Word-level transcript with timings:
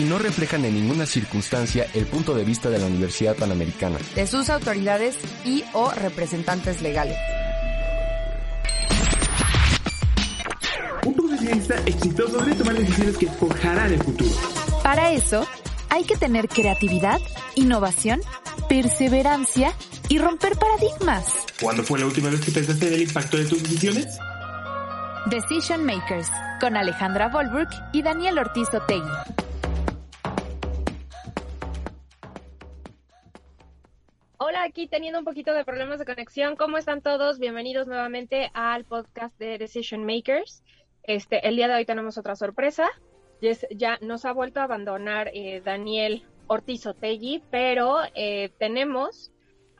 Y 0.00 0.04
no 0.04 0.18
reflejan 0.18 0.64
en 0.64 0.72
ninguna 0.72 1.04
circunstancia 1.04 1.86
el 1.92 2.06
punto 2.06 2.34
de 2.34 2.42
vista 2.42 2.70
de 2.70 2.78
la 2.78 2.86
Universidad 2.86 3.36
Panamericana. 3.36 3.98
De 4.14 4.26
sus 4.26 4.48
autoridades 4.48 5.18
y 5.44 5.62
o 5.74 5.90
representantes 5.90 6.80
legales. 6.80 7.18
Un 11.04 11.12
profesionista 11.12 11.74
exitoso 11.84 12.38
debe 12.38 12.54
tomar 12.54 12.78
decisiones 12.78 13.18
que 13.18 13.26
forjarán 13.26 13.92
el 13.92 14.02
futuro. 14.02 14.30
Para 14.82 15.12
eso, 15.12 15.46
hay 15.90 16.04
que 16.04 16.16
tener 16.16 16.48
creatividad, 16.48 17.20
innovación, 17.54 18.22
perseverancia 18.70 19.74
y 20.08 20.16
romper 20.16 20.56
paradigmas. 20.56 21.26
¿Cuándo 21.60 21.82
fue 21.82 21.98
la 21.98 22.06
última 22.06 22.30
vez 22.30 22.40
que 22.40 22.52
pensaste 22.52 22.88
en 22.88 22.94
el 22.94 23.02
impacto 23.02 23.36
de 23.36 23.44
tus 23.44 23.62
decisiones? 23.62 24.18
Decision 25.26 25.84
Makers, 25.84 26.28
con 26.58 26.78
Alejandra 26.78 27.28
Volbrook 27.28 27.68
y 27.92 28.00
Daniel 28.00 28.38
Ortiz 28.38 28.68
Otegui. 28.72 29.49
Hola, 34.42 34.62
aquí 34.62 34.86
teniendo 34.86 35.18
un 35.18 35.26
poquito 35.26 35.52
de 35.52 35.66
problemas 35.66 35.98
de 35.98 36.06
conexión. 36.06 36.56
¿Cómo 36.56 36.78
están 36.78 37.02
todos? 37.02 37.38
Bienvenidos 37.38 37.86
nuevamente 37.86 38.50
al 38.54 38.86
podcast 38.86 39.38
de 39.38 39.58
Decision 39.58 40.06
Makers. 40.06 40.64
Este, 41.02 41.46
el 41.46 41.56
día 41.56 41.68
de 41.68 41.74
hoy 41.74 41.84
tenemos 41.84 42.16
otra 42.16 42.34
sorpresa. 42.36 42.88
Ya, 43.70 43.98
nos 44.00 44.24
ha 44.24 44.32
vuelto 44.32 44.60
a 44.60 44.62
abandonar 44.62 45.30
eh, 45.34 45.60
Daniel 45.62 46.24
Ortiz 46.46 46.86
Otegui, 46.86 47.42
pero 47.50 47.98
eh, 48.14 48.50
tenemos 48.58 49.30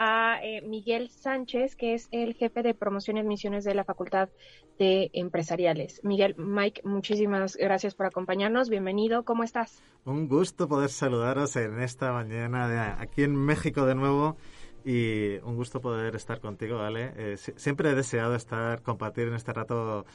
a 0.00 0.40
eh, 0.42 0.62
Miguel 0.62 1.10
Sánchez, 1.10 1.76
que 1.76 1.92
es 1.92 2.08
el 2.10 2.32
jefe 2.34 2.62
de 2.62 2.72
promoción 2.72 3.18
y 3.18 3.20
admisiones 3.20 3.64
de 3.64 3.74
la 3.74 3.84
Facultad 3.84 4.30
de 4.78 5.10
Empresariales. 5.12 6.00
Miguel, 6.02 6.34
Mike, 6.38 6.80
muchísimas 6.84 7.54
gracias 7.56 7.94
por 7.94 8.06
acompañarnos. 8.06 8.70
Bienvenido. 8.70 9.24
¿Cómo 9.26 9.44
estás? 9.44 9.82
Un 10.06 10.26
gusto 10.26 10.68
poder 10.68 10.88
saludaros 10.88 11.54
en 11.56 11.82
esta 11.82 12.12
mañana 12.12 12.66
de 12.66 12.78
aquí 12.80 13.24
en 13.24 13.36
México 13.36 13.84
de 13.84 13.94
nuevo 13.94 14.38
y 14.86 15.36
un 15.44 15.56
gusto 15.56 15.82
poder 15.82 16.16
estar 16.16 16.40
contigo, 16.40 16.78
¿vale? 16.78 17.12
Eh, 17.16 17.36
siempre 17.36 17.90
he 17.90 17.94
deseado 17.94 18.34
estar, 18.34 18.80
compartir 18.80 19.28
en 19.28 19.34
este 19.34 19.52
rato 19.52 20.06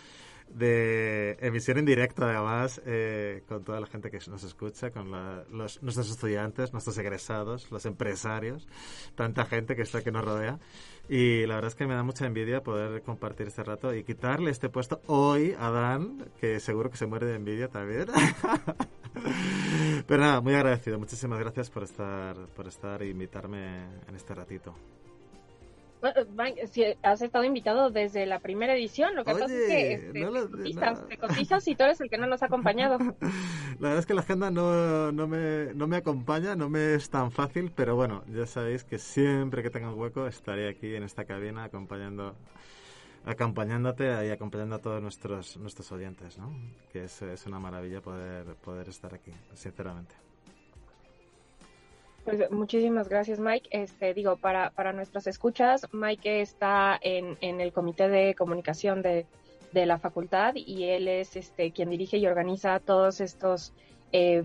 de 0.50 1.38
emisión 1.42 1.78
en 1.78 1.86
directo, 1.86 2.26
además, 2.26 2.82
eh, 2.86 3.44
con 3.48 3.64
toda 3.64 3.80
la 3.80 3.88
gente 3.88 4.10
que 4.10 4.20
nos 4.30 4.44
escucha, 4.44 4.92
con 4.92 5.11
los, 5.52 5.82
nuestros 5.83 6.10
estudiantes, 6.10 6.72
nuestros 6.72 6.98
egresados, 6.98 7.70
los 7.72 7.86
empresarios, 7.86 8.67
tanta 9.16 9.45
gente 9.45 9.76
que 9.76 9.82
está 9.82 10.02
que 10.02 10.11
nos 10.11 10.23
rodea. 10.23 10.60
Y 11.08 11.45
la 11.45 11.55
verdad 11.55 11.70
es 11.70 11.76
que 11.76 11.86
me 11.86 11.94
da 11.94 12.04
mucha 12.04 12.26
envidia 12.26 12.64
poder 12.64 13.02
compartir 13.04 13.48
este 13.48 13.64
rato 13.64 13.94
y 13.94 14.04
quitarle 14.04 14.50
este 14.50 14.70
puesto 14.70 15.02
hoy 15.08 15.55
a 15.60 15.70
Dan, 15.70 16.26
que 16.39 16.60
seguro 16.60 16.89
que 16.89 16.98
se 16.98 17.05
muere 17.05 17.28
de 17.28 17.36
envidia 17.36 17.67
también. 17.67 18.08
Pero 20.08 20.22
nada, 20.22 20.42
muy 20.42 20.54
agradecido. 20.54 20.98
Muchísimas 20.98 21.39
gracias 21.39 21.70
por 21.70 21.84
estar, 21.84 22.36
por 22.55 22.67
estar 22.67 23.02
e 23.04 23.10
invitarme 23.10 23.84
en 24.08 24.16
este 24.16 24.34
ratito. 24.34 24.73
Si 26.72 26.83
has 27.02 27.22
estado 27.22 27.44
invitado 27.44 27.89
desde 27.89 28.26
la 28.26 28.39
primera 28.39 28.76
edición, 28.76 29.16
lo 29.16 29.23
que 29.23 29.32
pasa 29.32 29.45
es 29.45 29.52
que 29.52 29.94
este, 29.94 30.11
te, 30.14 31.17
cotizas, 31.17 31.67
y 31.67 31.76
tú 31.76 31.83
eres 31.83 32.00
el 32.02 32.10
que 32.10 32.17
no 32.17 32.28
nos 32.28 32.44
ha 32.44 32.45
acompañado. 32.45 32.98
La 33.80 33.89
verdad 33.89 34.00
es 34.00 34.05
que 34.05 34.14
la 34.14 34.22
agenda 34.22 34.52
no, 34.52 35.11
no, 35.11 35.28
me, 35.28 35.73
no 35.73 35.88
me 35.88 35.98
acompaña, 35.98 36.55
no 36.55 36.70
me 36.70 36.94
es 36.94 37.10
tan 37.10 37.32
fácil, 37.32 37.72
pero 37.76 37.95
bueno, 37.95 38.23
ya 38.34 38.45
sabéis 38.45 38.84
que 38.86 38.98
siempre 39.00 39.64
que 39.64 39.70
tenga 39.70 39.92
un 39.92 40.00
hueco 40.00 40.28
estaré 40.28 40.70
aquí 40.70 40.95
en 40.95 41.04
esta 41.04 41.26
cabina 41.26 41.66
acompañando 41.66 42.36
acompañándote 43.26 44.28
y 44.28 44.30
acompañando 44.30 44.76
a 44.76 44.80
todos 44.80 45.02
nuestros 45.02 45.58
nuestros 45.58 45.92
oyentes, 45.92 46.38
¿no? 46.38 46.54
Que 46.94 47.05
es, 47.05 47.22
es 47.22 47.45
una 47.48 47.60
maravilla 47.60 48.00
poder, 48.00 48.45
poder 48.64 48.88
estar 48.88 49.14
aquí, 49.14 49.32
sinceramente. 49.55 50.16
Pues 52.25 52.49
muchísimas 52.49 53.08
gracias, 53.08 53.39
Mike. 53.39 53.69
Este, 53.69 54.15
digo, 54.15 54.36
para, 54.36 54.71
para 54.71 54.93
nuestras 54.93 55.27
escuchas, 55.27 55.87
Mike 55.93 56.41
está 56.41 56.97
en, 56.99 57.37
en 57.39 57.61
el 57.61 57.71
comité 57.71 58.09
de 58.09 58.33
comunicación 58.33 59.03
de, 59.03 59.27
de, 59.71 59.86
la 59.86 59.99
facultad 59.99 60.55
y 60.55 60.86
él 60.86 61.08
es 61.08 61.36
este, 61.36 61.71
quien 61.71 61.91
dirige 61.91 62.17
y 62.17 62.25
organiza 62.25 62.80
todos 62.80 63.21
estos 63.21 63.73
eh, 64.11 64.43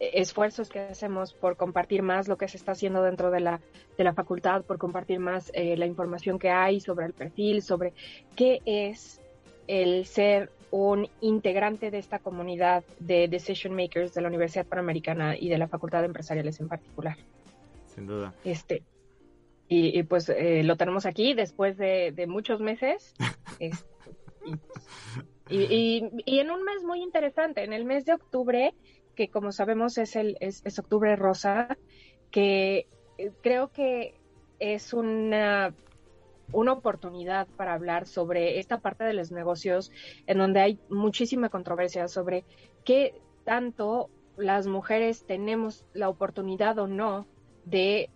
esfuerzos 0.00 0.68
que 0.68 0.80
hacemos 0.80 1.32
por 1.32 1.56
compartir 1.56 2.02
más 2.02 2.28
lo 2.28 2.36
que 2.36 2.46
se 2.46 2.58
está 2.58 2.72
haciendo 2.72 3.02
dentro 3.02 3.30
de 3.30 3.40
la, 3.40 3.60
de 3.96 4.04
la 4.04 4.12
facultad, 4.12 4.62
por 4.62 4.76
compartir 4.76 5.18
más 5.18 5.50
eh, 5.54 5.78
la 5.78 5.86
información 5.86 6.38
que 6.38 6.50
hay 6.50 6.78
sobre 6.80 7.06
el 7.06 7.14
perfil, 7.14 7.62
sobre 7.62 7.94
qué 8.36 8.60
es 8.66 9.22
el 9.66 10.04
ser 10.04 10.50
un 10.76 11.08
integrante 11.20 11.92
de 11.92 11.98
esta 11.98 12.18
comunidad 12.18 12.82
de 12.98 13.28
decision 13.28 13.76
makers 13.76 14.12
de 14.12 14.20
la 14.22 14.26
Universidad 14.26 14.66
Panamericana 14.66 15.36
y 15.38 15.48
de 15.48 15.56
la 15.56 15.68
Facultad 15.68 16.00
de 16.00 16.06
Empresariales 16.06 16.58
en 16.58 16.66
particular. 16.66 17.16
Sin 17.86 18.08
duda. 18.08 18.34
Este, 18.44 18.82
y, 19.68 20.02
pues 20.02 20.28
eh, 20.28 20.64
lo 20.64 20.76
tenemos 20.76 21.06
aquí 21.06 21.32
después 21.32 21.76
de, 21.76 22.24
muchos 22.26 22.58
meses. 22.60 23.14
y, 25.48 26.02
en 26.26 26.50
un 26.50 26.64
mes 26.64 26.82
muy 26.84 27.04
interesante, 27.04 27.62
en 27.62 27.72
el 27.72 27.84
mes 27.84 28.04
de 28.04 28.14
octubre, 28.14 28.74
que 29.14 29.28
como 29.28 29.52
sabemos 29.52 29.96
es, 29.96 30.16
el, 30.16 30.36
es 30.40 30.78
octubre 30.80 31.14
rosa, 31.14 31.78
que 32.32 32.88
eh, 33.16 33.30
creo 33.42 33.70
que 33.70 34.14
es 34.58 34.92
una 34.92 35.72
una 36.52 36.72
oportunidad 36.72 37.46
para 37.56 37.74
hablar 37.74 38.06
sobre 38.06 38.58
esta 38.58 38.78
parte 38.78 39.04
de 39.04 39.12
los 39.12 39.32
negocios 39.32 39.90
en 40.26 40.38
donde 40.38 40.60
hay 40.60 40.78
muchísima 40.88 41.48
controversia 41.48 42.08
sobre 42.08 42.44
qué 42.84 43.20
tanto 43.44 44.10
las 44.36 44.66
mujeres 44.66 45.24
tenemos 45.24 45.84
la 45.94 46.08
oportunidad 46.08 46.78
o 46.78 46.86
no 46.86 47.26
de 47.64 48.10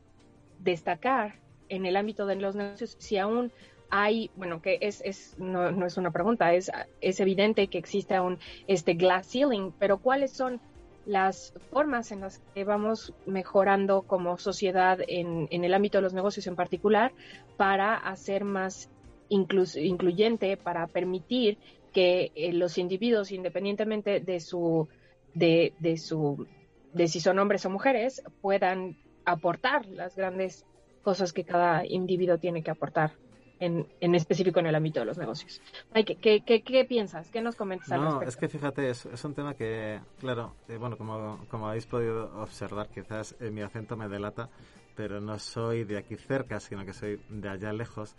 destacar 0.58 1.40
en 1.68 1.86
el 1.86 1.96
ámbito 1.96 2.26
de 2.26 2.36
los 2.36 2.56
negocios 2.56 2.96
si 2.98 3.18
aún 3.18 3.52
hay, 3.90 4.30
bueno, 4.36 4.60
que 4.60 4.78
es, 4.82 5.00
es 5.02 5.38
no, 5.38 5.70
no 5.70 5.86
es 5.86 5.96
una 5.96 6.10
pregunta, 6.10 6.52
es, 6.52 6.70
es 7.00 7.20
evidente 7.20 7.68
que 7.68 7.78
existe 7.78 8.14
aún 8.14 8.38
este 8.66 8.94
glass 8.94 9.28
ceiling, 9.30 9.72
pero 9.78 9.98
¿cuáles 9.98 10.32
son 10.32 10.60
las 11.08 11.54
formas 11.70 12.12
en 12.12 12.20
las 12.20 12.38
que 12.54 12.64
vamos 12.64 13.14
mejorando 13.24 14.02
como 14.02 14.36
sociedad 14.36 14.98
en, 15.08 15.48
el 15.50 15.72
ámbito 15.72 15.98
de 15.98 16.02
los 16.02 16.12
negocios 16.12 16.46
en 16.46 16.54
particular 16.54 17.12
para 17.56 17.96
hacer 17.96 18.44
más 18.44 18.90
incluyente, 19.30 20.58
para 20.58 20.86
permitir 20.86 21.56
que 21.94 22.30
eh, 22.34 22.52
los 22.52 22.76
individuos, 22.76 23.32
independientemente 23.32 24.20
de 24.20 24.38
su, 24.38 24.88
de, 25.32 25.72
de 25.78 25.96
su, 25.96 26.46
de 26.92 27.08
si 27.08 27.20
son 27.20 27.38
hombres 27.38 27.64
o 27.64 27.70
mujeres, 27.70 28.22
puedan 28.42 28.98
aportar 29.24 29.86
las 29.86 30.14
grandes 30.14 30.66
cosas 31.02 31.32
que 31.32 31.44
cada 31.44 31.86
individuo 31.86 32.36
tiene 32.36 32.62
que 32.62 32.70
aportar 32.70 33.12
en, 33.60 33.86
en, 34.00 34.14
específico 34.14 34.60
en 34.60 34.66
el 34.66 34.74
ámbito 34.74 35.00
de 35.00 35.06
los 35.06 35.18
negocios. 35.18 35.60
Mike, 35.94 36.16
¿qué, 36.16 36.40
qué, 36.40 36.62
qué 36.62 36.84
piensas? 36.84 37.30
¿Qué 37.30 37.40
nos 37.40 37.56
comentas 37.56 37.90
al 37.92 38.02
No, 38.02 38.22
es 38.22 38.36
que 38.36 38.48
fíjate, 38.48 38.90
es, 38.90 39.06
es 39.06 39.24
un 39.24 39.34
tema 39.34 39.54
que, 39.54 40.00
claro, 40.20 40.54
eh, 40.68 40.76
bueno, 40.76 40.96
como, 40.96 41.44
como 41.50 41.68
habéis 41.68 41.86
podido 41.86 42.30
observar, 42.40 42.88
quizás 42.88 43.34
eh, 43.40 43.50
mi 43.50 43.62
acento 43.62 43.96
me 43.96 44.08
delata, 44.08 44.48
pero 44.94 45.20
no 45.20 45.38
soy 45.38 45.84
de 45.84 45.98
aquí 45.98 46.16
cerca, 46.16 46.60
sino 46.60 46.84
que 46.84 46.92
soy 46.92 47.20
de 47.28 47.48
allá 47.48 47.72
lejos, 47.72 48.14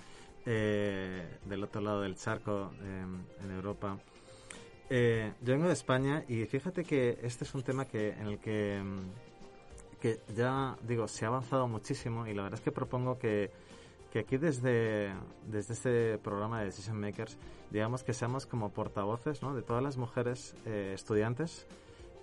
eh, 0.45 1.37
del 1.45 1.63
otro 1.63 1.81
lado 1.81 2.01
del 2.01 2.15
charco, 2.15 2.71
en 2.81 3.51
Europa. 3.51 3.97
yo 4.89 5.53
vengo 5.53 5.67
de 5.67 5.73
España 5.73 6.23
y 6.27 6.45
fíjate 6.45 6.83
que 6.83 7.19
este 7.21 7.43
es 7.43 7.53
un 7.53 7.63
tema 7.63 7.85
que 7.85 8.09
en 8.09 8.27
el 8.27 8.39
que 8.39 8.81
que 9.99 10.21
ya, 10.35 10.77
digo, 10.87 11.07
se 11.07 11.25
ha 11.25 11.27
avanzado 11.27 11.67
muchísimo 11.67 12.25
y 12.25 12.33
la 12.33 12.43
verdad 12.43 12.59
es 12.59 12.63
que 12.63 12.71
propongo 12.71 13.19
que, 13.19 13.51
que 14.11 14.19
aquí 14.19 14.37
desde, 14.37 15.13
desde 15.47 15.73
este 15.73 16.17
programa 16.17 16.59
de 16.59 16.65
Decision 16.65 16.99
Makers, 16.99 17.37
digamos 17.71 18.03
que 18.03 18.13
seamos 18.13 18.45
como 18.45 18.71
portavoces 18.71 19.41
¿no? 19.41 19.55
de 19.55 19.61
todas 19.61 19.83
las 19.83 19.97
mujeres 19.97 20.55
eh, 20.65 20.91
estudiantes 20.95 21.67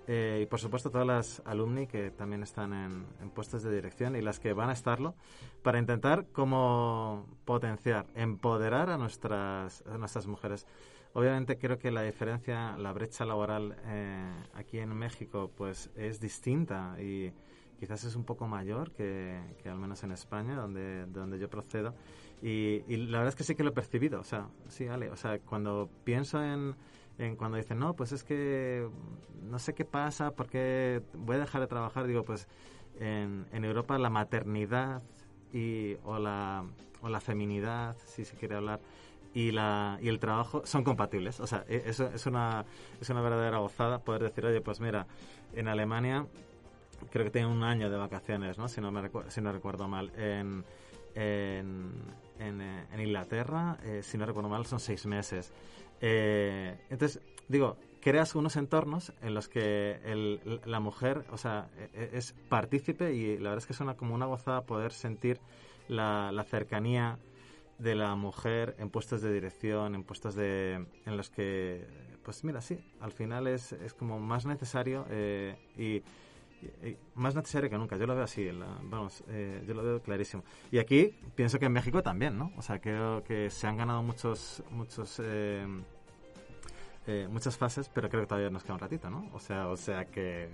eh, 0.09 0.41
y 0.43 0.47
por 0.47 0.61
supuesto 0.61 0.91
todas 0.91 1.07
las 1.07 1.43
alumni 1.45 1.87
que 1.87 2.11
también 2.11 2.43
están 2.43 2.73
en, 2.73 3.07
en, 3.21 3.31
puestos 3.31 3.63
de 3.63 3.75
dirección 3.75 4.15
y 4.15 4.23
las 4.23 4.39
que 4.39 4.53
van 4.53 4.71
a 4.71 4.73
estarlo 4.73 5.15
para 5.63 5.79
intentar 5.79 6.27
como 6.27 7.27
potenciar, 7.45 8.07
empoderar 8.15 8.91
a 8.91 8.99
nuestras, 8.99 9.83
a 9.87 9.99
nuestras 9.99 10.27
mujeres. 10.27 10.67
Obviamente 11.13 11.57
creo 11.57 11.79
que 11.79 11.91
la 11.91 12.03
diferencia, 12.03 12.77
la 12.77 12.93
brecha 12.93 13.25
laboral 13.25 13.77
eh, 13.87 14.45
aquí 14.55 14.79
en 14.79 14.95
México 14.95 15.51
pues 15.57 15.91
es 15.97 16.21
distinta 16.21 16.95
y 17.01 17.33
quizás 17.79 18.05
es 18.05 18.17
un 18.17 18.25
poco 18.25 18.47
mayor 18.47 18.93
que, 18.93 19.41
que 19.63 19.69
al 19.69 19.79
menos 19.79 20.03
en 20.03 20.13
España, 20.13 20.55
donde, 20.55 21.07
de 21.07 21.21
donde 21.21 21.39
yo 21.39 21.49
procedo. 21.49 21.95
Y, 22.43 22.83
y, 22.89 22.97
la 22.97 23.19
verdad 23.19 23.29
es 23.29 23.37
que 23.37 23.45
sí 23.45 23.55
que 23.55 23.63
lo 23.63 23.71
he 23.71 23.73
percibido. 23.73 24.21
O 24.21 24.25
sea, 24.25 24.49
sí, 24.69 24.87
Ale, 24.87 25.11
o 25.11 25.17
sea, 25.17 25.39
cuando 25.39 25.89
pienso 26.05 26.43
en, 26.43 26.75
en 27.19 27.37
cuando 27.37 27.57
dicen, 27.57 27.79
no, 27.79 27.95
pues 27.95 28.13
es 28.13 28.25
que 28.25 28.89
no 29.43 29.59
sé 29.59 29.75
qué 29.75 29.85
pasa, 29.85 30.33
porque 30.33 31.03
voy 31.15 31.37
a 31.37 31.41
dejar 31.41 31.61
de 31.61 31.67
trabajar, 31.67 32.07
digo, 32.07 32.25
pues 32.25 32.49
en, 32.99 33.47
en 33.53 33.65
Europa 33.65 33.99
la 33.99 34.11
maternidad 34.11 35.03
y, 35.53 35.97
o, 36.05 36.19
la, 36.19 36.65
o 37.01 37.09
la 37.09 37.21
feminidad, 37.21 37.97
si 38.07 38.25
se 38.25 38.37
quiere 38.37 38.57
hablar, 38.57 38.81
y, 39.35 39.51
la, 39.51 39.99
y 40.01 40.09
el 40.09 40.19
trabajo 40.19 40.65
son 40.65 40.83
compatibles. 40.83 41.41
O 41.41 41.47
sea, 41.47 41.65
e, 41.69 41.83
eso 41.87 42.11
es 42.15 42.27
una, 42.27 42.65
es 43.01 43.11
una 43.11 43.21
verdadera 43.21 43.59
gozada 43.59 43.99
poder 43.99 44.23
decir, 44.23 44.47
oye, 44.47 44.61
pues 44.61 44.81
mira, 44.81 45.07
en 45.55 45.69
Alemania 45.69 46.27
creo 47.11 47.25
que 47.25 47.31
tienen 47.31 47.51
un 47.51 47.63
año 47.63 47.91
de 47.91 47.97
vacaciones, 47.97 48.59
¿no? 48.59 48.69
Si 48.69 48.81
no, 48.81 48.91
me 48.91 49.09
si 49.29 49.41
recuerdo 49.41 49.89
mal. 49.89 50.13
En, 50.17 50.65
en, 51.15 51.93
en, 52.39 52.61
en 52.61 53.01
Inglaterra, 53.01 53.79
eh, 53.85 54.03
si 54.03 54.19
no 54.19 54.27
recuerdo 54.27 54.49
mal, 54.49 54.67
son 54.67 54.81
seis 54.81 55.07
meses. 55.07 55.53
Eh, 56.01 56.79
entonces, 56.91 57.23
digo, 57.49 57.77
creas 58.01 58.35
unos 58.35 58.57
entornos 58.57 59.13
en 59.23 59.35
los 59.35 59.49
que 59.49 59.99
el, 60.05 60.61
la 60.65 60.81
mujer, 60.81 61.25
o 61.31 61.39
sea, 61.39 61.69
e, 61.95 62.11
es 62.13 62.35
partícipe 62.49 63.15
y 63.15 63.39
la 63.39 63.51
verdad 63.51 63.59
es 63.59 63.67
que 63.67 63.73
es 63.73 63.81
una, 63.81 63.97
como 63.97 64.15
una 64.15 64.27
gozada 64.27 64.63
poder 64.63 64.93
sentir 64.93 65.41
la, 65.89 66.31
la 66.33 66.45
cercanía 66.45 67.19
de 67.79 67.95
la 67.95 68.15
mujer 68.15 68.75
en 68.79 68.91
puestos 68.91 69.23
de 69.23 69.33
dirección, 69.33 69.95
en 69.95 70.03
puestos 70.03 70.35
de, 70.35 70.87
en 71.05 71.17
los 71.17 71.31
que, 71.31 71.87
pues 72.23 72.45
mira, 72.45 72.61
sí, 72.61 72.79
al 73.01 73.13
final 73.13 73.47
es, 73.47 73.73
es 73.73 73.93
como 73.93 74.19
más 74.19 74.47
necesario 74.47 75.07
eh, 75.11 75.57
y 75.77 76.03
más 77.15 77.35
necesario 77.35 77.71
que 77.71 77.79
nunca. 77.79 77.97
Yo 77.97 78.07
lo 78.07 78.15
veo 78.15 78.25
así, 78.25 78.49
vamos, 78.83 79.25
eh, 79.29 79.65
yo 79.67 79.75
lo 79.75 79.83
veo 79.83 80.03
clarísimo. 80.03 80.45
Y 80.71 80.79
aquí 80.79 81.15
pienso 81.35 81.59
que 81.59 81.67
en 81.67 81.73
México 81.73 82.03
también, 82.03 82.37
¿no? 82.39 82.53
O 82.57 82.63
sea, 82.63 82.81
creo 82.81 83.23
que 83.25 83.51
se 83.51 83.67
han 83.67 83.77
ganado 83.77 84.03
muchos, 84.03 84.63
muchos, 84.71 85.21
eh, 85.23 85.67
eh, 87.07 87.29
muchas 87.31 87.57
fases, 87.57 87.89
pero 87.89 88.09
creo 88.09 88.23
que 88.23 88.27
todavía 88.27 88.51
nos 88.51 88.63
queda 88.63 88.75
un 88.75 88.81
ratito, 88.81 89.11
¿no? 89.11 89.31
O 89.33 89.41
sea, 89.41 89.69
o 89.69 89.77
sea 89.77 90.07
que 90.07 90.49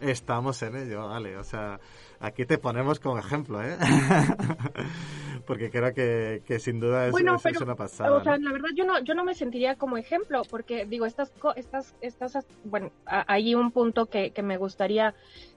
estamos 0.00 0.62
en 0.62 0.76
ello, 0.76 1.08
vale. 1.08 1.36
O 1.36 1.44
sea, 1.44 1.80
aquí 2.20 2.44
te 2.46 2.58
ponemos 2.58 3.00
como 3.00 3.18
ejemplo, 3.18 3.62
¿eh? 3.62 3.76
porque 5.46 5.70
creo 5.70 5.94
que, 5.94 6.42
que 6.46 6.58
sin 6.58 6.80
duda 6.80 7.06
es, 7.06 7.12
bueno, 7.12 7.36
es, 7.36 7.42
pero, 7.42 7.56
es, 7.56 7.62
una 7.62 7.74
pasada. 7.74 8.12
O 8.14 8.22
sea, 8.22 8.38
¿no? 8.38 8.46
la 8.46 8.52
verdad 8.52 8.68
yo 8.74 8.84
no, 8.84 8.98
yo 9.00 9.14
no 9.14 9.24
me 9.24 9.34
sentiría 9.34 9.76
como 9.76 9.96
ejemplo, 9.96 10.42
porque 10.50 10.86
digo, 10.86 11.06
estas, 11.06 11.32
estas, 11.56 11.94
estas, 12.00 12.46
bueno, 12.64 12.90
hay 13.04 13.54
un 13.54 13.70
punto 13.70 14.06
que, 14.06 14.30
que 14.30 14.42
me 14.42 14.56
gustaría, 14.56 15.14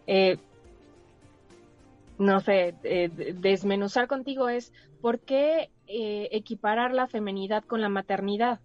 eh, 0.07 0.37
no 2.17 2.39
sé, 2.39 2.75
eh, 2.83 3.09
desmenuzar 3.35 4.07
contigo 4.07 4.49
es 4.49 4.73
por 5.01 5.19
qué 5.19 5.69
eh, 5.87 6.29
equiparar 6.31 6.93
la 6.93 7.07
feminidad 7.07 7.63
con 7.63 7.81
la 7.81 7.89
maternidad. 7.89 8.59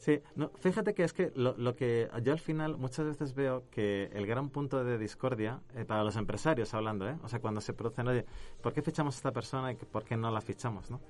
Sí, 0.00 0.18
no, 0.34 0.48
fíjate 0.58 0.94
que 0.94 1.04
es 1.04 1.12
que 1.12 1.30
lo, 1.34 1.54
lo, 1.58 1.76
que 1.76 2.08
yo 2.22 2.32
al 2.32 2.38
final 2.38 2.78
muchas 2.78 3.04
veces 3.04 3.34
veo 3.34 3.64
que 3.70 4.08
el 4.14 4.26
gran 4.26 4.48
punto 4.48 4.82
de 4.82 4.96
discordia, 4.96 5.60
eh, 5.74 5.84
para 5.84 6.02
los 6.04 6.16
empresarios 6.16 6.72
hablando, 6.72 7.06
¿eh? 7.06 7.18
o 7.22 7.28
sea, 7.28 7.38
cuando 7.38 7.60
se 7.60 7.74
producen, 7.74 8.08
oye, 8.08 8.24
¿por 8.62 8.72
qué 8.72 8.80
fichamos 8.80 9.14
a 9.14 9.18
esta 9.18 9.30
persona 9.30 9.72
y 9.72 9.74
por 9.74 10.04
qué 10.04 10.16
no 10.16 10.30
la 10.30 10.40
fichamos? 10.40 10.90
¿no? 10.90 11.00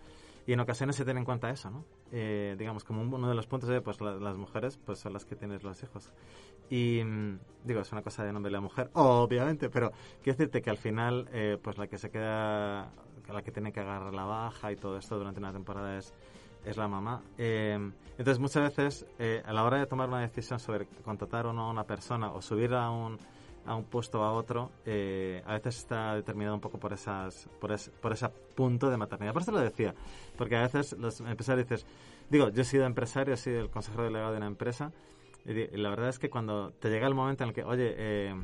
Y 0.45 0.55
en 0.55 0.59
ocasiones 0.59 0.97
se 0.97 1.05
tiene 1.05 1.21
en 1.21 1.25
cuenta 1.25 1.51
eso, 1.51 1.71
¿no? 1.71 1.85
Eh, 2.11 2.57
digamos, 2.59 2.83
como 2.83 3.03
uno 3.03 3.29
de 3.29 3.35
los 3.37 3.47
puntos 3.47 3.69
de, 3.69 3.81
pues 3.81 4.01
la, 4.01 4.17
las 4.17 4.37
mujeres 4.37 4.77
pues 4.85 4.99
son 4.99 5.13
las 5.13 5.25
que 5.25 5.37
tienen 5.37 5.61
los 5.63 5.81
hijos. 5.85 6.13
Y 6.69 7.01
mmm, 7.05 7.39
digo, 7.63 7.83
es 7.83 7.93
una 7.93 8.03
cosa 8.03 8.25
de 8.25 8.33
nombre 8.33 8.51
de 8.51 8.55
la 8.55 8.61
mujer, 8.61 8.91
obviamente, 8.95 9.71
pero 9.71 9.93
quiero 10.21 10.37
decirte 10.37 10.63
que 10.63 10.71
al 10.71 10.79
final, 10.79 11.29
eh, 11.33 11.59
pues 11.63 11.79
la 11.79 11.87
que 11.87 11.97
se 11.97 12.11
queda, 12.11 12.91
la 13.33 13.43
que 13.43 13.53
tiene 13.53 13.73
que 13.73 13.79
agarrar 13.79 14.13
la 14.13 14.25
baja 14.25 14.73
y 14.73 14.77
todo 14.77 14.99
esto 14.99 15.17
durante 15.17 15.39
una 15.39 15.53
temporada 15.53 15.97
es 15.97 16.13
es 16.65 16.77
la 16.77 16.89
mamá. 16.89 17.23
Eh, 17.39 17.79
entonces, 18.19 18.39
muchas 18.39 18.63
veces, 18.63 19.07
eh, 19.19 19.43
a 19.47 19.53
la 19.53 19.65
hora 19.65 19.79
de 19.79 19.87
tomar 19.87 20.09
una 20.09 20.21
decisión 20.21 20.61
sobre 20.61 20.87
contratar 21.05 21.47
o 21.47 21.53
no 21.53 21.69
a 21.69 21.71
una 21.71 21.85
persona 21.85 22.31
o 22.33 22.43
subir 22.43 22.75
a 22.75 22.91
un, 22.91 23.19
a 23.65 23.75
un 23.75 23.85
puesto 23.85 24.21
o 24.21 24.25
a 24.25 24.33
otro, 24.33 24.71
eh, 24.85 25.43
a 25.47 25.55
veces 25.55 25.79
está 25.79 26.15
determinado 26.15 26.55
un 26.55 26.61
poco 26.61 26.79
por, 26.79 26.93
esas, 26.93 27.49
por, 27.61 27.73
es, 27.73 27.91
por 28.01 28.13
ese 28.13 28.29
punto 28.29 28.91
de 28.91 28.97
maternidad. 28.97 29.33
Por 29.33 29.43
eso 29.43 29.53
lo 29.53 29.61
decía, 29.61 29.95
porque 30.37 30.57
a 30.57 30.63
veces 30.63 30.93
los 30.99 31.21
empresarios 31.21 31.69
dices, 31.69 31.87
digo, 32.29 32.51
yo 32.51 32.63
he 32.63 32.65
sido 32.65 32.85
empresario, 32.85 33.35
he 33.35 33.39
sido 33.39 33.61
el 33.61 33.71
consejero 33.71 34.05
delegado 34.05 34.33
de 34.33 34.39
una 34.39 34.47
empresa, 34.49 34.93
y, 35.47 35.77
la 35.79 35.89
verdad 35.89 36.11
es 36.11 36.19
que 36.19 36.29
cuando 36.29 36.73
te 36.73 36.91
llega 36.91 37.07
el 37.07 37.15
momento 37.15 37.45
en 37.45 37.49
el 37.49 37.55
que, 37.55 37.65
oye, 37.65 38.35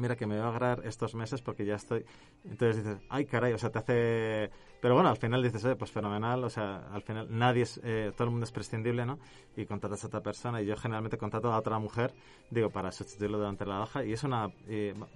mira 0.00 0.16
que 0.16 0.26
me 0.26 0.38
va 0.38 0.46
a 0.46 0.48
agarrar 0.48 0.82
estos 0.84 1.14
meses 1.14 1.42
porque 1.42 1.64
ya 1.64 1.74
estoy. 1.74 2.04
Entonces 2.44 2.84
dices, 2.84 2.98
ay 3.08 3.26
caray, 3.26 3.52
o 3.52 3.58
sea, 3.58 3.70
te 3.70 3.78
hace. 3.78 4.50
Pero 4.80 4.94
bueno, 4.94 5.10
al 5.10 5.16
final 5.16 5.42
dices, 5.42 5.64
oye, 5.64 5.76
pues 5.76 5.90
fenomenal, 5.90 6.42
o 6.42 6.50
sea, 6.50 6.88
al 6.90 7.02
final 7.02 7.26
nadie 7.30 7.62
es, 7.62 7.80
eh, 7.84 8.12
todo 8.16 8.24
el 8.24 8.30
mundo 8.30 8.44
es 8.44 8.52
prescindible, 8.52 9.04
¿no? 9.04 9.18
Y 9.56 9.66
contratas 9.66 10.02
a 10.04 10.06
otra 10.06 10.22
persona 10.22 10.62
y 10.62 10.66
yo 10.66 10.76
generalmente 10.76 11.18
contrato 11.18 11.52
a 11.52 11.58
otra 11.58 11.78
mujer, 11.78 12.14
digo, 12.50 12.70
para 12.70 12.90
sustituirlo 12.90 13.38
durante 13.38 13.66
la 13.66 13.78
baja 13.78 14.04
y 14.04 14.12
es 14.12 14.24
una. 14.24 14.48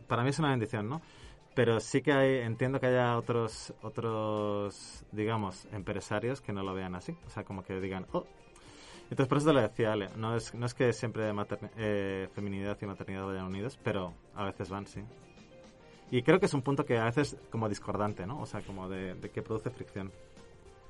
Para 0.06 0.22
mí 0.22 0.30
es 0.30 0.38
una 0.38 0.50
bendición, 0.50 0.88
¿no? 0.88 1.00
Pero 1.54 1.78
sí 1.78 2.02
que 2.02 2.12
hay, 2.12 2.38
entiendo 2.38 2.80
que 2.80 2.86
haya 2.86 3.16
otros, 3.16 3.72
otros, 3.82 5.04
digamos, 5.12 5.66
empresarios 5.72 6.40
que 6.40 6.52
no 6.52 6.64
lo 6.64 6.74
vean 6.74 6.96
así. 6.96 7.16
O 7.26 7.30
sea, 7.30 7.44
como 7.44 7.62
que 7.62 7.80
digan, 7.80 8.06
oh, 8.12 8.26
entonces, 9.10 9.28
por 9.28 9.38
eso 9.38 9.48
te 9.48 9.52
lo 9.52 9.60
decía, 9.60 9.92
Ale, 9.92 10.08
no 10.16 10.36
es, 10.36 10.54
no 10.54 10.66
es 10.66 10.74
que 10.74 10.92
siempre 10.92 11.30
eh, 11.76 12.28
feminidad 12.34 12.76
y 12.80 12.86
maternidad 12.86 13.26
vayan 13.26 13.46
unidos, 13.46 13.78
pero 13.82 14.14
a 14.34 14.44
veces 14.44 14.70
van, 14.70 14.86
sí. 14.86 15.02
Y 16.10 16.22
creo 16.22 16.38
que 16.38 16.46
es 16.46 16.54
un 16.54 16.62
punto 16.62 16.84
que 16.84 16.98
a 16.98 17.04
veces 17.04 17.36
como 17.50 17.68
discordante, 17.68 18.26
¿no? 18.26 18.40
O 18.40 18.46
sea, 18.46 18.60
como 18.62 18.88
de, 18.88 19.14
de 19.14 19.30
que 19.30 19.42
produce 19.42 19.70
fricción. 19.70 20.12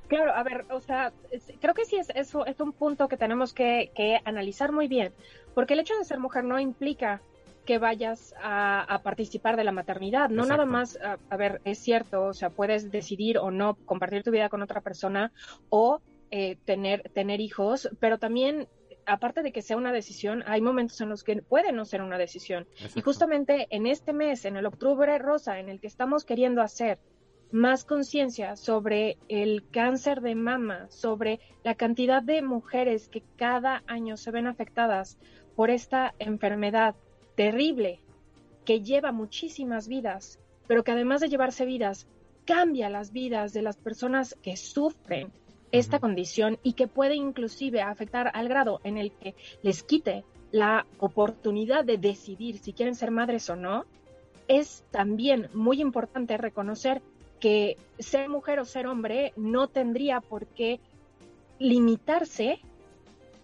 Claro, 0.09 0.35
a 0.35 0.43
ver, 0.43 0.67
o 0.71 0.81
sea, 0.81 1.13
creo 1.61 1.75
que 1.75 1.87
sí 1.87 1.97
es, 1.97 2.11
eso 2.15 2.45
es 2.47 2.61
un 2.61 2.73
punto 2.73 3.09
que 3.09 3.17
tenemos 3.17 3.55
que, 3.55 3.91
que, 3.95 4.21
analizar 4.25 4.71
muy 4.71 4.87
bien, 4.87 5.13
porque 5.55 5.75
el 5.75 5.81
hecho 5.81 5.95
de 5.97 6.05
ser 6.05 6.19
mujer 6.19 6.45
no 6.45 6.61
implica 6.61 7.23
que 7.65 7.79
vayas 7.79 8.35
a, 8.43 8.83
a 8.83 8.99
participar 9.03 9.57
de 9.57 9.65
la 9.65 9.73
maternidad, 9.73 10.29
no 10.29 10.43
Exacto. 10.43 10.65
nada 10.65 10.65
más, 10.67 10.99
a, 10.99 11.17
a, 11.31 11.37
ver, 11.39 11.63
es 11.65 11.79
cierto, 11.79 12.25
o 12.27 12.35
sea, 12.35 12.51
puedes 12.51 12.91
decidir 12.91 13.39
o 13.39 13.51
no 13.51 13.77
compartir 13.87 14.23
tu 14.23 14.31
vida 14.31 14.51
con 14.51 14.61
otra 14.61 14.83
persona 14.83 15.33
o 15.71 16.03
eh, 16.31 16.57
tener, 16.65 17.11
tener 17.11 17.41
hijos, 17.41 17.89
pero 18.01 18.19
también 18.19 18.69
aparte 19.07 19.43
de 19.43 19.53
que 19.53 19.63
sea 19.63 19.77
una 19.77 19.93
decisión, 19.93 20.43
hay 20.47 20.61
momentos 20.61 21.01
en 21.01 21.09
los 21.09 21.25
que 21.25 21.43
puede 21.43 21.73
no 21.73 21.85
ser 21.85 22.03
una 22.03 22.19
decisión. 22.19 22.67
Exacto. 22.73 22.99
Y 22.99 23.03
justamente 23.03 23.67
en 23.71 23.87
este 23.87 24.13
mes, 24.13 24.45
en 24.45 24.57
el 24.57 24.67
octubre 24.67 25.19
rosa, 25.19 25.59
en 25.59 25.69
el 25.69 25.81
que 25.81 25.87
estamos 25.87 26.25
queriendo 26.25 26.63
hacer 26.63 26.99
más 27.53 27.85
conciencia 27.85 28.57
sobre 28.57 29.17
el 29.29 29.65
cáncer 29.71 30.21
de 30.21 30.35
mama, 30.35 30.91
sobre 30.91 31.41
la 31.63 31.75
cantidad 31.75 32.23
de 32.23 32.43
mujeres 32.43 33.09
que 33.09 33.23
cada 33.37 33.85
año 33.87 34.17
se 34.17 34.31
ven 34.31 34.47
afectadas 34.47 35.19
por 35.55 35.71
esta 35.71 36.15
enfermedad 36.19 36.97
terrible 37.37 38.01
que 38.65 38.81
lleva 38.81 39.13
muchísimas 39.13 39.89
vidas, 39.89 40.41
pero 40.67 40.83
que 40.83 40.93
además 40.93 41.21
de 41.21 41.29
llevarse 41.29 41.65
vidas, 41.65 42.09
cambia 42.45 42.89
las 42.89 43.13
vidas 43.13 43.53
de 43.53 43.63
las 43.63 43.77
personas 43.77 44.37
que 44.43 44.57
sufren 44.57 45.33
esta 45.73 45.99
condición 45.99 46.59
y 46.63 46.75
que 46.75 46.87
puede 46.87 47.15
inclusive 47.15 47.83
afectar 47.83 48.31
al 48.35 48.49
grado 48.49 48.81
en 48.85 48.97
el 48.97 49.13
que 49.13 49.35
les 49.63 49.83
quite 49.83 50.25
la 50.53 50.87
oportunidad 50.99 51.85
de 51.85 51.99
decidir 51.99 52.59
si 52.59 52.73
quieren 52.73 52.95
ser 52.95 53.11
madres 53.11 53.51
o 53.51 53.57
no, 53.57 53.85
es 54.47 54.85
también 54.91 55.49
muy 55.53 55.81
importante 55.81 56.37
reconocer 56.37 57.03
que 57.41 57.77
ser 57.99 58.29
mujer 58.29 58.61
o 58.61 58.65
ser 58.65 58.87
hombre 58.87 59.33
no 59.37 59.69
tendría 59.69 60.21
por 60.21 60.47
qué 60.47 60.81
limitarse 61.59 62.61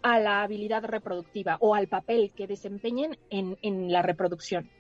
a 0.03 0.19
la 0.19 0.43
habilidad 0.43 0.85
reproductiva 0.85 1.57
o 1.61 1.75
al 1.75 1.89
papel 1.89 2.33
que 2.35 2.47
desempeñen 2.47 3.19
en, 3.29 3.59
en 3.63 3.93
la 3.93 4.03
reproducción. 4.03 4.71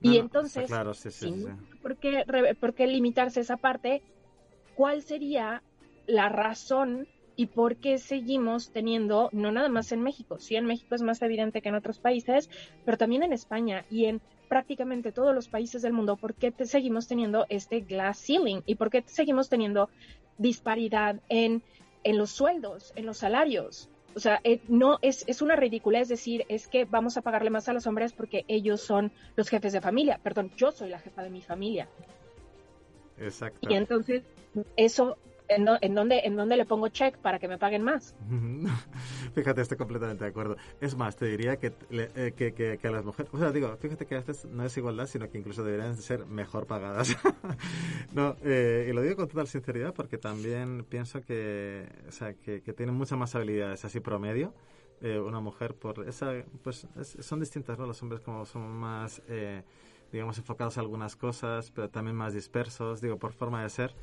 No, 0.00 0.12
y 0.12 0.18
entonces, 0.18 0.66
claro, 0.66 0.94
sí, 0.94 1.10
sí, 1.10 1.32
sí. 1.32 1.46
¿por, 1.80 1.96
qué, 1.96 2.24
¿por 2.58 2.74
qué 2.74 2.86
limitarse 2.86 3.40
esa 3.40 3.56
parte? 3.56 4.02
¿Cuál 4.74 5.02
sería 5.02 5.62
la 6.12 6.28
razón 6.28 7.08
y 7.36 7.46
por 7.46 7.76
qué 7.76 7.96
seguimos 7.96 8.70
teniendo, 8.70 9.30
no 9.32 9.50
nada 9.50 9.70
más 9.70 9.92
en 9.92 10.02
México, 10.02 10.38
sí 10.38 10.56
en 10.56 10.66
México 10.66 10.94
es 10.94 11.00
más 11.00 11.22
evidente 11.22 11.62
que 11.62 11.70
en 11.70 11.74
otros 11.74 11.98
países, 11.98 12.50
pero 12.84 12.98
también 12.98 13.22
en 13.22 13.32
España 13.32 13.86
y 13.90 14.04
en 14.04 14.20
prácticamente 14.48 15.12
todos 15.12 15.34
los 15.34 15.48
países 15.48 15.80
del 15.80 15.94
mundo, 15.94 16.16
¿por 16.16 16.34
qué 16.34 16.52
te 16.52 16.66
seguimos 16.66 17.08
teniendo 17.08 17.46
este 17.48 17.80
glass 17.80 18.22
ceiling? 18.26 18.60
¿Y 18.66 18.74
por 18.74 18.90
qué 18.90 19.02
seguimos 19.06 19.48
teniendo 19.48 19.88
disparidad 20.36 21.20
en, 21.30 21.62
en 22.04 22.18
los 22.18 22.30
sueldos, 22.30 22.92
en 22.94 23.06
los 23.06 23.16
salarios? 23.16 23.88
O 24.14 24.20
sea, 24.20 24.42
eh, 24.44 24.60
no 24.68 24.98
es, 25.00 25.24
es 25.26 25.40
una 25.40 25.56
ridiculez 25.56 26.08
decir 26.08 26.44
es 26.50 26.68
que 26.68 26.84
vamos 26.84 27.16
a 27.16 27.22
pagarle 27.22 27.48
más 27.48 27.70
a 27.70 27.72
los 27.72 27.86
hombres 27.86 28.12
porque 28.12 28.44
ellos 28.46 28.82
son 28.82 29.10
los 29.36 29.48
jefes 29.48 29.72
de 29.72 29.80
familia. 29.80 30.20
Perdón, 30.22 30.52
yo 30.58 30.70
soy 30.70 30.90
la 30.90 30.98
jefa 30.98 31.22
de 31.22 31.30
mi 31.30 31.40
familia. 31.40 31.88
Exacto. 33.16 33.70
Y 33.70 33.74
entonces, 33.74 34.22
eso 34.76 35.16
¿En, 35.54 35.66
en, 35.80 35.94
dónde, 35.94 36.20
¿En 36.24 36.36
dónde 36.36 36.56
le 36.56 36.64
pongo 36.64 36.88
check 36.88 37.16
para 37.18 37.38
que 37.38 37.48
me 37.48 37.58
paguen 37.58 37.82
más? 37.82 38.14
fíjate, 39.34 39.60
estoy 39.60 39.78
completamente 39.78 40.24
de 40.24 40.30
acuerdo. 40.30 40.56
Es 40.80 40.96
más, 40.96 41.16
te 41.16 41.26
diría 41.26 41.56
que, 41.56 41.72
eh, 41.90 42.32
que, 42.36 42.52
que, 42.52 42.78
que, 42.78 42.88
a 42.88 42.90
las 42.90 43.04
mujeres, 43.04 43.32
o 43.32 43.38
sea, 43.38 43.52
digo, 43.52 43.76
fíjate 43.76 44.06
que 44.06 44.16
a 44.16 44.18
veces 44.20 44.44
no 44.46 44.64
es 44.64 44.76
igualdad, 44.76 45.06
sino 45.06 45.28
que 45.30 45.38
incluso 45.38 45.64
deberían 45.64 45.96
ser 45.96 46.26
mejor 46.26 46.66
pagadas. 46.66 47.16
no, 48.12 48.36
eh, 48.44 48.86
y 48.90 48.92
lo 48.92 49.02
digo 49.02 49.16
con 49.16 49.28
total 49.28 49.46
sinceridad 49.46 49.94
porque 49.94 50.18
también 50.18 50.84
pienso 50.88 51.22
que, 51.22 51.86
o 52.08 52.12
sea, 52.12 52.34
que, 52.34 52.62
que 52.62 52.72
tienen 52.72 52.94
muchas 52.94 53.18
más 53.18 53.34
habilidades 53.34 53.84
así 53.84 54.00
promedio. 54.00 54.54
Eh, 55.02 55.18
una 55.18 55.40
mujer 55.40 55.74
por 55.74 56.08
esa, 56.08 56.32
pues 56.62 56.86
son 57.18 57.40
distintas, 57.40 57.76
¿no? 57.76 57.86
Los 57.86 58.00
hombres 58.02 58.20
como 58.20 58.44
son 58.46 58.70
más, 58.70 59.20
eh, 59.26 59.64
digamos, 60.12 60.38
enfocados 60.38 60.78
a 60.78 60.80
algunas 60.80 61.16
cosas, 61.16 61.72
pero 61.72 61.90
también 61.90 62.16
más 62.16 62.34
dispersos, 62.34 63.00
digo, 63.00 63.18
por 63.18 63.32
forma 63.32 63.64
de 63.64 63.70
ser 63.70 63.96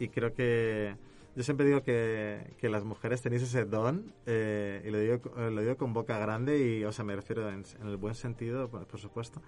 y 0.00 0.08
creo 0.08 0.34
que 0.34 0.96
yo 1.36 1.44
siempre 1.44 1.64
digo 1.64 1.82
que, 1.82 2.54
que 2.58 2.68
las 2.68 2.82
mujeres 2.84 3.22
tenéis 3.22 3.42
ese 3.42 3.64
don 3.64 4.12
eh, 4.26 4.82
y 4.84 4.90
lo 4.90 4.98
digo, 4.98 5.20
lo 5.36 5.60
digo 5.60 5.76
con 5.76 5.92
boca 5.92 6.18
grande 6.18 6.58
y, 6.58 6.84
o 6.84 6.90
sea, 6.90 7.04
me 7.04 7.14
refiero 7.14 7.48
en, 7.48 7.64
el 7.84 7.96
buen 7.96 8.14
sentido, 8.14 8.68
por, 8.68 8.98
supuesto, 8.98 9.40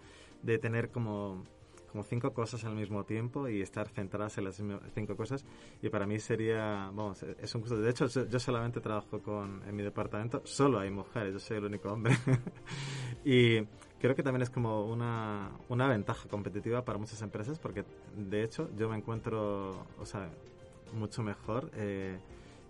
de 0.42 0.58
tener 0.58 0.90
como, 0.90 1.44
como 1.92 2.02
cinco 2.04 2.32
cosas 2.32 2.64
al 2.64 2.74
mismo 2.74 3.04
tiempo 3.04 3.48
y 3.48 3.60
estar 3.60 3.86
centradas 3.88 4.38
en 4.38 4.44
las 4.44 4.60
cinco 4.94 5.16
cosas 5.16 5.44
y 5.82 5.90
para 5.90 6.06
mí 6.06 6.18
sería, 6.18 6.90
vamos, 6.92 7.22
es 7.22 7.54
un 7.54 7.60
gusto. 7.60 7.76
De 7.76 7.90
hecho, 7.90 8.06
yo 8.06 8.40
solamente 8.40 8.80
trabajo 8.80 9.20
con, 9.20 9.62
en 9.68 9.76
mi 9.76 9.82
departamento, 9.82 10.40
solo 10.44 10.78
hay 10.78 10.90
mujeres, 10.90 11.34
yo 11.34 11.38
soy 11.38 11.58
el 11.58 11.64
único 11.66 11.92
hombre. 11.92 12.16
y 13.24 13.60
creo 14.00 14.14
que 14.14 14.22
también 14.22 14.42
es 14.42 14.50
como 14.50 14.86
una, 14.86 15.50
una 15.68 15.86
ventaja 15.86 16.28
competitiva 16.28 16.84
para 16.84 16.98
muchas 16.98 17.20
empresas 17.22 17.58
porque 17.58 17.84
de 18.16 18.42
hecho 18.42 18.70
yo 18.76 18.88
me 18.88 18.96
encuentro, 18.96 19.86
o 20.00 20.06
sea, 20.06 20.30
mucho 20.94 21.22
mejor 21.22 21.70
eh, 21.74 22.18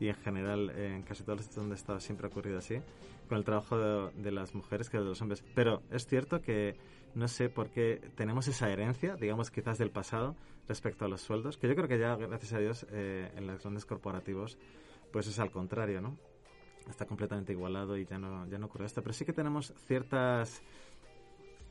y 0.01 0.09
en 0.09 0.17
general 0.17 0.71
en 0.71 1.03
casi 1.03 1.23
todos 1.23 1.39
los 1.39 1.47
sitios 1.47 1.63
donde 1.63 1.75
he 1.75 1.79
estado 1.79 2.01
siempre 2.01 2.27
ha 2.27 2.31
ocurrido 2.31 2.59
así 2.59 2.81
con 3.29 3.39
el 3.39 3.45
trabajo 3.45 3.79
de, 3.79 4.31
las 4.31 4.55
mujeres 4.55 4.91
que 4.91 4.99
de 4.99 5.05
los 5.05 5.23
hombres. 5.23 5.43
Pero 5.55 5.83
es 5.91 6.07
cierto 6.07 6.43
que 6.43 6.77
no 7.15 7.29
sé 7.29 7.49
por 7.49 7.71
qué 7.71 8.01
tenemos 8.15 8.49
esa 8.49 8.71
herencia, 8.71 9.17
digamos 9.17 9.51
quizás 9.51 9.79
del 9.79 9.91
pasado 9.91 10.37
respecto 10.69 11.05
a 11.05 11.09
los 11.09 11.21
sueldos, 11.21 11.57
que 11.57 11.69
yo 11.69 11.75
creo 11.75 11.89
que 11.89 11.99
ya 11.99 12.17
gracias 12.17 12.53
a 12.53 12.59
Dios 12.59 12.87
eh, 12.91 13.31
en 13.37 13.47
los 13.47 13.63
grandes 13.63 13.85
corporativos 13.85 14.57
pues 15.13 15.27
es 15.27 15.39
al 15.39 15.51
contrario, 15.51 16.01
¿no? 16.01 16.17
Está 16.89 17.07
completamente 17.07 17.53
igualado 17.53 17.97
y 17.97 18.07
ya 18.07 18.19
no, 18.19 18.47
ya 18.49 18.59
no 18.59 18.67
ocurre 18.67 18.87
esto. 18.87 19.03
Pero 19.03 19.13
sí 19.13 19.25
que 19.25 19.33
tenemos 19.33 19.73
ciertas 19.87 20.63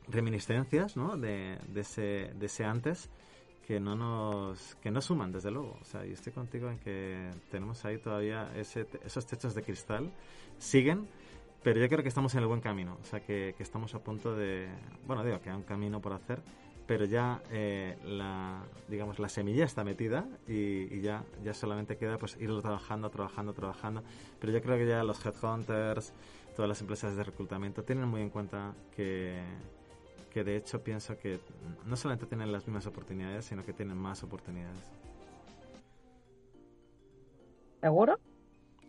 reminiscencias 0.08 0.96
¿no? 0.96 1.16
de, 1.16 1.58
de, 1.68 1.80
ese, 1.80 2.32
de 2.34 2.46
ese 2.46 2.64
antes 2.64 3.10
que 3.66 3.78
no 3.78 3.94
nos 3.94 4.74
que 4.76 4.90
no 4.90 5.00
suman 5.00 5.30
desde 5.30 5.52
luego 5.52 5.78
o 5.80 5.84
sea 5.84 6.04
yo 6.04 6.14
estoy 6.14 6.32
contigo 6.32 6.68
en 6.68 6.78
que 6.80 7.30
tenemos 7.50 7.84
ahí 7.84 7.98
todavía 7.98 8.50
esos 8.56 9.26
techos 9.26 9.54
de 9.54 9.62
cristal 9.62 10.12
siguen 10.58 11.06
pero 11.62 11.80
yo 11.80 11.88
creo 11.88 12.02
que 12.02 12.08
estamos 12.08 12.34
en 12.34 12.40
el 12.40 12.46
buen 12.46 12.60
camino 12.60 12.98
o 13.00 13.04
sea 13.04 13.20
que, 13.20 13.54
estamos 13.58 13.94
a 13.94 14.00
punto 14.00 14.34
de 14.34 14.68
bueno 15.06 15.24
digo 15.24 15.40
que 15.40 15.50
hay 15.50 15.56
un 15.56 15.62
camino 15.62 16.00
por 16.00 16.12
hacer 16.12 16.40
pero 16.86 17.04
ya 17.04 17.40
eh, 17.50 17.96
la 18.04 18.62
digamos 18.88 19.18
la 19.18 19.28
semilla 19.28 19.64
está 19.64 19.84
metida 19.84 20.26
y, 20.48 20.94
y, 20.94 21.00
ya 21.00 21.24
ya 21.42 21.54
solamente 21.54 21.96
queda 21.96 22.18
pues 22.18 22.36
irlo 22.40 22.60
trabajando 22.60 23.10
trabajando 23.10 23.52
trabajando 23.52 24.02
pero 24.40 24.52
yo 24.52 24.60
creo 24.62 24.76
que 24.76 24.86
ya 24.86 25.04
los 25.04 25.24
headhunters 25.24 26.12
todas 26.56 26.68
las 26.68 26.80
empresas 26.80 27.16
de 27.16 27.24
reclutamiento 27.24 27.84
tienen 27.84 28.08
muy 28.08 28.20
en 28.22 28.30
cuenta 28.30 28.74
que 28.94 29.40
que 30.32 30.44
de 30.44 30.56
hecho 30.56 30.82
pienso 30.82 31.18
que 31.18 31.40
no 31.84 31.94
solamente 31.94 32.26
tienen 32.26 32.50
las 32.50 32.66
mismas 32.66 32.86
oportunidades, 32.86 33.44
sino 33.44 33.64
que 33.64 33.74
tienen 33.74 33.98
más 33.98 34.22
oportunidades. 34.22 34.90
¿Seguro? 37.82 38.18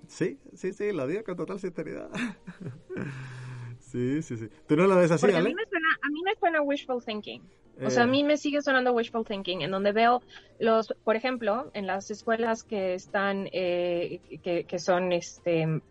Sí, 0.08 0.40
sí, 0.54 0.74
sí, 0.74 0.92
lo 0.92 1.08
digo 1.08 1.24
con 1.24 1.36
total 1.36 1.60
sinceridad. 1.60 2.10
sí, 3.80 4.22
sí, 4.22 4.38
sí. 4.38 4.50
¿Tú 4.68 4.76
no 4.76 4.88
lo 4.88 4.96
ves 4.96 5.12
así, 5.12 5.22
Porque 5.22 5.38
a 5.38 5.42
mí, 5.42 5.54
me 5.54 5.66
suena, 5.66 5.88
a 6.02 6.10
mí 6.10 6.22
me 6.24 6.36
suena 6.36 6.62
wishful 6.62 7.04
thinking. 7.04 7.42
O 7.84 7.90
sea, 7.90 8.04
a 8.04 8.08
mí 8.08 8.22
eh. 8.22 8.24
me 8.24 8.38
sigue 8.38 8.62
sonando 8.62 8.94
wishful 8.94 9.26
thinking, 9.26 9.62
en 9.62 9.72
donde 9.72 9.92
veo 9.92 10.22
los, 10.60 10.94
por 11.04 11.16
ejemplo, 11.16 11.72
en 11.74 11.88
las 11.88 12.12
escuelas 12.12 12.64
que 12.64 12.94
están, 12.94 13.50
eh, 13.52 14.20
que, 14.44 14.66
que, 14.66 14.80
son 14.80 15.12
este, 15.12 15.82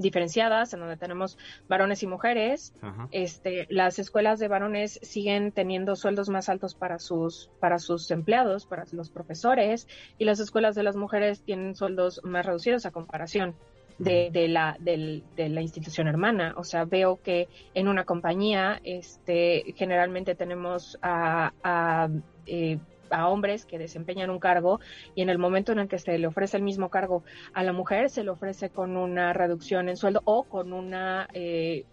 diferenciadas, 0.00 0.72
en 0.74 0.80
donde 0.80 0.96
tenemos 0.96 1.38
varones 1.68 2.02
y 2.02 2.06
mujeres. 2.06 2.72
Este, 3.10 3.66
las 3.70 3.98
escuelas 3.98 4.38
de 4.38 4.48
varones 4.48 4.98
siguen 5.02 5.52
teniendo 5.52 5.96
sueldos 5.96 6.28
más 6.28 6.48
altos 6.48 6.74
para 6.74 6.98
sus, 6.98 7.50
para 7.60 7.78
sus 7.78 8.10
empleados, 8.10 8.66
para 8.66 8.84
los 8.92 9.10
profesores, 9.10 9.86
y 10.18 10.24
las 10.24 10.40
escuelas 10.40 10.74
de 10.74 10.82
las 10.82 10.96
mujeres 10.96 11.42
tienen 11.42 11.74
sueldos 11.74 12.20
más 12.24 12.46
reducidos 12.46 12.86
a 12.86 12.90
comparación. 12.90 13.54
De, 13.98 14.30
de, 14.32 14.48
la, 14.48 14.78
de, 14.80 15.22
la 15.36 15.60
institución 15.60 16.08
hermana. 16.08 16.54
O 16.56 16.64
sea, 16.64 16.86
veo 16.86 17.20
que 17.22 17.48
en 17.74 17.86
una 17.86 18.04
compañía 18.04 18.80
este, 18.82 19.74
generalmente 19.76 20.34
tenemos 20.34 20.98
a, 21.02 21.52
a 21.62 22.08
eh, 22.46 22.78
a 23.10 23.28
hombres 23.28 23.66
que 23.66 23.78
desempeñan 23.78 24.30
un 24.30 24.38
cargo 24.38 24.80
y 25.14 25.22
en 25.22 25.30
el 25.30 25.38
momento 25.38 25.72
en 25.72 25.78
el 25.80 25.88
que 25.88 25.98
se 25.98 26.16
le 26.18 26.26
ofrece 26.26 26.56
el 26.56 26.62
mismo 26.62 26.88
cargo 26.88 27.24
a 27.52 27.62
la 27.62 27.72
mujer 27.72 28.10
se 28.10 28.24
le 28.24 28.30
ofrece 28.30 28.70
con 28.70 28.96
una 28.96 29.32
reducción 29.32 29.88
en 29.88 29.96
sueldo 29.96 30.22
o 30.24 30.44
con 30.44 30.72
una 30.72 31.28
eh, 31.32 31.84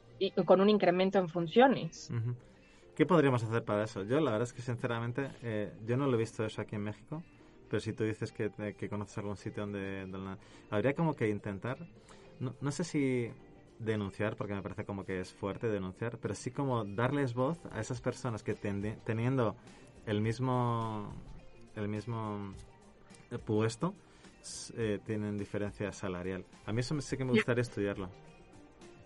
con 0.46 0.62
un 0.62 0.70
incremento 0.70 1.20
en 1.20 1.30
funciones. 1.30 2.12
¿Qué 2.96 3.06
podríamos 3.06 3.44
hacer 3.44 3.64
para 3.64 3.84
eso? 3.84 4.04
Yo 4.04 4.20
la 4.20 4.32
verdad 4.32 4.48
es 4.48 4.54
que 4.54 4.64
sinceramente 4.64 5.30
eh, 5.44 5.72
yo 5.86 5.98
no 5.98 6.08
lo 6.08 6.16
he 6.16 6.18
visto 6.18 6.44
eso 6.44 6.62
aquí 6.62 6.76
en 6.76 6.84
México, 6.84 7.22
pero 7.70 7.80
si 7.80 7.94
tú 7.94 8.04
dices 8.04 8.32
que, 8.32 8.52
eh, 8.58 8.74
que 8.76 8.90
conoces 8.90 9.18
algún 9.20 9.38
sitio 9.38 9.68
donde, 9.68 10.08
habría 10.72 10.94
como 10.94 11.14
que 11.14 11.30
intentar, 11.30 11.78
no, 12.40 12.56
no 12.60 12.72
sé 12.72 12.84
si 12.84 13.32
denunciar, 13.80 14.36
porque 14.36 14.56
me 14.56 14.62
parece 14.62 14.86
como 14.86 15.06
que 15.06 15.20
es 15.20 15.32
fuerte 15.32 15.68
denunciar, 15.68 16.18
pero 16.18 16.34
sí 16.34 16.52
como 16.52 16.84
darles 16.86 17.34
voz 17.34 17.60
a 17.72 17.80
esas 17.80 18.02
personas 18.02 18.44
que 18.44 18.56
teniendo 18.56 19.56
el 20.08 20.22
mismo, 20.22 21.14
el 21.76 21.88
mismo 21.88 22.54
puesto 23.46 23.94
eh, 24.78 25.00
tienen 25.06 25.38
diferencia 25.38 25.92
salarial. 25.92 26.46
A 26.66 26.74
mí 26.74 26.80
eso 26.80 27.00
sí 27.02 27.18
que 27.18 27.26
me 27.26 27.34
gustaría 27.34 27.62
estudiarlo. 27.62 28.10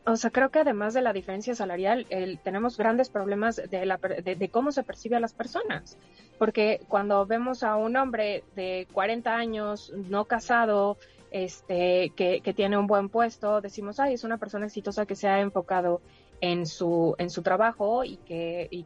O 0.06 0.16
sea, 0.16 0.32
creo 0.32 0.50
que 0.50 0.60
además 0.60 0.96
de 0.96 1.02
la 1.02 1.14
diferencia 1.14 1.54
salarial, 1.54 2.08
tenemos 2.44 2.76
grandes 2.76 3.10
problemas 3.10 3.58
de, 3.70 3.86
la, 3.86 3.98
de, 3.98 4.50
cómo 4.50 4.72
se 4.72 4.84
percibe 4.84 5.16
a 5.16 5.20
las 5.20 5.34
personas. 5.34 5.98
Porque 6.40 6.82
cuando 6.88 7.26
vemos 7.28 7.62
a 7.62 7.76
un 7.76 7.96
hombre 7.98 8.44
de 8.56 8.88
40 8.94 9.36
años, 9.36 9.94
no 10.10 10.26
casado, 10.26 10.98
este, 11.30 12.12
que, 12.16 12.42
que 12.42 12.54
tiene 12.54 12.78
un 12.80 12.88
buen 12.88 13.10
puesto, 13.10 13.62
decimos, 13.62 14.00
ay, 14.00 14.16
es 14.16 14.24
una 14.24 14.38
persona 14.38 14.66
exitosa 14.66 15.06
que 15.06 15.16
se 15.16 15.28
ha 15.28 15.40
enfocado 15.40 16.02
en 16.42 16.66
su, 16.66 17.16
en 17.20 17.30
su 17.30 17.44
trabajo 17.44 18.04
y 18.04 18.18
que, 18.18 18.68
y, 18.72 18.86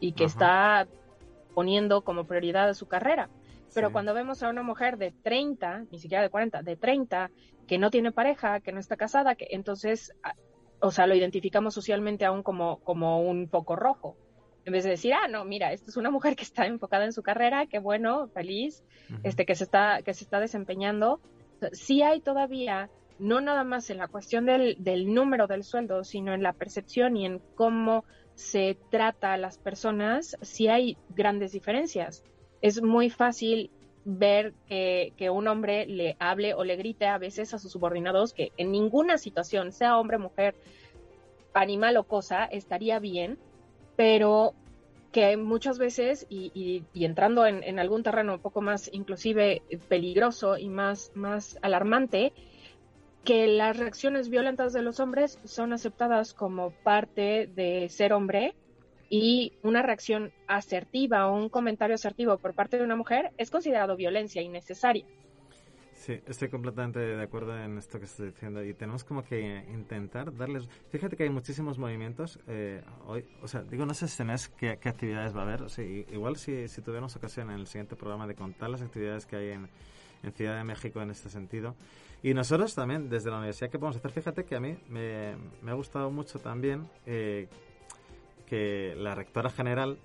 y, 0.00 0.12
que 0.12 0.24
está 0.24 0.88
poniendo 1.54 2.02
como 2.02 2.26
prioridad 2.26 2.72
su 2.74 2.86
carrera. 2.86 3.28
Pero 3.74 3.92
cuando 3.92 4.12
vemos 4.12 4.42
a 4.42 4.50
una 4.50 4.62
mujer 4.62 4.98
de 4.98 5.12
30, 5.22 5.86
ni 5.90 5.98
siquiera 5.98 6.22
de 6.22 6.28
40, 6.28 6.62
de 6.62 6.76
30, 6.76 7.30
que 7.66 7.78
no 7.78 7.90
tiene 7.90 8.12
pareja, 8.12 8.60
que 8.60 8.72
no 8.72 8.80
está 8.80 8.96
casada, 8.96 9.34
que 9.34 9.48
entonces, 9.50 10.12
o 10.80 10.90
sea, 10.90 11.06
lo 11.06 11.14
identificamos 11.14 11.74
socialmente 11.74 12.24
aún 12.24 12.42
como, 12.42 12.80
como 12.80 13.22
un 13.22 13.48
foco 13.48 13.76
rojo. 13.76 14.16
En 14.64 14.72
vez 14.72 14.84
de 14.84 14.90
decir, 14.90 15.14
ah, 15.14 15.26
no, 15.26 15.44
mira, 15.44 15.72
esta 15.72 15.90
es 15.90 15.96
una 15.96 16.10
mujer 16.10 16.36
que 16.36 16.44
está 16.44 16.66
enfocada 16.66 17.04
en 17.04 17.12
su 17.12 17.22
carrera, 17.22 17.66
qué 17.66 17.78
bueno, 17.78 18.28
feliz, 18.28 18.84
este, 19.22 19.46
que 19.46 19.54
se 19.54 19.64
está, 19.64 20.02
que 20.02 20.14
se 20.14 20.24
está 20.24 20.38
desempeñando. 20.38 21.20
Sí 21.72 22.02
hay 22.02 22.20
todavía, 22.20 22.90
no 23.18 23.40
nada 23.40 23.64
más 23.64 23.88
en 23.90 23.98
la 23.98 24.08
cuestión 24.08 24.44
del, 24.44 24.76
del 24.78 25.12
número 25.12 25.46
del 25.46 25.64
sueldo, 25.64 26.04
sino 26.04 26.34
en 26.34 26.42
la 26.42 26.52
percepción 26.52 27.16
y 27.16 27.26
en 27.26 27.40
cómo 27.54 28.04
se 28.42 28.76
trata 28.90 29.32
a 29.32 29.38
las 29.38 29.56
personas, 29.56 30.36
si 30.42 30.68
hay 30.68 30.96
grandes 31.10 31.52
diferencias. 31.52 32.24
Es 32.60 32.82
muy 32.82 33.08
fácil 33.08 33.70
ver 34.04 34.52
que, 34.66 35.30
un 35.30 35.46
hombre 35.46 35.86
le 35.86 36.16
hable 36.18 36.54
o 36.54 36.64
le 36.64 36.76
grite 36.76 37.06
a 37.06 37.18
veces 37.18 37.54
a 37.54 37.58
sus 37.58 37.70
subordinados 37.70 38.34
que 38.34 38.52
en 38.56 38.72
ninguna 38.72 39.16
situación, 39.16 39.70
sea 39.70 39.96
hombre, 39.98 40.18
mujer, 40.18 40.56
animal 41.54 41.96
o 41.96 42.04
cosa, 42.04 42.44
estaría 42.44 42.98
bien, 42.98 43.38
pero 43.96 44.54
que 45.12 45.36
muchas 45.36 45.78
veces, 45.78 46.26
y, 46.28 46.82
entrando 46.94 47.46
en, 47.46 47.62
en, 47.62 47.78
algún 47.78 48.02
terreno 48.02 48.34
un 48.34 48.40
poco 48.40 48.60
más 48.60 48.90
inclusive 48.92 49.62
peligroso 49.88 50.58
y 50.58 50.68
más, 50.68 51.12
más 51.14 51.58
alarmante, 51.62 52.32
que 53.24 53.46
las 53.46 53.76
reacciones 53.76 54.28
violentas 54.28 54.72
de 54.72 54.82
los 54.82 54.98
hombres 55.00 55.38
son 55.44 55.72
aceptadas 55.72 56.34
como 56.34 56.70
parte 56.70 57.46
de 57.46 57.88
ser 57.88 58.12
hombre 58.12 58.54
y 59.08 59.52
una 59.62 59.82
reacción 59.82 60.32
asertiva 60.48 61.28
o 61.28 61.36
un 61.36 61.48
comentario 61.48 61.94
asertivo 61.94 62.38
por 62.38 62.54
parte 62.54 62.78
de 62.78 62.84
una 62.84 62.96
mujer 62.96 63.30
es 63.38 63.50
considerado 63.50 63.96
violencia 63.96 64.42
innecesaria. 64.42 65.04
Sí, 65.94 66.20
estoy 66.26 66.48
completamente 66.48 66.98
de 66.98 67.22
acuerdo 67.22 67.56
en 67.56 67.78
esto 67.78 68.00
que 68.00 68.06
estás 68.06 68.26
diciendo 68.26 68.64
y 68.64 68.74
tenemos 68.74 69.04
como 69.04 69.22
que 69.22 69.64
intentar 69.72 70.36
darles... 70.36 70.68
Fíjate 70.90 71.16
que 71.16 71.22
hay 71.22 71.30
muchísimos 71.30 71.78
movimientos 71.78 72.40
eh, 72.48 72.82
hoy, 73.06 73.24
o 73.40 73.46
sea, 73.46 73.62
digo, 73.62 73.86
no 73.86 73.94
sé 73.94 74.06
este 74.06 74.24
mes 74.24 74.48
qué, 74.48 74.70
actividades 74.70 75.36
va 75.36 75.40
a 75.40 75.44
haber, 75.44 75.62
o 75.62 75.68
sea, 75.68 75.84
igual 75.84 76.36
si, 76.38 76.66
si 76.66 76.82
tuviéramos 76.82 77.14
ocasión 77.14 77.50
en 77.50 77.60
el 77.60 77.68
siguiente 77.68 77.94
programa 77.94 78.26
de 78.26 78.34
contar 78.34 78.70
las 78.70 78.82
actividades 78.82 79.26
que 79.26 79.36
hay 79.36 79.50
en 79.50 80.32
Ciudad 80.32 80.56
de 80.56 80.64
México 80.64 81.00
en 81.02 81.10
este 81.10 81.28
sentido. 81.28 81.76
Y 82.22 82.34
nosotros 82.34 82.74
también, 82.74 83.08
desde 83.08 83.30
la 83.30 83.38
universidad, 83.38 83.70
¿qué 83.70 83.78
podemos 83.78 83.96
hacer? 83.96 84.12
Fíjate 84.12 84.44
que 84.44 84.54
a 84.54 84.60
mí 84.60 84.76
me, 84.88 85.34
me 85.60 85.70
ha 85.72 85.74
gustado 85.74 86.10
mucho 86.10 86.38
también 86.38 86.88
eh, 87.06 87.48
que 88.46 88.94
la 88.96 89.14
rectora 89.14 89.50
general 89.50 89.98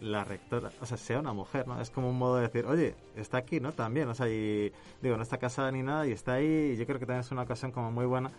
la 0.00 0.24
rectora, 0.24 0.70
o 0.80 0.86
sea, 0.86 0.96
sea 0.96 1.18
una 1.18 1.32
mujer, 1.32 1.66
¿no? 1.66 1.80
Es 1.80 1.90
como 1.90 2.10
un 2.10 2.18
modo 2.18 2.36
de 2.36 2.42
decir, 2.42 2.66
oye, 2.66 2.94
está 3.16 3.38
aquí, 3.38 3.60
¿no? 3.60 3.72
También, 3.72 4.08
o 4.08 4.14
sea, 4.14 4.28
y 4.28 4.72
digo, 5.00 5.16
no 5.16 5.22
está 5.22 5.38
casada 5.38 5.70
ni 5.72 5.82
nada 5.82 6.06
y 6.06 6.12
está 6.12 6.34
ahí 6.34 6.72
y 6.74 6.76
yo 6.76 6.86
creo 6.86 6.98
que 6.98 7.06
también 7.06 7.20
es 7.20 7.30
una 7.30 7.42
ocasión 7.42 7.72
como 7.72 7.90
muy 7.90 8.04
buena. 8.04 8.30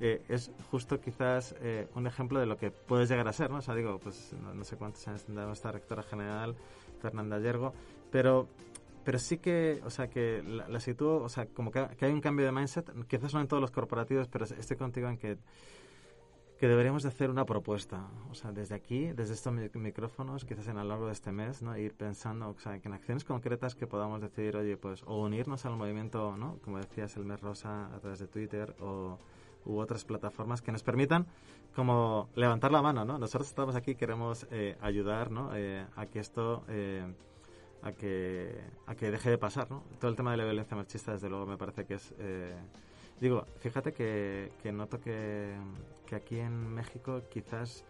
Eh, 0.00 0.22
es 0.28 0.50
justo 0.70 1.00
quizás 1.00 1.54
eh, 1.60 1.86
un 1.94 2.06
ejemplo 2.06 2.40
de 2.40 2.46
lo 2.46 2.56
que 2.56 2.70
puedes 2.70 3.08
llegar 3.08 3.28
a 3.28 3.32
ser, 3.32 3.50
¿no? 3.50 3.58
O 3.58 3.62
sea, 3.62 3.74
digo, 3.74 3.98
pues 4.02 4.34
no, 4.54 4.64
sé 4.64 4.76
cuántos 4.76 5.06
años 5.06 5.22
tendrá 5.22 5.46
nuestra 5.46 5.70
rectora 5.70 6.02
general, 6.02 6.56
Fernanda 7.00 7.38
Yergo, 7.38 7.74
pero 8.10 8.48
pero 9.04 9.18
sí 9.18 9.38
que, 9.38 9.80
o 9.84 9.90
sea, 9.90 10.08
que 10.08 10.42
la, 10.42 10.68
la 10.68 10.80
sitúo, 10.80 11.22
o 11.22 11.28
sea, 11.28 11.46
como 11.46 11.70
que, 11.70 11.80
hay 12.00 12.12
un 12.12 12.20
cambio 12.20 12.46
de 12.46 12.52
mindset, 12.52 12.90
quizás 13.06 13.34
no 13.34 13.40
en 13.40 13.48
todos 13.48 13.60
los 13.60 13.70
corporativos, 13.70 14.28
pero 14.28 14.44
estoy 14.44 14.76
contigo 14.76 15.08
en 15.08 15.18
que 15.18 15.38
que 16.62 16.68
deberíamos 16.68 17.02
de 17.02 17.08
hacer 17.08 17.28
una 17.28 17.44
propuesta, 17.44 18.06
o 18.30 18.36
sea, 18.36 18.52
desde 18.52 18.76
aquí, 18.76 19.06
desde 19.06 19.34
estos 19.34 19.52
micrófonos, 19.74 20.44
quizás 20.44 20.68
en 20.68 20.78
a 20.78 20.84
lo 20.84 20.90
largo 20.90 21.06
de 21.06 21.12
este 21.12 21.32
mes, 21.32 21.60
¿no? 21.60 21.76
Ir 21.76 21.92
pensando, 21.92 22.50
o 22.50 22.58
sea, 22.60 22.78
que 22.78 22.86
en 22.86 22.94
acciones 22.94 23.24
concretas 23.24 23.74
que 23.74 23.88
podamos 23.88 24.20
decir, 24.20 24.56
oye, 24.56 24.76
pues, 24.76 25.02
o 25.06 25.20
unirnos 25.22 25.66
al 25.66 25.74
movimiento, 25.74 26.36
¿no? 26.36 26.58
Como 26.62 26.78
decías, 26.78 27.16
el 27.16 27.24
mes 27.24 27.40
rosa 27.40 27.92
a 27.92 27.98
través 27.98 28.20
de 28.20 28.28
Twitter 28.28 28.76
o 28.78 29.18
u 29.64 29.78
otras 29.78 30.04
plataformas 30.04 30.62
que 30.62 30.70
nos 30.70 30.84
permitan 30.84 31.26
como 31.74 32.28
levantar 32.36 32.70
la 32.70 32.80
mano, 32.80 33.04
¿no? 33.04 33.18
Nosotros 33.18 33.48
estamos 33.48 33.74
aquí, 33.74 33.96
queremos 33.96 34.46
eh, 34.52 34.76
ayudar, 34.80 35.32
¿no? 35.32 35.50
Eh, 35.56 35.84
a 35.96 36.06
que 36.06 36.20
esto... 36.20 36.62
Eh, 36.68 37.12
a 37.82 37.92
que, 37.92 38.60
a 38.86 38.94
que 38.94 39.10
deje 39.10 39.30
de 39.30 39.38
pasar, 39.38 39.70
¿no? 39.70 39.84
Todo 40.00 40.10
el 40.10 40.16
tema 40.16 40.30
de 40.30 40.36
la 40.38 40.44
violencia 40.44 40.76
machista, 40.76 41.12
desde 41.12 41.28
luego, 41.28 41.46
me 41.46 41.56
parece 41.56 41.84
que 41.84 41.94
es 41.94 42.14
eh, 42.18 42.56
Digo, 43.22 43.46
fíjate 43.60 43.92
que, 43.92 44.50
que 44.60 44.72
noto 44.72 45.00
que, 45.00 45.54
que, 46.06 46.16
aquí 46.16 46.40
en 46.40 46.74
México 46.74 47.22
quizás 47.30 47.84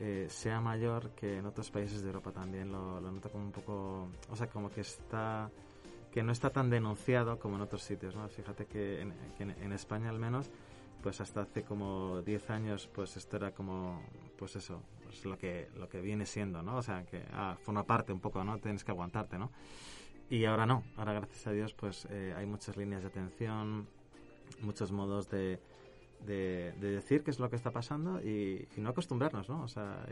eh, 0.00 0.26
sea 0.28 0.60
mayor 0.60 1.10
que 1.10 1.38
en 1.38 1.46
otros 1.46 1.70
países 1.70 2.02
de 2.02 2.08
Europa 2.08 2.32
también. 2.32 2.72
Lo, 2.72 3.00
lo, 3.00 3.12
noto 3.12 3.30
como 3.30 3.44
un 3.44 3.52
poco, 3.52 4.08
o 4.28 4.34
sea, 4.34 4.48
como 4.48 4.70
que 4.70 4.80
está 4.80 5.48
que 6.10 6.24
no 6.24 6.32
está 6.32 6.50
tan 6.50 6.70
denunciado 6.70 7.38
como 7.38 7.54
en 7.54 7.62
otros 7.62 7.82
sitios, 7.82 8.16
¿no? 8.16 8.28
Fíjate 8.28 8.66
que 8.66 9.00
en, 9.00 9.14
que 9.38 9.44
en, 9.44 9.72
España 9.72 10.10
al 10.10 10.18
menos, 10.18 10.50
pues 11.04 11.20
hasta 11.20 11.42
hace 11.42 11.64
como 11.64 12.22
10 12.22 12.48
años, 12.48 12.88
pues 12.90 13.18
esto 13.18 13.36
era 13.36 13.52
como, 13.52 14.00
pues 14.38 14.56
eso, 14.56 14.80
pues 15.02 15.26
lo 15.26 15.36
que 15.36 15.68
lo 15.76 15.86
que 15.86 16.00
viene 16.00 16.24
siendo, 16.24 16.62
¿no? 16.62 16.78
O 16.78 16.82
sea, 16.82 17.04
que 17.04 17.22
ah, 17.34 17.58
forma 17.60 17.84
parte 17.84 18.10
un 18.10 18.20
poco, 18.20 18.42
¿no? 18.42 18.58
Tienes 18.58 18.84
que 18.84 18.90
aguantarte, 18.90 19.36
¿no? 19.36 19.50
Y 20.30 20.46
ahora 20.46 20.64
no, 20.64 20.82
ahora 20.96 21.12
gracias 21.12 21.46
a 21.46 21.52
Dios, 21.52 21.74
pues 21.74 22.08
eh, 22.10 22.32
hay 22.34 22.46
muchas 22.46 22.78
líneas 22.78 23.02
de 23.02 23.08
atención, 23.08 23.86
muchos 24.62 24.92
modos 24.92 25.28
de, 25.28 25.60
de, 26.24 26.72
decir 26.80 27.22
qué 27.22 27.32
es 27.32 27.38
lo 27.38 27.50
que 27.50 27.56
está 27.56 27.70
pasando 27.70 28.22
y, 28.22 28.66
no 28.78 28.88
acostumbrarnos, 28.88 29.50
¿no? 29.50 29.62
O 29.62 29.68
sea, 29.68 30.06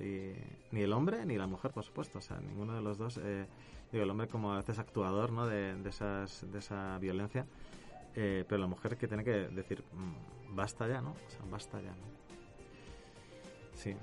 ni 0.73 0.81
el 0.83 0.93
hombre 0.93 1.25
ni 1.25 1.39
la 1.39 1.47
mujer, 1.47 1.71
por 1.71 1.85
supuesto, 1.85 2.19
o 2.19 2.23
sea, 2.23 2.39
ninguno 2.39 2.75
de 2.75 2.83
los 2.83 2.99
dos, 2.99 3.19
eh, 3.23 3.47
digo, 3.91 4.05
el 4.05 4.11
hombre 4.11 4.29
como 4.29 4.53
a 4.53 4.59
veces 4.59 4.79
actuador, 4.79 5.33
¿no? 5.33 5.47
De, 5.47 5.75
de, 5.75 5.89
esas, 5.89 6.45
de 6.53 6.59
esa 6.59 6.99
violencia, 6.99 7.47
eh, 8.15 8.45
pero 8.49 8.61
la 8.61 8.67
mujer 8.67 8.97
que 8.97 9.09
tiene 9.09 9.25
que 9.25 9.49
decir, 9.49 9.83
mm, 9.93 10.55
basta 10.55 10.87
ya, 10.87 11.01
¿no? 11.01 11.11
O 11.13 11.31
sea, 11.31 11.41
basta 11.51 11.81
ya, 11.81 11.91
¿no? 11.91 12.13
Sí. 13.75 13.97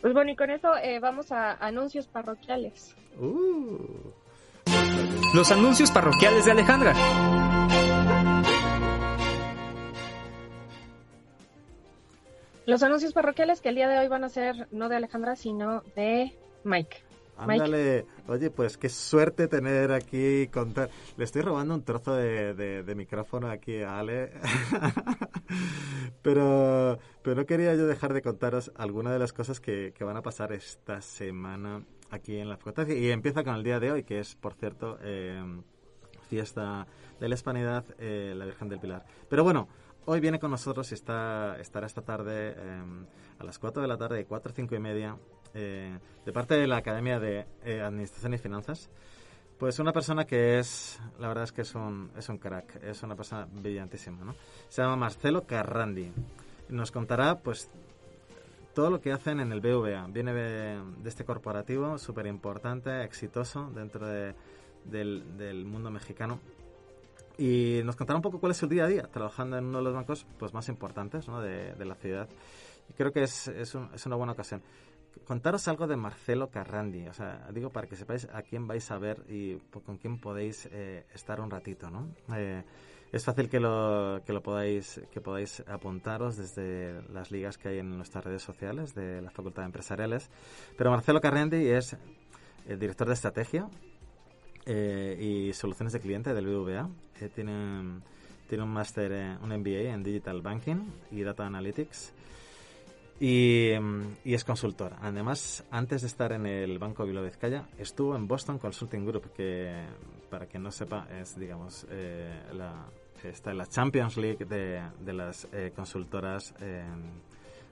Pues 0.00 0.12
bueno, 0.12 0.30
y 0.30 0.36
con 0.36 0.50
eso 0.50 0.76
eh, 0.76 1.00
vamos 1.00 1.32
a 1.32 1.54
anuncios 1.54 2.06
parroquiales. 2.06 2.94
Uh. 3.18 4.12
Los 5.34 5.50
anuncios 5.50 5.90
parroquiales 5.90 6.44
de 6.44 6.50
Alejandra. 6.52 6.92
Los 12.66 12.82
anuncios 12.82 13.12
parroquiales 13.12 13.60
que 13.60 13.68
el 13.68 13.76
día 13.76 13.88
de 13.88 13.98
hoy 13.98 14.08
van 14.08 14.24
a 14.24 14.28
ser 14.28 14.68
no 14.72 14.88
de 14.88 14.96
Alejandra, 14.96 15.36
sino 15.36 15.82
de 15.94 16.36
Mike. 16.64 17.05
Ándale, 17.36 18.06
oye, 18.28 18.50
pues 18.50 18.78
qué 18.78 18.88
suerte 18.88 19.48
tener 19.48 19.92
aquí 19.92 20.48
contar. 20.48 20.90
Le 21.16 21.24
estoy 21.24 21.42
robando 21.42 21.74
un 21.74 21.82
trozo 21.82 22.14
de, 22.14 22.54
de, 22.54 22.94
micrófono 22.94 23.48
aquí 23.48 23.82
a 23.82 23.98
Ale, 23.98 24.32
pero, 26.22 26.98
pero 27.22 27.36
no 27.36 27.46
quería 27.46 27.74
yo 27.74 27.86
dejar 27.86 28.14
de 28.14 28.22
contaros 28.22 28.72
algunas 28.76 29.12
de 29.12 29.18
las 29.18 29.32
cosas 29.32 29.60
que, 29.60 29.92
que 29.94 30.04
van 30.04 30.16
a 30.16 30.22
pasar 30.22 30.52
esta 30.52 31.00
semana 31.00 31.84
aquí 32.10 32.36
en 32.36 32.48
la 32.48 32.56
facultad. 32.56 32.88
Y 32.88 33.10
empieza 33.10 33.44
con 33.44 33.54
el 33.54 33.62
día 33.62 33.80
de 33.80 33.92
hoy, 33.92 34.02
que 34.04 34.18
es, 34.18 34.34
por 34.34 34.54
cierto, 34.54 34.98
eh, 35.02 35.42
fiesta 36.28 36.86
de 37.20 37.28
la 37.28 37.34
Hispanidad, 37.34 37.84
eh, 37.98 38.34
la 38.36 38.46
Virgen 38.46 38.68
del 38.68 38.80
Pilar. 38.80 39.04
Pero 39.28 39.44
bueno, 39.44 39.68
Hoy 40.08 40.20
viene 40.20 40.38
con 40.38 40.52
nosotros 40.52 40.92
y 40.92 40.94
está, 40.94 41.58
estará 41.58 41.84
esta 41.88 42.00
tarde 42.00 42.50
em, 42.52 43.06
a 43.40 43.44
las 43.44 43.58
4 43.58 43.82
de 43.82 43.88
la 43.88 43.96
tarde, 43.96 44.24
4 44.24 44.52
o 44.52 44.54
5 44.54 44.76
y 44.76 44.78
media, 44.78 45.18
eh, 45.56 45.98
de 46.24 46.32
parte 46.32 46.54
de 46.54 46.66
la 46.66 46.76
Academia 46.76 47.18
de 47.18 47.46
eh, 47.64 47.80
Administración 47.80 48.34
y 48.34 48.38
Finanzas. 48.38 48.90
Pues 49.58 49.78
una 49.78 49.92
persona 49.92 50.26
que 50.26 50.58
es, 50.58 51.00
la 51.18 51.28
verdad 51.28 51.44
es 51.44 51.52
que 51.52 51.62
es 51.62 51.74
un, 51.74 52.10
crack, 52.38 52.82
es 52.84 53.02
una 53.02 53.16
persona 53.16 53.48
brillantísima, 53.50 54.22
¿no? 54.22 54.34
Se 54.68 54.82
llama 54.82 54.96
Marcelo 54.96 55.46
Carrandi. 55.46 56.12
Nos 56.68 56.90
contará, 56.90 57.38
pues, 57.38 57.70
todo 58.74 58.90
lo 58.90 59.00
que 59.00 59.12
hacen 59.12 59.40
en 59.40 59.52
el 59.52 59.62
BVA. 59.62 60.08
Viene 60.08 60.34
de, 60.34 60.78
este 61.06 61.24
corporativo 61.24 61.96
súper 61.96 62.26
importante, 62.26 63.02
exitoso 63.02 63.70
dentro 63.74 64.06
de, 64.06 64.34
del, 64.84 65.64
mundo 65.64 65.90
mexicano 65.90 66.38
y 67.38 67.80
nos 67.84 67.96
contará 67.96 68.16
un 68.16 68.22
poco 68.22 68.40
cuál 68.40 68.52
es 68.52 68.58
su 68.58 68.66
día 68.66 68.84
a 68.84 68.88
día 68.88 69.02
trabajando 69.04 69.58
en 69.58 69.66
uno 69.66 69.78
de 69.78 69.84
los 69.84 69.94
bancos 69.94 70.26
pues 70.38 70.54
más 70.54 70.68
importantes 70.68 71.26
de, 71.26 71.84
la 71.84 71.94
ciudad. 71.94 72.28
Y 72.88 72.92
creo 72.92 73.12
que 73.12 73.22
es, 73.22 73.48
es, 73.48 73.74
una 73.74 74.16
buena 74.16 74.32
ocasión. 74.32 74.62
Contaros 75.24 75.66
algo 75.68 75.86
de 75.86 75.96
Marcelo 75.96 76.50
Carrandi, 76.50 77.08
o 77.08 77.12
sea, 77.14 77.48
digo 77.52 77.70
para 77.70 77.88
que 77.88 77.96
sepáis 77.96 78.28
a 78.32 78.42
quién 78.42 78.66
vais 78.66 78.90
a 78.90 78.98
ver 78.98 79.24
y 79.28 79.56
con 79.84 79.98
quién 79.98 80.18
podéis 80.20 80.68
eh, 80.70 81.04
estar 81.14 81.40
un 81.40 81.50
ratito, 81.50 81.90
¿no? 81.90 82.08
Eh, 82.34 82.62
es 83.12 83.24
fácil 83.24 83.48
que 83.48 83.60
lo, 83.60 84.20
que 84.26 84.32
lo 84.32 84.42
podáis, 84.42 85.00
que 85.10 85.20
podáis 85.20 85.60
apuntaros 85.68 86.36
desde 86.36 87.02
las 87.12 87.30
ligas 87.30 87.56
que 87.56 87.68
hay 87.68 87.78
en 87.78 87.96
nuestras 87.96 88.24
redes 88.24 88.42
sociales 88.42 88.94
de 88.94 89.22
la 89.22 89.30
Facultad 89.30 89.62
de 89.62 89.66
Empresariales. 89.66 90.28
Pero 90.76 90.90
Marcelo 90.90 91.20
Carrandi 91.20 91.68
es 91.68 91.96
el 92.66 92.78
director 92.78 93.06
de 93.06 93.14
estrategia 93.14 93.68
eh, 94.66 95.16
y 95.20 95.52
soluciones 95.52 95.92
de 95.92 96.00
cliente 96.00 96.34
del 96.34 96.46
BVA. 96.46 96.90
Eh, 97.20 97.30
tiene, 97.34 98.00
tiene 98.48 98.64
un 98.64 98.70
máster, 98.70 99.12
eh, 99.12 99.36
un 99.40 99.50
MBA 99.50 99.94
en 99.94 100.02
Digital 100.02 100.42
Banking 100.42 100.90
y 101.12 101.22
Data 101.22 101.46
Analytics. 101.46 102.12
Y, 103.18 103.72
y, 104.24 104.34
es 104.34 104.44
consultor. 104.44 104.92
Además, 105.00 105.64
antes 105.70 106.02
de 106.02 106.08
estar 106.08 106.32
en 106.32 106.46
el 106.46 106.78
Banco 106.78 107.04
Bilbao 107.06 107.24
Vizcaya, 107.24 107.64
estuvo 107.78 108.14
en 108.14 108.28
Boston 108.28 108.58
Consulting 108.58 109.06
Group, 109.06 109.32
que 109.32 109.86
para 110.28 110.46
quien 110.46 110.62
no 110.62 110.70
sepa 110.70 111.08
es, 111.18 111.38
digamos, 111.38 111.86
la, 112.52 112.86
está 113.22 113.52
en 113.52 113.58
la 113.58 113.66
Champions 113.66 114.18
League 114.18 114.44
de, 114.44 114.82
de 115.00 115.12
las 115.14 115.48
consultoras 115.74 116.52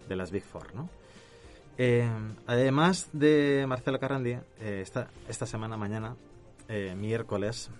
de 0.08 0.16
las 0.16 0.30
Big 0.30 0.44
Four, 0.44 0.74
¿no? 0.74 0.88
además 2.46 3.10
de 3.12 3.66
Marcelo 3.66 3.98
Carrandi, 3.98 4.38
esta, 4.60 5.08
esta 5.28 5.44
semana, 5.44 5.76
mañana, 5.76 6.16
eh, 6.68 6.94
miércoles, 6.96 7.70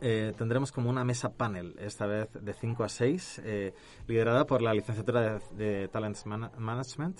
eh, 0.00 0.32
tendremos 0.36 0.70
como 0.70 0.90
una 0.90 1.04
mesa 1.04 1.32
panel, 1.32 1.74
esta 1.80 2.06
vez 2.06 2.28
de 2.32 2.52
5 2.52 2.84
a 2.84 2.88
6, 2.88 3.42
eh, 3.44 3.74
liderada 4.06 4.46
por 4.46 4.62
la 4.62 4.72
licenciatura 4.72 5.40
de, 5.56 5.88
Talents 5.88 6.24
Management 6.26 7.18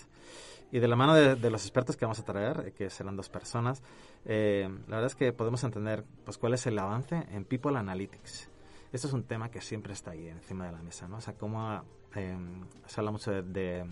y 0.70 0.78
de 0.78 0.86
la 0.86 0.94
mano 0.94 1.14
de, 1.14 1.50
los 1.50 1.62
expertos 1.62 1.96
que 1.96 2.04
vamos 2.04 2.20
a 2.20 2.24
traer, 2.24 2.72
que 2.74 2.88
serán 2.90 3.16
dos 3.16 3.28
personas. 3.28 3.82
la 4.24 4.68
verdad 4.86 5.06
es 5.06 5.16
que 5.16 5.32
podemos 5.32 5.64
entender 5.64 6.04
pues, 6.24 6.38
cuál 6.38 6.54
es 6.54 6.66
el 6.66 6.78
avance 6.78 7.26
en 7.30 7.44
People 7.44 7.76
Analytics. 7.76 8.48
Esto 8.92 9.08
es 9.08 9.12
un 9.12 9.24
tema 9.24 9.50
que 9.50 9.60
siempre 9.60 9.92
está 9.92 10.12
ahí 10.12 10.28
encima 10.28 10.66
de 10.66 10.72
la 10.72 10.82
mesa, 10.82 11.08
¿no? 11.08 11.16
O 11.16 11.20
sea, 11.20 11.34
cómo 11.34 11.82
se 12.12 13.00
habla 13.00 13.10
mucho 13.10 13.30
de, 13.30 13.84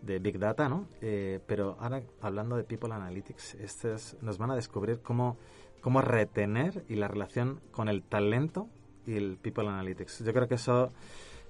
de 0.00 0.18
Big 0.20 0.38
Data, 0.38 0.68
¿no? 0.68 0.86
pero 1.00 1.76
ahora, 1.80 2.02
hablando 2.20 2.56
de 2.56 2.64
People 2.64 2.92
Analytics, 2.94 3.54
este 3.54 3.94
nos 4.20 4.38
van 4.38 4.50
a 4.52 4.54
descubrir 4.54 5.00
cómo 5.00 5.38
cómo 5.82 6.00
retener 6.00 6.84
y 6.88 6.94
la 6.94 7.08
relación 7.08 7.60
con 7.72 7.88
el 7.88 8.02
talento 8.02 8.68
y 9.06 9.16
el 9.16 9.36
People 9.36 9.68
Analytics. 9.68 10.24
Yo 10.24 10.32
creo 10.32 10.48
que 10.48 10.54
eso, 10.54 10.92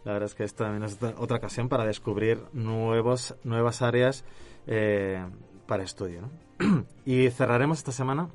la 0.04 0.14
verdad 0.14 0.28
es 0.28 0.34
que 0.34 0.44
esto 0.44 0.64
también 0.64 0.82
es 0.82 0.98
otra 1.18 1.36
ocasión 1.36 1.68
para 1.68 1.84
descubrir 1.84 2.42
nuevos, 2.52 3.36
nuevas 3.44 3.82
áreas 3.82 4.24
eh, 4.66 5.24
para 5.66 5.84
estudio. 5.84 6.30
y 7.04 7.30
cerraremos 7.30 7.78
esta 7.78 7.92
semana, 7.92 8.30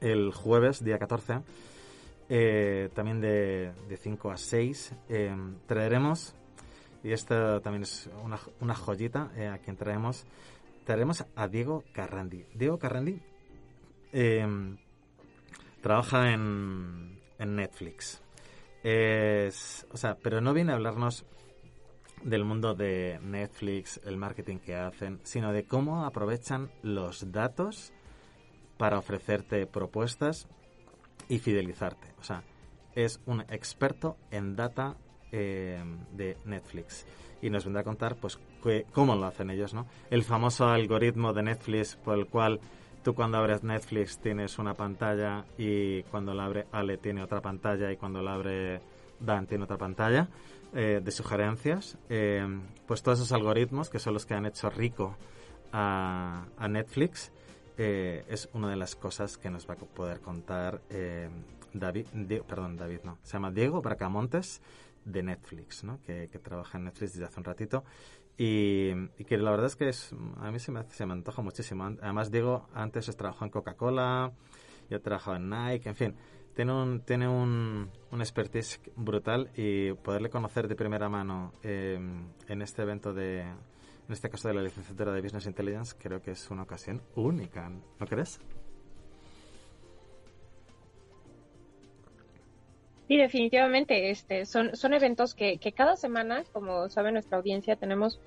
el 0.00 0.32
jueves, 0.32 0.82
día 0.82 0.98
14, 0.98 1.40
eh, 2.28 2.88
también 2.94 3.20
de, 3.20 3.72
de 3.88 3.96
5 3.96 4.30
a 4.30 4.36
6, 4.38 4.94
eh, 5.10 5.36
traeremos, 5.66 6.34
y 7.04 7.12
esta 7.12 7.60
también 7.60 7.82
es 7.82 8.08
una, 8.24 8.38
una 8.60 8.74
joyita, 8.74 9.30
eh, 9.36 9.48
a 9.48 9.58
quien 9.58 9.76
traemos, 9.76 10.24
traeremos 10.84 11.24
a 11.36 11.48
Diego 11.48 11.84
Carrandi. 11.92 12.46
Diego 12.54 12.78
Carrandi 12.78 13.20
eh, 14.12 14.46
trabaja 15.82 16.32
en, 16.32 17.20
en 17.38 17.56
Netflix. 17.56 18.22
Es, 18.82 19.86
o 19.92 19.96
sea, 19.96 20.16
pero 20.22 20.40
no 20.40 20.54
viene 20.54 20.72
a 20.72 20.76
hablarnos 20.76 21.24
del 22.24 22.44
mundo 22.44 22.74
de 22.74 23.18
Netflix, 23.22 24.00
el 24.04 24.16
marketing 24.16 24.58
que 24.58 24.76
hacen, 24.76 25.20
sino 25.24 25.52
de 25.52 25.64
cómo 25.64 26.04
aprovechan 26.04 26.70
los 26.82 27.30
datos 27.32 27.92
para 28.78 28.98
ofrecerte 28.98 29.66
propuestas 29.66 30.48
y 31.28 31.38
fidelizarte. 31.38 32.08
O 32.20 32.24
sea, 32.24 32.42
es 32.94 33.20
un 33.26 33.40
experto 33.42 34.16
en 34.30 34.54
data 34.56 34.96
eh, 35.32 35.82
de 36.12 36.36
Netflix 36.44 37.06
y 37.40 37.50
nos 37.50 37.64
vendrá 37.64 37.80
a 37.80 37.84
contar 37.84 38.16
pues 38.16 38.38
que- 38.62 38.86
cómo 38.92 39.16
lo 39.16 39.26
hacen 39.26 39.50
ellos, 39.50 39.74
¿no? 39.74 39.86
El 40.10 40.22
famoso 40.22 40.66
algoritmo 40.66 41.32
de 41.32 41.42
Netflix 41.42 41.96
por 41.96 42.18
el 42.18 42.26
cual 42.26 42.60
tú 43.02 43.14
cuando 43.14 43.38
abres 43.38 43.62
Netflix 43.62 44.18
tienes 44.18 44.58
una 44.58 44.74
pantalla 44.74 45.44
y 45.58 46.02
cuando 46.04 46.34
la 46.34 46.44
abre 46.44 46.66
Ale 46.72 46.98
tiene 46.98 47.22
otra 47.22 47.40
pantalla 47.40 47.90
y 47.90 47.96
cuando 47.96 48.22
la 48.22 48.34
abre 48.34 48.80
Dan 49.20 49.46
tiene 49.46 49.64
otra 49.64 49.76
pantalla 49.76 50.28
eh, 50.74 51.00
de 51.02 51.10
sugerencias. 51.10 51.98
Eh, 52.08 52.46
pues 52.86 53.02
todos 53.02 53.18
esos 53.18 53.32
algoritmos 53.32 53.90
que 53.90 53.98
son 53.98 54.14
los 54.14 54.26
que 54.26 54.34
han 54.34 54.46
hecho 54.46 54.70
rico 54.70 55.16
a, 55.72 56.46
Netflix 56.68 57.32
eh, 57.76 58.24
es 58.28 58.48
una 58.52 58.70
de 58.70 58.76
las 58.76 58.94
cosas 58.94 59.36
que 59.36 59.50
nos 59.50 59.68
va 59.68 59.74
a 59.74 59.76
poder 59.76 60.20
contar 60.20 60.80
David, 61.72 62.06
perdón, 62.46 62.76
David 62.76 63.00
no, 63.04 63.18
se 63.22 63.32
llama 63.32 63.50
Diego 63.50 63.80
Bracamontes 63.80 64.60
de 65.04 65.22
Netflix, 65.22 65.82
¿no? 65.82 65.98
que, 66.02 66.28
que 66.30 66.38
trabaja 66.38 66.78
en 66.78 66.84
Netflix 66.84 67.14
desde 67.14 67.24
hace 67.24 67.40
un 67.40 67.44
ratito 67.44 67.84
y, 68.36 69.08
que 69.24 69.36
la 69.36 69.50
verdad 69.50 69.66
es 69.66 69.76
que 69.76 69.88
es, 69.88 70.14
a 70.38 70.50
mí 70.50 70.58
se 70.58 70.72
me, 70.72 70.82
se 70.84 71.06
me 71.06 71.12
antoja 71.12 71.42
muchísimo. 71.42 71.84
Además, 71.84 72.30
Diego 72.30 72.68
antes 72.74 73.14
trabajó 73.16 73.44
en 73.44 73.50
Coca-Cola, 73.50 74.32
ya 74.90 74.98
trabajado 74.98 75.36
en 75.36 75.50
Nike, 75.50 75.88
en 75.88 75.94
fin, 75.94 76.16
tiene 76.54 76.72
un, 76.72 77.00
tiene 77.00 77.28
un, 77.28 77.90
un 78.10 78.20
expertise 78.20 78.80
brutal 78.96 79.50
y 79.56 79.92
poderle 79.92 80.30
conocer 80.30 80.68
de 80.68 80.74
primera 80.74 81.08
mano 81.08 81.52
eh, 81.62 81.98
en 82.48 82.62
este 82.62 82.82
evento 82.82 83.12
de, 83.12 83.40
en 83.40 84.12
este 84.12 84.28
caso 84.28 84.48
de 84.48 84.54
la 84.54 84.62
licenciatura 84.62 85.12
de 85.12 85.22
Business 85.22 85.46
Intelligence, 85.46 85.96
creo 85.98 86.20
que 86.20 86.32
es 86.32 86.50
una 86.50 86.62
ocasión 86.62 87.00
única, 87.14 87.68
¿no 87.68 88.06
crees? 88.06 88.40
Sí, 93.12 93.18
definitivamente. 93.18 94.10
Este, 94.10 94.46
son, 94.46 94.74
son 94.74 94.94
eventos 94.94 95.34
que, 95.34 95.58
que 95.58 95.72
cada 95.72 95.96
semana, 95.96 96.44
como 96.50 96.88
sabe 96.88 97.12
nuestra 97.12 97.36
audiencia, 97.36 97.76
tenemos 97.76 98.18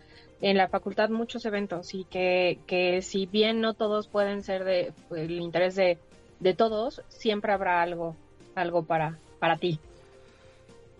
en 0.41 0.58
la 0.58 0.67
facultad 0.67 1.10
muchos 1.10 1.43
eventos 1.48 1.95
y 1.95 2.04
que, 2.04 2.60
que 2.67 3.02
si 3.02 3.26
bien 3.26 3.62
no 3.62 3.74
todos 3.74 4.08
pueden 4.08 4.43
ser 4.43 4.63
de 4.63 4.93
el 5.10 5.41
interés 5.41 5.74
de, 5.74 5.98
de 6.39 6.54
todos, 6.54 7.02
siempre 7.08 7.52
habrá 7.52 7.82
algo, 7.82 8.15
algo 8.54 8.84
para, 8.84 9.17
para 9.39 9.58
ti. 9.58 9.80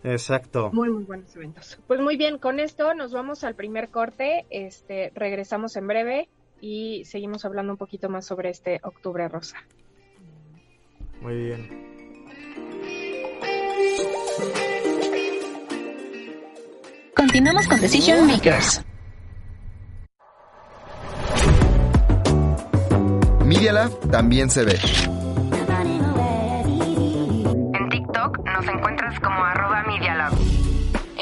Exacto. 0.02 0.70
Muy, 0.72 0.90
muy 0.90 1.04
buenos 1.04 1.36
eventos. 1.36 1.78
Pues 1.86 2.00
muy 2.00 2.16
bien, 2.16 2.38
con 2.38 2.58
esto 2.58 2.92
nos 2.92 3.12
vamos 3.12 3.44
al 3.44 3.54
primer 3.54 3.90
corte. 3.90 4.46
Este, 4.50 5.12
regresamos 5.14 5.76
en 5.76 5.86
breve 5.86 6.28
y 6.60 7.04
seguimos 7.04 7.44
hablando 7.44 7.74
un 7.74 7.78
poquito 7.78 8.08
más 8.08 8.26
sobre 8.26 8.50
este 8.50 8.80
octubre 8.82 9.28
rosa. 9.28 9.58
Muy 11.20 11.36
bien. 11.36 11.95
Continuamos 17.14 17.66
con 17.66 17.80
Decision 17.80 18.26
Makers. 18.26 18.82
Media 23.44 23.72
Lab 23.72 24.10
también 24.10 24.50
se 24.50 24.64
ve. 24.64 24.78
En 27.74 27.88
TikTok 27.88 28.38
nos 28.44 28.68
encuentras 28.68 29.20
como 29.20 29.44
arroba 29.44 29.82
Media 29.84 30.14
Lab. 30.14 30.32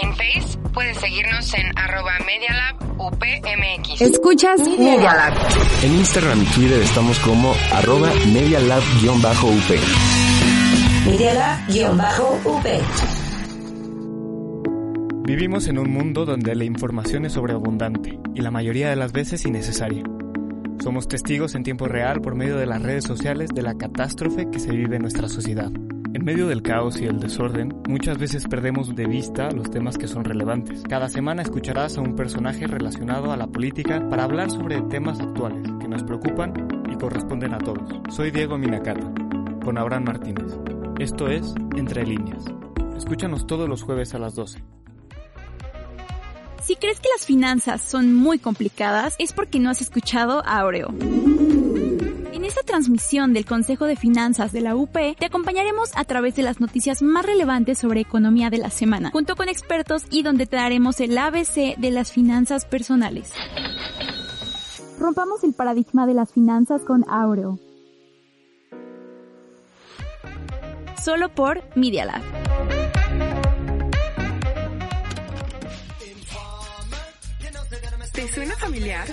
En 0.03 0.11
Face 0.15 0.59
puedes 0.73 0.97
seguirnos 0.99 1.55
en 1.55 1.79
arroba 1.79 2.13
Media 2.27 2.53
Lab 2.53 2.77
UPMX. 2.99 4.01
Escuchas 4.01 4.61
Media 4.61 5.15
Lab. 5.15 5.35
En 5.83 5.95
Instagram 5.97 6.43
y 6.43 6.47
Twitter 6.47 6.81
estamos 6.81 7.19
como 7.21 7.55
arroba 7.73 8.09
medialab-up. 8.09 8.33
Media 8.33 8.61
Lab-UP. 8.61 10.24
Vivimos 15.27 15.69
en 15.69 15.79
un 15.79 15.91
mundo 15.91 16.25
donde 16.25 16.55
la 16.55 16.65
información 16.65 17.27
es 17.27 17.35
sobreabundante 17.35 18.19
y 18.35 18.41
la 18.41 18.51
mayoría 18.51 18.89
de 18.89 18.97
las 18.97 19.13
veces 19.13 19.45
innecesaria. 19.45 20.03
Somos 20.83 21.07
testigos 21.07 21.55
en 21.55 21.63
tiempo 21.63 21.89
real 21.89 22.23
por 22.23 22.35
medio 22.35 22.57
de 22.57 22.65
las 22.65 22.81
redes 22.81 23.05
sociales 23.05 23.51
de 23.55 23.61
la 23.61 23.75
catástrofe 23.75 24.49
que 24.51 24.59
se 24.59 24.73
vive 24.73 24.97
en 24.97 25.03
nuestra 25.03 25.29
sociedad. 25.29 25.71
En 26.15 26.25
medio 26.25 26.47
del 26.47 26.63
caos 26.63 26.99
y 26.99 27.05
el 27.05 27.21
desorden, 27.21 27.83
muchas 27.87 28.17
veces 28.17 28.47
perdemos 28.49 28.97
de 28.97 29.07
vista 29.07 29.51
los 29.51 29.71
temas 29.71 29.99
que 29.99 30.09
son 30.09 30.25
relevantes. 30.25 30.85
Cada 30.89 31.11
semana 31.11 31.43
escucharás 31.43 31.99
a 31.99 32.01
un 32.01 32.17
personaje 32.17 32.67
relacionado 32.67 33.31
a 33.31 33.37
la 33.37 33.47
política 33.47 34.09
para 34.09 34.25
hablar 34.25 34.51
sobre 34.51 34.81
temas 34.81 35.21
actuales 35.21 35.71
que 35.81 35.89
nos 35.89 36.03
preocupan 36.03 36.55
y 36.91 36.97
corresponden 36.97 37.53
a 37.53 37.59
todos. 37.59 37.91
Soy 38.09 38.31
Diego 38.31 38.57
Minacata, 38.57 39.13
con 39.63 39.77
Abraham 39.77 40.05
Martínez. 40.05 40.74
Esto 40.99 41.27
es 41.27 41.53
Entre 41.77 42.07
Líneas. 42.07 42.45
Escúchanos 42.97 43.49
todos 43.49 43.69
los 43.69 43.83
jueves 43.83 44.15
a 44.15 44.21
las 44.21 44.37
12. 44.37 44.63
Si 46.63 46.77
crees 46.77 47.01
que 47.01 47.09
las 47.17 47.27
finanzas 47.27 47.83
son 47.83 48.15
muy 48.15 48.39
complicadas, 48.39 49.17
es 49.19 49.33
porque 49.33 49.59
no 49.59 49.71
has 49.71 49.81
escuchado 49.81 50.45
a 50.47 50.61
Aureo. 50.61 50.95
En 52.33 52.45
esta 52.45 52.63
transmisión 52.63 53.33
del 53.33 53.45
Consejo 53.45 53.87
de 53.87 53.97
Finanzas 53.97 54.53
de 54.53 54.61
la 54.61 54.77
UP, 54.77 54.93
te 54.93 55.27
acompañaremos 55.27 55.91
a 55.97 56.05
través 56.05 56.37
de 56.37 56.45
las 56.45 56.61
noticias 56.61 57.03
más 57.03 57.27
relevantes 57.27 57.79
sobre 57.79 58.01
economía 58.01 58.49
de 58.49 58.59
la 58.59 58.71
semana, 58.71 59.11
junto 59.11 59.35
con 59.35 59.49
expertos 59.49 60.05
y 60.11 60.23
donde 60.23 60.47
te 60.47 60.57
daremos 60.57 61.01
el 61.01 61.19
ABC 61.19 61.77
de 61.77 61.91
las 61.91 62.13
finanzas 62.13 62.67
personales. 62.67 63.33
Rompamos 65.01 65.43
el 65.43 65.55
paradigma 65.55 66.07
de 66.07 66.15
las 66.15 66.33
finanzas 66.33 66.83
con 66.83 67.05
Aureo. 67.11 67.59
Solo 71.05 71.29
por 71.29 71.63
Media 71.77 72.07
Lab. 72.07 72.23
¿Te 78.11 78.33
suena 78.33 78.57
familiar? 78.57 79.07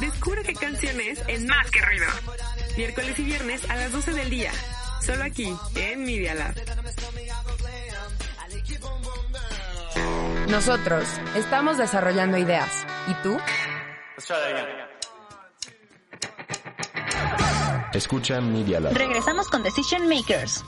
Descubre 0.00 0.42
qué 0.44 0.54
canciones 0.54 1.22
en 1.26 1.46
Más 1.46 1.70
que 1.70 1.82
Ruido. 1.82 2.06
Miércoles 2.78 3.18
y 3.18 3.22
viernes 3.24 3.68
a 3.68 3.76
las 3.76 3.92
12 3.92 4.12
del 4.14 4.30
día. 4.30 4.50
Solo 5.04 5.24
aquí, 5.24 5.54
en 5.76 6.02
Media 6.02 6.34
Lab. 6.34 6.54
Nosotros 10.48 11.06
estamos 11.36 11.76
desarrollando 11.76 12.38
ideas. 12.38 12.86
¿Y 13.08 13.14
tú? 13.22 13.38
Escucha 17.92 18.40
Media 18.40 18.80
Lab. 18.80 18.92
Regresamos 18.92 19.48
con 19.48 19.62
Decision 19.62 20.08
Makers. 20.08 20.62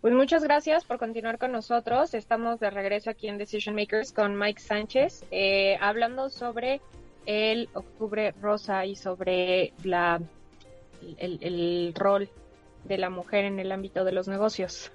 Pues 0.00 0.14
muchas 0.14 0.42
gracias 0.42 0.84
por 0.84 0.98
continuar 0.98 1.38
con 1.38 1.52
nosotros. 1.52 2.14
Estamos 2.14 2.60
de 2.60 2.70
regreso 2.70 3.10
aquí 3.10 3.28
en 3.28 3.36
Decision 3.36 3.74
Makers 3.74 4.12
con 4.12 4.38
Mike 4.38 4.60
Sánchez, 4.60 5.24
eh, 5.30 5.76
hablando 5.80 6.30
sobre 6.30 6.80
el 7.26 7.68
octubre 7.74 8.34
rosa 8.40 8.86
y 8.86 8.96
sobre 8.96 9.72
la 9.82 10.20
el, 11.18 11.38
el 11.42 11.94
rol 11.94 12.30
de 12.84 12.98
la 12.98 13.10
mujer 13.10 13.44
en 13.44 13.60
el 13.60 13.70
ámbito 13.72 14.04
de 14.04 14.12
los 14.12 14.28
negocios. 14.28 14.90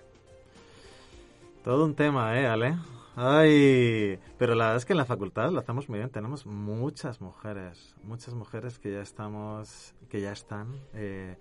Todo 1.63 1.85
un 1.85 1.95
tema, 1.95 2.39
¿eh, 2.39 2.47
Ale? 2.47 2.77
Ay, 3.15 4.17
pero 4.37 4.55
la 4.55 4.65
verdad 4.65 4.77
es 4.77 4.85
que 4.85 4.93
en 4.93 4.97
la 4.97 5.05
facultad 5.05 5.51
lo 5.51 5.59
hacemos 5.59 5.89
muy 5.89 5.99
bien. 5.99 6.09
Tenemos 6.09 6.45
muchas 6.45 7.19
mujeres, 7.21 7.95
muchas 8.03 8.33
mujeres 8.33 8.79
que 8.79 8.93
ya 8.93 9.01
estamos, 9.01 9.93
que 10.09 10.21
ya 10.21 10.31
están 10.31 10.73
eh, 10.93 11.37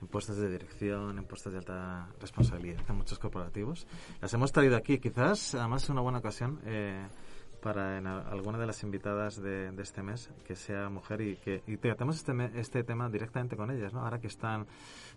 en 0.00 0.08
puestos 0.08 0.36
de 0.38 0.50
dirección, 0.50 1.18
en 1.18 1.24
puestos 1.24 1.52
de 1.52 1.58
alta 1.60 2.08
responsabilidad 2.20 2.80
en 2.88 2.96
muchos 2.96 3.18
corporativos. 3.20 3.86
Las 4.20 4.34
hemos 4.34 4.50
traído 4.50 4.76
aquí, 4.76 4.98
quizás, 4.98 5.54
además 5.54 5.84
es 5.84 5.90
una 5.90 6.00
buena 6.00 6.18
ocasión 6.18 6.60
eh, 6.64 7.06
para 7.62 7.98
en 7.98 8.08
a- 8.08 8.22
alguna 8.22 8.58
de 8.58 8.66
las 8.66 8.82
invitadas 8.82 9.40
de, 9.40 9.70
de 9.70 9.82
este 9.82 10.02
mes 10.02 10.30
que 10.44 10.56
sea 10.56 10.88
mujer 10.88 11.20
y 11.20 11.36
que 11.36 11.62
y 11.68 11.76
tratemos 11.76 12.16
este, 12.16 12.32
este 12.58 12.82
tema 12.82 13.08
directamente 13.08 13.56
con 13.56 13.70
ellas, 13.70 13.92
¿no? 13.92 14.00
Ahora 14.00 14.18
que 14.18 14.26
están, 14.26 14.66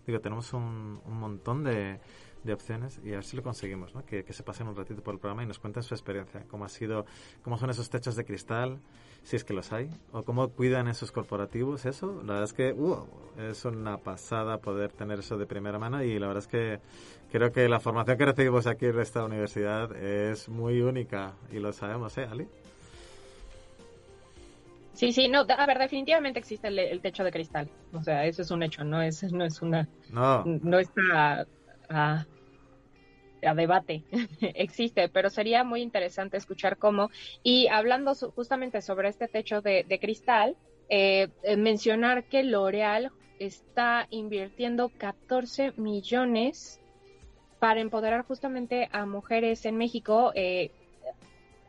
digo, 0.06 0.20
tenemos 0.20 0.52
un, 0.52 1.00
un 1.04 1.18
montón 1.18 1.64
de, 1.64 1.98
de 2.44 2.52
opciones 2.52 3.00
y 3.04 3.10
a 3.12 3.16
ver 3.16 3.24
si 3.24 3.36
lo 3.36 3.42
conseguimos, 3.42 3.94
¿no? 3.94 4.04
Que, 4.04 4.22
que 4.24 4.32
se 4.32 4.42
pasen 4.42 4.68
un 4.68 4.76
ratito 4.76 5.02
por 5.02 5.14
el 5.14 5.20
programa 5.20 5.42
y 5.42 5.46
nos 5.46 5.58
cuenten 5.58 5.82
su 5.82 5.94
experiencia, 5.94 6.44
cómo 6.48 6.64
ha 6.64 6.68
sido, 6.68 7.06
cómo 7.42 7.58
son 7.58 7.70
esos 7.70 7.90
techos 7.90 8.16
de 8.16 8.24
cristal, 8.24 8.78
si 9.22 9.36
es 9.36 9.44
que 9.44 9.54
los 9.54 9.72
hay, 9.72 9.88
o 10.12 10.22
cómo 10.22 10.50
cuidan 10.50 10.86
esos 10.88 11.10
corporativos, 11.10 11.86
eso. 11.86 12.22
La 12.24 12.34
verdad 12.34 12.44
es 12.44 12.52
que 12.52 12.72
uh, 12.72 13.06
es 13.38 13.64
una 13.64 13.96
pasada 13.96 14.58
poder 14.58 14.92
tener 14.92 15.18
eso 15.20 15.38
de 15.38 15.46
primera 15.46 15.78
mano 15.78 16.02
y 16.02 16.18
la 16.18 16.26
verdad 16.26 16.42
es 16.42 16.48
que 16.48 16.80
creo 17.32 17.50
que 17.50 17.68
la 17.68 17.80
formación 17.80 18.18
que 18.18 18.26
recibimos 18.26 18.66
aquí 18.66 18.86
en 18.86 19.00
esta 19.00 19.24
universidad 19.24 19.96
es 19.96 20.48
muy 20.48 20.82
única 20.82 21.32
y 21.50 21.58
lo 21.58 21.72
sabemos, 21.72 22.16
¿eh, 22.18 22.28
Ali? 22.30 22.46
Sí, 24.92 25.10
sí, 25.12 25.26
no, 25.28 25.40
a 25.40 25.66
ver, 25.66 25.78
definitivamente 25.78 26.38
existe 26.38 26.68
el, 26.68 26.78
el 26.78 27.00
techo 27.00 27.24
de 27.24 27.32
cristal. 27.32 27.68
O 27.92 28.02
sea, 28.02 28.26
eso 28.26 28.42
es 28.42 28.50
un 28.52 28.62
hecho, 28.62 28.84
no 28.84 29.02
es, 29.02 29.24
no 29.32 29.44
es 29.44 29.60
una, 29.60 29.88
No. 30.10 30.44
no 30.44 30.78
está 30.78 31.46
a, 31.88 32.24
a 33.46 33.54
debate. 33.54 34.04
existe, 34.40 35.08
pero 35.08 35.30
sería 35.30 35.64
muy 35.64 35.82
interesante 35.82 36.36
escuchar 36.36 36.78
cómo. 36.78 37.10
Y 37.42 37.68
hablando 37.68 38.14
justamente 38.14 38.80
sobre 38.82 39.08
este 39.08 39.28
techo 39.28 39.60
de, 39.60 39.84
de 39.88 39.98
cristal, 39.98 40.56
eh, 40.88 41.28
eh, 41.42 41.56
mencionar 41.56 42.24
que 42.24 42.42
L'Oreal 42.42 43.10
está 43.38 44.06
invirtiendo 44.10 44.90
14 44.90 45.72
millones 45.76 46.80
para 47.58 47.80
empoderar 47.80 48.24
justamente 48.26 48.88
a 48.92 49.06
mujeres 49.06 49.64
en 49.64 49.76
México, 49.76 50.32
eh, 50.34 50.70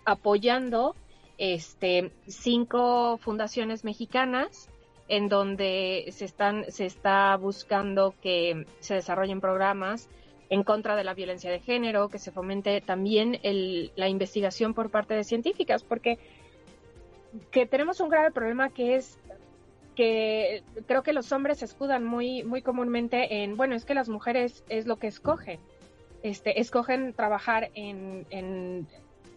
apoyando 0.04 0.96
este 1.38 2.12
cinco 2.28 3.18
fundaciones 3.18 3.84
mexicanas 3.84 4.70
en 5.08 5.30
donde 5.30 6.06
se 6.12 6.26
están 6.26 6.66
se 6.72 6.86
está 6.86 7.36
buscando 7.38 8.14
que 8.22 8.66
se 8.80 8.96
desarrollen 8.96 9.42
programas 9.42 10.10
en 10.50 10.64
contra 10.64 10.96
de 10.96 11.04
la 11.04 11.14
violencia 11.14 11.52
de 11.52 11.60
género, 11.60 12.10
que 12.10 12.20
se 12.20 12.32
fomente 12.32 12.82
también 12.82 13.40
el, 13.44 13.92
la 13.96 14.10
investigación 14.10 14.74
por 14.74 14.90
parte 14.90 15.14
de 15.14 15.24
científicas, 15.24 15.84
porque 15.84 16.20
que 17.52 17.66
tenemos 17.66 18.00
un 18.00 18.10
grave 18.10 18.32
problema 18.32 18.70
que 18.70 18.96
es 18.96 19.20
que 19.96 20.64
creo 20.88 21.04
que 21.04 21.14
los 21.14 21.32
hombres 21.32 21.60
se 21.60 21.66
escudan 21.66 22.04
muy 22.04 22.44
muy 22.44 22.62
comúnmente 22.62 23.44
en 23.44 23.56
bueno 23.56 23.76
es 23.76 23.86
que 23.86 23.94
las 23.94 24.10
mujeres 24.10 24.64
es 24.68 24.88
lo 24.88 24.98
que 24.98 25.08
escogen 25.08 25.60
este 26.22 26.60
escogen 26.60 27.14
trabajar 27.14 27.72
en, 27.76 28.26
en 28.30 28.88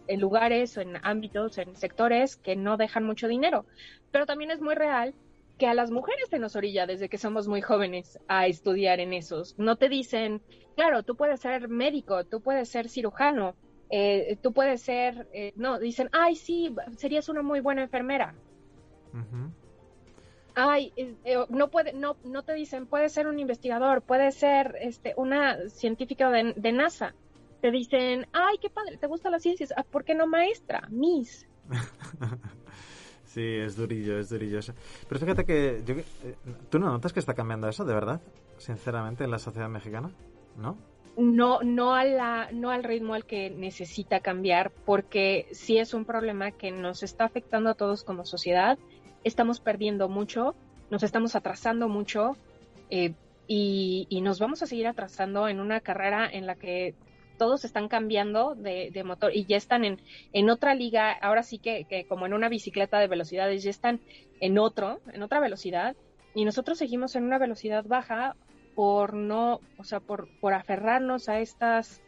en 0.09 0.19
lugares 0.19 0.75
o 0.77 0.81
en 0.81 0.97
ámbitos, 1.03 1.57
en 1.59 1.75
sectores 1.75 2.35
que 2.35 2.55
no 2.55 2.77
dejan 2.77 3.03
mucho 3.03 3.27
dinero. 3.27 3.65
Pero 4.11 4.25
también 4.25 4.49
es 4.49 4.59
muy 4.59 4.73
real 4.73 5.13
que 5.59 5.67
a 5.67 5.75
las 5.75 5.91
mujeres 5.91 6.29
se 6.29 6.39
nos 6.39 6.55
orilla 6.55 6.87
desde 6.87 7.09
que 7.09 7.19
somos 7.19 7.47
muy 7.47 7.61
jóvenes 7.61 8.17
a 8.27 8.47
estudiar 8.47 8.99
en 8.99 9.13
esos. 9.13 9.53
No 9.59 9.75
te 9.75 9.89
dicen, 9.89 10.41
claro, 10.75 11.03
tú 11.03 11.15
puedes 11.15 11.41
ser 11.41 11.67
médico, 11.67 12.23
tú 12.23 12.41
puedes 12.41 12.69
ser 12.69 12.89
cirujano, 12.89 13.55
eh, 13.91 14.37
tú 14.41 14.53
puedes 14.53 14.81
ser, 14.81 15.27
eh, 15.33 15.53
no, 15.55 15.77
dicen, 15.77 16.09
ay, 16.13 16.35
sí, 16.35 16.73
serías 16.97 17.29
una 17.29 17.43
muy 17.43 17.59
buena 17.59 17.83
enfermera. 17.83 18.33
Ay, 20.55 20.93
eh, 20.95 21.13
eh, 21.25 21.45
no 21.49 21.69
puede, 21.69 21.93
no, 21.93 22.15
no 22.23 22.43
te 22.43 22.53
dicen, 22.53 22.87
puedes 22.87 23.11
ser 23.11 23.27
un 23.27 23.37
investigador, 23.37 24.01
puedes 24.01 24.35
ser 24.35 24.75
este, 24.79 25.13
una 25.17 25.69
científica 25.69 26.31
de, 26.31 26.53
de 26.55 26.71
NASA 26.71 27.13
te 27.61 27.71
dicen, 27.71 28.25
ay, 28.31 28.57
qué 28.61 28.69
padre, 28.69 28.97
¿te 28.97 29.07
gustan 29.07 29.33
las 29.33 29.43
ciencias? 29.43 29.73
Ah, 29.75 29.83
¿Por 29.83 30.05
qué 30.05 30.15
no 30.15 30.27
maestra? 30.27 30.87
Miss. 30.89 31.45
Sí, 33.39 33.55
es 33.55 33.77
durillo, 33.77 34.19
es 34.19 34.27
durillo. 34.27 34.59
Pero 35.07 35.21
fíjate 35.21 35.45
que 35.45 35.81
yo, 35.85 35.95
eh, 35.95 36.35
tú 36.69 36.77
no 36.77 36.91
notas 36.91 37.13
que 37.13 37.21
está 37.21 37.33
cambiando 37.33 37.69
eso, 37.69 37.85
de 37.85 37.93
verdad, 37.93 38.19
sinceramente, 38.57 39.23
en 39.23 39.31
la 39.31 39.39
sociedad 39.39 39.69
mexicana, 39.69 40.11
¿no? 40.57 40.77
No, 41.15 41.61
no, 41.61 41.93
a 41.93 42.03
la, 42.03 42.49
no 42.51 42.69
al 42.69 42.83
ritmo 42.83 43.13
al 43.13 43.23
que 43.23 43.49
necesita 43.49 44.19
cambiar, 44.19 44.71
porque 44.85 45.47
sí 45.53 45.77
es 45.77 45.93
un 45.93 46.03
problema 46.03 46.51
que 46.51 46.71
nos 46.71 47.01
está 47.01 47.23
afectando 47.23 47.69
a 47.69 47.75
todos 47.75 48.03
como 48.03 48.25
sociedad. 48.25 48.77
Estamos 49.23 49.61
perdiendo 49.61 50.09
mucho, 50.09 50.53
nos 50.89 51.03
estamos 51.03 51.33
atrasando 51.37 51.87
mucho 51.87 52.35
eh, 52.89 53.13
y 53.47 54.19
nos 54.21 54.39
vamos 54.39 54.63
a 54.63 54.65
seguir 54.65 54.85
atrasando 54.85 55.47
en 55.47 55.61
una 55.61 55.79
carrera 55.79 56.29
en 56.29 56.45
la 56.45 56.55
que 56.55 56.93
todos 57.39 57.65
están 57.65 57.87
cambiando 57.87 58.53
de, 58.53 58.91
de, 58.91 59.03
motor 59.03 59.35
y 59.35 59.45
ya 59.45 59.57
están 59.57 59.83
en, 59.83 59.99
en 60.33 60.51
otra 60.51 60.75
liga, 60.75 61.11
ahora 61.11 61.41
sí 61.41 61.57
que, 61.57 61.85
que, 61.85 62.05
como 62.05 62.27
en 62.27 62.33
una 62.33 62.49
bicicleta 62.49 62.99
de 62.99 63.07
velocidades, 63.07 63.63
ya 63.63 63.71
están 63.71 63.99
en 64.39 64.59
otro, 64.59 64.99
en 65.11 65.23
otra 65.23 65.39
velocidad, 65.39 65.95
y 66.35 66.45
nosotros 66.45 66.77
seguimos 66.77 67.15
en 67.15 67.23
una 67.23 67.39
velocidad 67.39 67.83
baja 67.87 68.35
por 68.75 69.15
no, 69.15 69.61
o 69.77 69.83
sea, 69.83 69.99
por, 69.99 70.27
por 70.39 70.53
aferrarnos 70.53 71.27
a 71.29 71.39
estas 71.39 72.01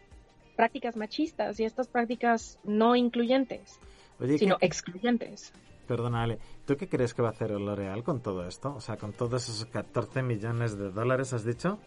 prácticas 0.56 0.96
machistas 0.96 1.60
y 1.60 1.64
estas 1.64 1.88
prácticas 1.88 2.60
no 2.64 2.96
incluyentes, 2.96 3.80
Oye, 4.20 4.38
sino 4.38 4.58
excluyentes. 4.62 5.54
Perdona, 5.88 6.24
Ale, 6.24 6.38
¿tú 6.66 6.78
qué 6.78 6.88
crees 6.88 7.14
que 7.14 7.22
va 7.22 7.30
a 7.30 7.32
hacer 7.32 7.52
L'Oreal 7.52 8.04
con 8.04 8.22
todo 8.22 8.48
esto? 8.48 8.76
O 8.76 8.80
sea, 8.80 8.98
con 8.98 9.12
todos 9.14 9.50
esos 9.50 9.66
14 9.66 10.22
millones 10.22 10.78
de 10.78 10.92
dólares, 10.92 11.34
has 11.34 11.44
dicho. 11.44 11.80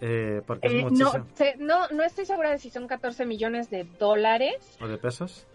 Eh, 0.00 0.42
porque 0.46 0.68
eh, 0.68 0.76
es 0.78 0.82
muchísimo. 0.84 1.12
No, 1.12 1.26
se, 1.34 1.56
no, 1.56 1.88
no 1.88 2.02
estoy 2.02 2.26
segura 2.26 2.50
de 2.50 2.58
si 2.58 2.70
son 2.70 2.86
14 2.86 3.24
millones 3.26 3.70
de 3.70 3.84
dólares. 3.98 4.76
¿O 4.80 4.88
de 4.88 4.98
pesos? 4.98 5.46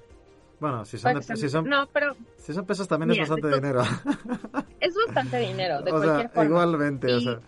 Bueno, 0.59 0.85
si 0.85 0.97
son, 0.97 1.15
de, 1.15 1.23
son, 1.23 1.37
si 1.37 1.49
son, 1.49 1.67
no, 1.67 1.87
pero, 1.91 2.15
si 2.37 2.53
son 2.53 2.65
pesos 2.67 2.87
también 2.87 3.09
mira, 3.09 3.23
es 3.23 3.29
bastante 3.29 3.55
dinero. 3.55 3.81
Es 4.79 4.95
bastante 5.07 5.37
dinero, 5.39 5.81
de 5.81 5.91
o 5.91 5.95
cualquier 5.95 6.19
sea, 6.21 6.29
forma. 6.29 6.49
Igualmente, 6.49 7.09
y, 7.09 7.13
o 7.13 7.19
sea. 7.19 7.39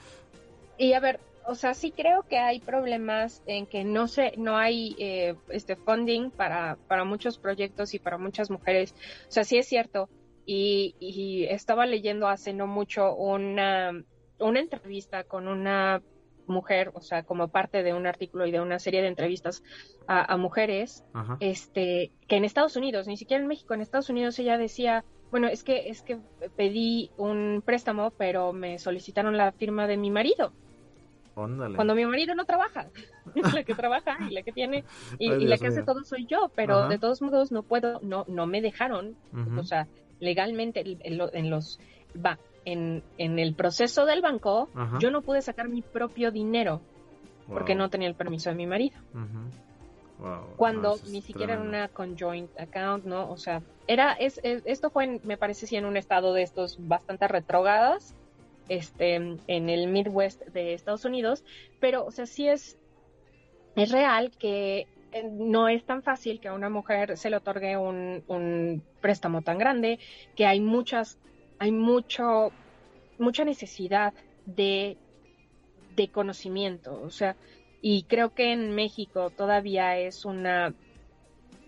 Y 0.78 0.94
a 0.94 1.00
ver, 1.00 1.20
o 1.46 1.56
sea, 1.56 1.74
sí 1.74 1.92
creo 1.92 2.24
que 2.24 2.38
hay 2.38 2.60
problemas 2.60 3.42
en 3.46 3.66
que 3.66 3.84
no 3.84 4.08
se, 4.08 4.34
no 4.38 4.58
hay 4.58 4.96
eh, 5.00 5.36
este 5.50 5.76
funding 5.76 6.32
para, 6.32 6.78
para 6.88 7.04
muchos 7.04 7.38
proyectos 7.38 7.94
y 7.94 8.00
para 8.00 8.18
muchas 8.18 8.50
mujeres. 8.50 8.96
O 9.28 9.32
sea, 9.32 9.44
sí 9.44 9.58
es 9.58 9.68
cierto. 9.68 10.10
Y, 10.46 10.96
y 11.00 11.46
estaba 11.46 11.86
leyendo 11.86 12.28
hace 12.28 12.54
no 12.54 12.68
mucho 12.68 13.16
una, 13.16 13.92
una 14.40 14.60
entrevista 14.60 15.24
con 15.24 15.48
una 15.48 16.02
mujer, 16.48 16.92
o 16.94 17.02
sea, 17.02 17.24
como 17.24 17.48
parte 17.48 17.84
de 17.84 17.94
un 17.94 18.08
artículo 18.08 18.46
y 18.46 18.52
de 18.52 18.62
una 18.62 18.80
serie 18.80 19.02
de 19.02 19.08
entrevistas 19.08 19.64
a, 20.08 20.34
a 20.34 20.38
mujeres, 20.38 21.04
Ajá. 21.14 21.38
este, 21.40 22.12
que 22.28 22.38
en 22.38 22.46
Estados 22.46 22.76
Unidos, 22.76 23.08
ni 23.08 23.18
siquiera 23.18 23.42
en 23.42 23.48
México, 23.48 23.74
en 23.74 23.82
Estados 23.82 24.10
Unidos 24.10 24.38
ella 24.40 24.58
decía, 24.58 25.04
bueno, 25.32 25.48
es 25.48 25.64
que 25.64 25.90
es 25.90 26.04
que 26.04 26.20
pedí 26.56 27.12
un 27.18 27.64
préstamo, 27.66 28.12
pero 28.12 28.54
me 28.54 28.78
solicitaron 28.78 29.36
la 29.36 29.52
firma 29.52 29.88
de 29.88 29.98
mi 29.98 30.12
marido. 30.12 30.54
Óndale. 31.36 31.76
Cuando 31.76 31.96
mi 31.96 32.06
marido 32.06 32.36
no 32.36 32.46
trabaja, 32.46 32.90
la 33.54 33.64
que 33.64 33.74
trabaja 33.74 34.18
y 34.30 34.34
la 34.34 34.44
que 34.44 34.52
tiene 34.52 34.84
y, 35.18 35.32
Ay, 35.32 35.44
y 35.44 35.48
la 35.48 35.58
que 35.58 35.68
hace 35.68 35.82
todo 35.82 36.04
soy 36.04 36.28
yo, 36.28 36.52
pero 36.56 36.82
Ajá. 36.82 36.90
de 36.90 37.00
todos 37.00 37.22
modos 37.24 37.52
no 37.52 37.64
puedo, 37.64 38.00
no, 38.04 38.26
no 38.28 38.46
me 38.46 38.62
dejaron, 38.62 39.16
o 39.58 39.64
sea, 39.64 39.88
legalmente 40.20 40.84
en 40.86 41.50
los 41.50 41.80
va 42.16 42.38
en, 42.66 43.04
en 43.18 43.40
el 43.40 43.56
proceso 43.56 44.06
del 44.06 44.22
banco, 44.22 44.70
Ajá. 44.74 44.98
yo 45.00 45.12
no 45.12 45.22
pude 45.22 45.42
sacar 45.42 45.70
mi 45.70 45.82
propio 45.82 46.32
dinero 46.32 46.82
porque 47.48 47.76
no 47.76 47.90
tenía 47.90 48.08
el 48.08 48.16
permiso 48.16 48.50
de 48.50 48.56
mi 48.56 48.68
marido. 48.68 48.98
Wow, 50.18 50.56
Cuando 50.56 50.96
no, 50.96 51.12
ni 51.12 51.22
siquiera 51.22 51.54
era 51.54 51.62
una 51.62 51.90
conjoint 51.90 52.50
account, 52.58 53.06
¿no? 53.06 53.30
O 53.32 53.38
sea, 53.38 53.62
era, 53.88 54.14
es, 54.14 54.40
es- 54.44 54.64
esto 54.66 54.90
fue, 54.92 55.04
en- 55.06 55.22
me 55.24 55.38
parece, 55.38 55.68
sí, 55.68 55.76
en 55.76 55.86
un 55.86 55.98
estado 55.98 56.34
de 56.34 56.44
estos 56.44 56.76
bastante 56.80 57.28
retrógradas, 57.28 58.16
este, 58.70 59.16
en 59.16 59.70
el 59.70 59.88
Midwest 59.88 60.42
de 60.54 60.74
Estados 60.74 61.04
Unidos, 61.06 61.44
pero, 61.80 62.06
o 62.06 62.12
sea, 62.12 62.26
sí 62.26 62.48
es, 62.48 62.78
es 63.76 63.92
real 63.92 64.32
que 64.40 64.88
eh, 65.12 65.24
no 65.32 65.68
es 65.68 65.84
tan 65.86 66.02
fácil 66.04 66.40
que 66.40 66.48
a 66.48 66.54
una 66.54 66.70
mujer 66.70 67.18
se 67.18 67.30
le 67.30 67.38
otorgue 67.38 67.76
un, 67.76 68.24
un 68.28 68.84
préstamo 69.02 69.42
tan 69.42 69.58
grande, 69.58 70.00
que 70.36 70.46
hay 70.46 70.62
muchas, 70.62 71.20
hay 71.60 71.72
mucho, 71.72 72.52
mucha 73.18 73.46
necesidad 73.46 74.14
de, 74.46 74.98
de 75.96 76.08
conocimiento, 76.10 77.02
o 77.02 77.10
sea, 77.10 77.36
y 77.82 78.04
creo 78.04 78.34
que 78.34 78.54
en 78.54 78.76
México 78.76 79.30
todavía 79.30 79.98
es 79.98 80.24
una, 80.24 80.74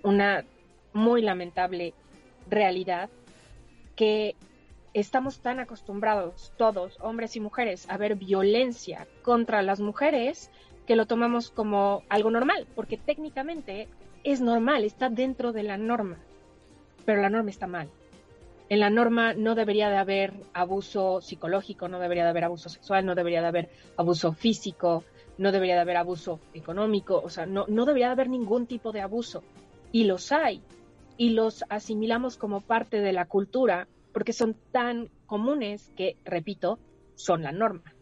una 0.02 0.46
muy 0.94 1.22
lamentable 1.22 1.94
realidad 2.50 3.10
que 3.96 4.36
estamos 4.94 5.40
tan 5.40 5.60
acostumbrados 5.60 6.54
todos, 6.58 6.98
hombres 7.02 7.36
y 7.36 7.42
mujeres, 7.42 7.86
a 7.90 7.98
ver 7.98 8.16
violencia 8.16 9.08
contra 9.24 9.62
las 9.62 9.82
mujeres 9.82 10.50
que 10.88 10.96
lo 10.96 11.06
tomamos 11.06 11.50
como 11.50 12.04
algo 12.08 12.32
normal, 12.32 12.66
porque 12.76 12.98
técnicamente 12.98 13.90
es 14.24 14.40
normal, 14.40 14.86
está 14.86 15.10
dentro 15.10 15.52
de 15.52 15.64
la 15.64 15.78
norma, 15.78 16.18
pero 17.04 17.22
la 17.22 17.30
norma 17.30 17.50
está 17.50 17.68
mal. 17.68 17.90
En 18.70 18.80
la 18.80 18.90
norma 18.90 19.34
no 19.34 19.54
debería 19.54 19.90
de 19.90 19.98
haber 19.98 20.34
abuso 20.54 21.22
psicológico, 21.22 21.88
no 21.88 22.00
debería 22.00 22.24
de 22.24 22.32
haber 22.32 22.46
abuso 22.46 22.70
sexual, 22.70 23.06
no 23.06 23.14
debería 23.14 23.42
de 23.42 23.48
haber 23.48 23.70
abuso 23.96 24.34
físico, 24.34 25.04
no 25.38 25.52
debería 25.52 25.76
de 25.76 25.82
haber 25.82 25.98
abuso 25.98 26.40
económico, 26.54 27.22
o 27.24 27.30
sea, 27.30 27.46
no, 27.46 27.66
no 27.68 27.86
debería 27.86 28.08
de 28.08 28.14
haber 28.14 28.30
ningún 28.30 28.66
tipo 28.66 28.92
de 28.92 29.02
abuso. 29.02 29.44
Y 29.92 30.06
los 30.06 30.32
hay. 30.32 30.62
y 31.18 31.30
los 31.30 31.64
asimilamos 31.70 32.36
como 32.38 32.60
parte 32.60 33.00
de 33.00 33.14
la 33.14 33.26
cultura 33.26 33.88
porque 34.14 34.34
son 34.34 34.56
tan 34.72 35.10
comunes 35.26 35.92
que, 35.96 36.18
repito, 36.26 36.80
son 37.16 37.44
la 37.44 37.52
norma. 37.52 37.94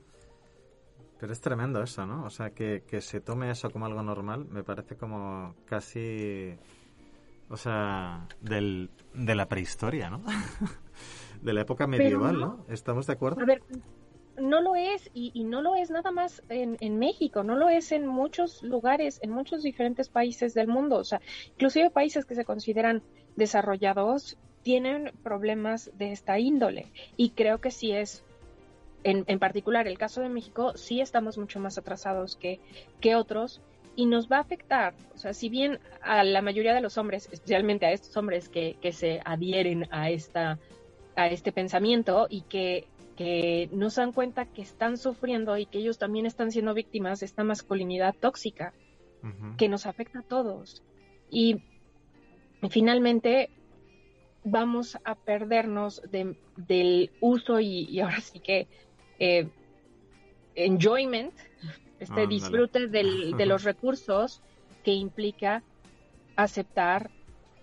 Pero 1.19 1.33
es 1.33 1.41
tremendo 1.41 1.81
eso, 1.81 2.05
¿no? 2.05 2.25
O 2.25 2.29
sea, 2.29 2.51
que, 2.51 2.83
que 2.85 3.01
se 3.01 3.21
tome 3.21 3.49
eso 3.49 3.69
como 3.69 3.85
algo 3.85 4.03
normal 4.03 4.45
me 4.45 4.63
parece 4.63 4.95
como 4.95 5.55
casi, 5.65 6.55
o 7.53 7.57
sea, 7.57 8.27
del, 8.41 8.89
de 9.13 9.35
la 9.35 9.47
prehistoria, 9.47 10.09
¿no? 10.09 10.23
de 11.43 11.53
la 11.53 11.61
época 11.61 11.85
medieval, 11.85 12.39
no, 12.39 12.65
¿Estamos 12.67 13.05
de 13.05 13.13
acuerdo? 13.13 13.41
A 13.41 13.45
ver, 13.45 13.61
no 14.39 14.59
lo 14.59 14.75
es 14.75 15.11
y, 15.13 15.29
y 15.35 15.43
no 15.43 15.61
lo 15.61 15.75
es 15.75 15.91
nada 15.91 16.09
más 16.09 16.41
en, 16.49 16.77
en, 16.79 16.97
México, 16.97 17.43
no 17.43 17.55
lo 17.55 17.69
es 17.69 17.91
en 17.91 18.07
muchos 18.07 18.63
lugares, 18.63 19.19
en 19.21 19.29
muchos 19.29 19.61
diferentes 19.61 20.09
países 20.09 20.55
del 20.55 20.67
mundo. 20.67 20.97
O 20.97 21.03
sea, 21.03 21.21
inclusive 21.51 21.91
países 21.91 22.25
que 22.25 22.33
se 22.33 22.43
consideran 22.43 23.03
desarrollados 23.35 24.35
tienen 24.63 25.11
problemas 25.21 25.91
de 25.95 26.11
esta 26.11 26.39
índole 26.39 26.91
y 27.17 27.31
creo 27.31 27.61
que 27.61 27.69
sí 27.69 27.91
es 27.91 28.23
en, 29.03 29.25
en, 29.27 29.37
particular 29.37 29.87
el 29.87 29.99
caso 29.99 30.21
de 30.21 30.29
México, 30.29 30.75
sí 30.75 31.01
estamos 31.01 31.37
mucho 31.37 31.59
más 31.59 31.77
atrasados 31.77 32.35
que, 32.35 32.59
que 32.99 33.15
otros 33.15 33.61
y 33.95 34.05
nos 34.05 34.31
va 34.31 34.37
a 34.37 34.41
afectar. 34.41 34.93
O 35.13 35.17
sea, 35.17 35.33
si 35.33 35.49
bien 35.49 35.79
a 36.01 36.23
la 36.23 36.41
mayoría 36.41 36.73
de 36.73 36.81
los 36.81 36.97
hombres, 36.97 37.29
especialmente 37.31 37.85
a 37.85 37.91
estos 37.91 38.15
hombres 38.17 38.49
que, 38.49 38.77
que 38.81 38.91
se 38.91 39.21
adhieren 39.23 39.87
a, 39.91 40.09
esta, 40.09 40.59
a 41.15 41.27
este 41.27 41.51
pensamiento 41.51 42.27
y 42.29 42.41
que, 42.41 42.87
que 43.15 43.69
no 43.71 43.89
se 43.89 44.01
dan 44.01 44.13
cuenta 44.13 44.45
que 44.45 44.61
están 44.61 44.97
sufriendo 44.97 45.57
y 45.57 45.65
que 45.65 45.79
ellos 45.79 45.97
también 45.97 46.25
están 46.25 46.51
siendo 46.51 46.73
víctimas 46.73 47.19
de 47.19 47.27
esta 47.27 47.43
masculinidad 47.43 48.15
tóxica 48.19 48.73
uh 49.23 49.27
-huh. 49.27 49.55
que 49.57 49.69
nos 49.69 49.85
afecta 49.85 50.19
a 50.19 50.23
todos. 50.23 50.83
Y 51.29 51.61
finalmente 52.69 53.49
vamos 54.43 54.97
a 55.03 55.15
perdernos 55.15 56.01
de, 56.11 56.35
del 56.57 57.11
uso 57.21 57.59
y, 57.59 57.85
y, 57.89 57.99
ahora 58.01 58.19
sí 58.19 58.39
que 58.39 58.67
eh, 59.19 59.47
enjoyment, 60.55 61.33
este 62.03 62.27
disfrute 62.27 62.87
del, 62.87 63.35
de 63.35 63.45
los 63.45 63.63
recursos 63.71 64.41
que 64.83 64.91
implica 64.93 65.63
aceptar 66.35 67.09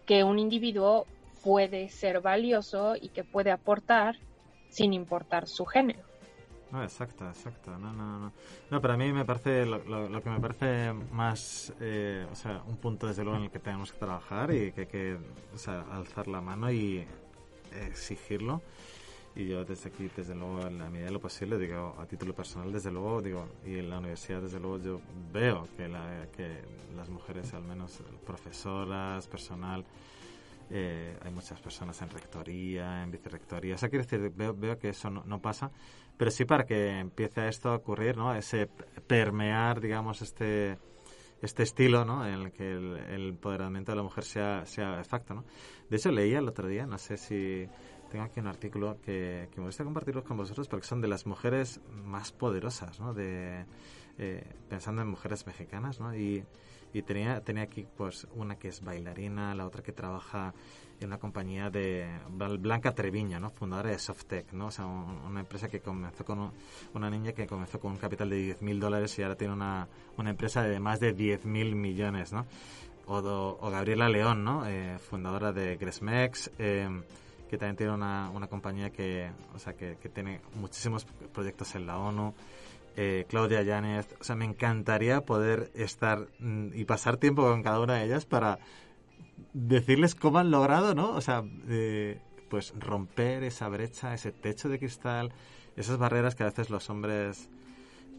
que 0.07 0.25
un 0.25 0.39
individuo 0.39 1.07
puede 1.43 1.89
ser 1.89 2.21
valioso 2.21 2.95
y 3.01 3.09
que 3.09 3.25
puede 3.25 3.51
aportar 3.51 4.17
sin 4.69 4.93
importar 4.93 5.47
su 5.47 5.65
género. 5.65 6.01
No, 6.71 6.83
exacto, 6.85 7.27
exacto. 7.27 7.77
No, 7.79 7.93
no, 7.93 8.19
no. 8.21 8.33
No, 8.71 8.81
pero 8.81 8.95
a 8.95 8.97
mí 8.97 9.13
me 9.13 9.25
parece, 9.25 9.67
lo, 9.67 9.79
lo, 9.79 10.09
lo 10.09 10.23
que 10.23 10.31
me 10.31 10.39
parece 10.39 10.93
más, 10.93 11.73
eh, 11.81 12.27
o 12.31 12.35
sea, 12.37 12.63
un 12.67 12.77
punto 12.77 13.09
desde 13.09 13.25
luego 13.25 13.39
en 13.39 13.45
el 13.45 13.51
que 13.51 13.59
tenemos 13.59 13.93
que 13.93 13.99
trabajar 13.99 14.55
y 14.55 14.71
que 14.73 14.83
hay 14.83 14.87
que, 14.87 15.19
o 15.53 15.59
sea, 15.59 15.85
alzar 15.91 16.29
la 16.29 16.41
mano 16.41 16.71
y 16.71 17.05
exigirlo. 17.89 18.63
Y 19.41 19.47
yo 19.47 19.65
desde 19.65 19.89
aquí, 19.89 20.11
desde 20.15 20.35
luego, 20.35 20.67
en 20.67 20.79
la 20.79 20.91
medida 20.91 21.07
de 21.07 21.13
lo 21.13 21.21
posible, 21.21 21.57
digo, 21.57 21.97
a 21.99 22.05
título 22.05 22.35
personal, 22.35 22.71
desde 22.71 22.91
luego, 22.91 23.23
digo, 23.23 23.49
y 23.65 23.79
en 23.79 23.89
la 23.89 23.99
universidad, 23.99 24.43
desde 24.43 24.61
luego, 24.61 24.79
yo 24.79 25.01
veo 25.33 25.67
que, 25.79 25.89
la, 25.89 26.27
que 26.37 26.61
las 26.95 27.09
mujeres, 27.09 27.55
al 27.55 27.63
menos 27.63 28.03
profesoras, 28.27 29.27
personal, 29.29 29.83
eh, 30.69 31.17
hay 31.23 31.31
muchas 31.31 31.59
personas 31.59 32.03
en 32.03 32.11
rectoría, 32.11 33.03
en 33.03 33.11
vicerrectoría. 33.11 33.77
O 33.77 33.79
sea, 33.79 33.89
quiero 33.89 34.05
decir, 34.05 34.31
veo, 34.37 34.53
veo 34.53 34.79
que 34.79 34.91
eso 34.91 35.09
no, 35.09 35.25
no, 35.25 35.41
pasa, 35.41 35.71
pero 36.19 36.31
sí 36.31 36.45
para 36.45 36.67
que 36.67 36.99
empiece 36.99 37.49
esto 37.49 37.71
a 37.71 37.77
ocurrir, 37.77 38.19
¿no? 38.19 38.35
Ese 38.35 38.67
permear, 39.07 39.81
digamos, 39.81 40.21
este 40.21 40.77
este 41.41 41.63
estilo, 41.63 42.05
¿no? 42.05 42.27
En 42.27 42.35
el 42.35 42.53
que 42.53 42.71
el, 42.71 42.99
el 43.09 43.29
empoderamiento 43.31 43.93
de 43.93 43.97
la 43.97 44.03
mujer 44.03 44.25
sea, 44.25 44.67
sea 44.67 45.03
facto, 45.05 45.33
¿no? 45.33 45.45
De 45.89 45.97
hecho, 45.97 46.11
leía 46.11 46.39
el 46.39 46.47
otro 46.47 46.69
día, 46.69 46.85
no 46.85 46.99
sé 46.99 47.17
si 47.17 47.67
tengo 48.11 48.25
aquí 48.25 48.41
un 48.41 48.49
artículo 48.49 48.99
que, 49.01 49.49
que 49.53 49.61
me 49.61 49.67
gusta 49.67 49.85
compartirlo 49.85 50.23
con 50.25 50.37
vosotros 50.37 50.69
porque 50.69 50.87
son 50.87 51.01
de 51.01 51.09
las 51.09 51.27
mujeres 51.27 51.81
más 52.05 52.33
poderosas, 52.33 53.01
¿no? 53.01 53.15
De, 53.15 53.65
eh, 54.19 54.45
pensando 54.69 55.01
en 55.01 55.09
mujeres 55.09 55.47
mexicanas, 55.47 56.01
¿no? 56.01 56.15
Y, 56.15 56.45
y 56.93 57.03
tenía, 57.03 57.41
tenía 57.41 57.63
aquí 57.63 57.87
pues 57.97 58.27
una 58.35 58.57
que 58.57 58.69
es 58.69 58.83
bailarina, 58.83 59.55
la 59.55 59.67
otra 59.67 59.83
que 59.83 59.93
trabaja 59.93 60.53
en 61.01 61.07
una 61.07 61.19
compañía 61.19 61.71
de 61.71 62.07
Blanca 62.29 62.93
Treviña, 62.93 63.41
¿no? 63.41 63.51
fundadora 63.51 63.91
de 63.91 63.99
Softec, 63.99 64.53
¿no? 64.53 64.67
o 64.67 64.71
sea, 64.71 64.85
un, 64.85 65.19
una 65.27 65.41
empresa 65.41 65.69
que 65.69 65.81
comenzó 65.81 66.25
con 66.25 66.39
un, 66.39 66.53
una 66.95 67.09
niña 67.09 67.33
que 67.33 67.47
comenzó 67.47 67.81
con 67.81 67.93
un 67.93 67.99
capital 67.99 68.29
de 68.29 68.37
10 68.37 68.63
mil 68.63 68.79
dólares 68.79 69.19
y 69.19 69.23
ahora 69.23 69.37
tiene 69.37 69.55
una, 69.55 69.89
una 70.19 70.31
empresa 70.31 70.63
de 70.63 70.79
más 70.79 71.01
de 71.01 71.13
10 71.13 71.47
mil 71.47 71.75
millones, 71.75 72.33
¿no? 72.33 72.47
O, 73.07 73.17
o, 73.17 73.71
Gabriela 73.71 74.09
León, 74.09 74.45
¿no? 74.45 74.69
Eh, 74.69 74.99
fundadora 74.99 75.53
de 75.53 75.77
Gresmex, 75.77 76.51
eh, 76.59 76.89
que 77.51 77.59
también 77.59 77.77
tiene 77.77 77.93
una, 77.93 78.31
una 78.31 78.47
compañía 78.47 78.91
que, 78.91 79.29
o 79.55 79.59
sea, 79.59 79.75
que, 79.75 79.97
que 80.01 80.09
tiene 80.09 80.41
muchísimos 80.55 81.05
proyectos 81.35 81.75
en 81.75 81.87
la 81.87 81.99
ONU. 81.99 82.33
Eh, 82.97 83.27
Claudia 83.29 83.63
Yáñez, 83.63 84.15
o 84.21 84.25
sea, 84.25 84.37
me 84.37 84.45
encantaría 84.45 85.25
poder 85.25 85.71
estar 85.75 86.29
mm, 86.39 86.69
y 86.75 86.85
pasar 86.85 87.17
tiempo 87.17 87.43
con 87.43 87.63
cada 87.63 87.81
una 87.81 87.95
de 87.95 88.05
ellas 88.05 88.25
para 88.25 88.59
decirles 89.53 90.15
cómo 90.15 90.39
han 90.39 90.51
logrado, 90.51 90.95
¿no? 90.95 91.11
O 91.11 91.21
sea, 91.21 91.43
eh, 91.69 92.21
pues 92.49 92.73
romper 92.79 93.43
esa 93.43 93.69
brecha, 93.69 94.15
ese 94.15 94.31
techo 94.31 94.69
de 94.69 94.79
cristal, 94.79 95.33
esas 95.77 95.99
barreras 95.99 96.35
que 96.35 96.45
a 96.45 96.47
veces 96.47 96.71
los 96.71 96.89
hombres 96.89 97.51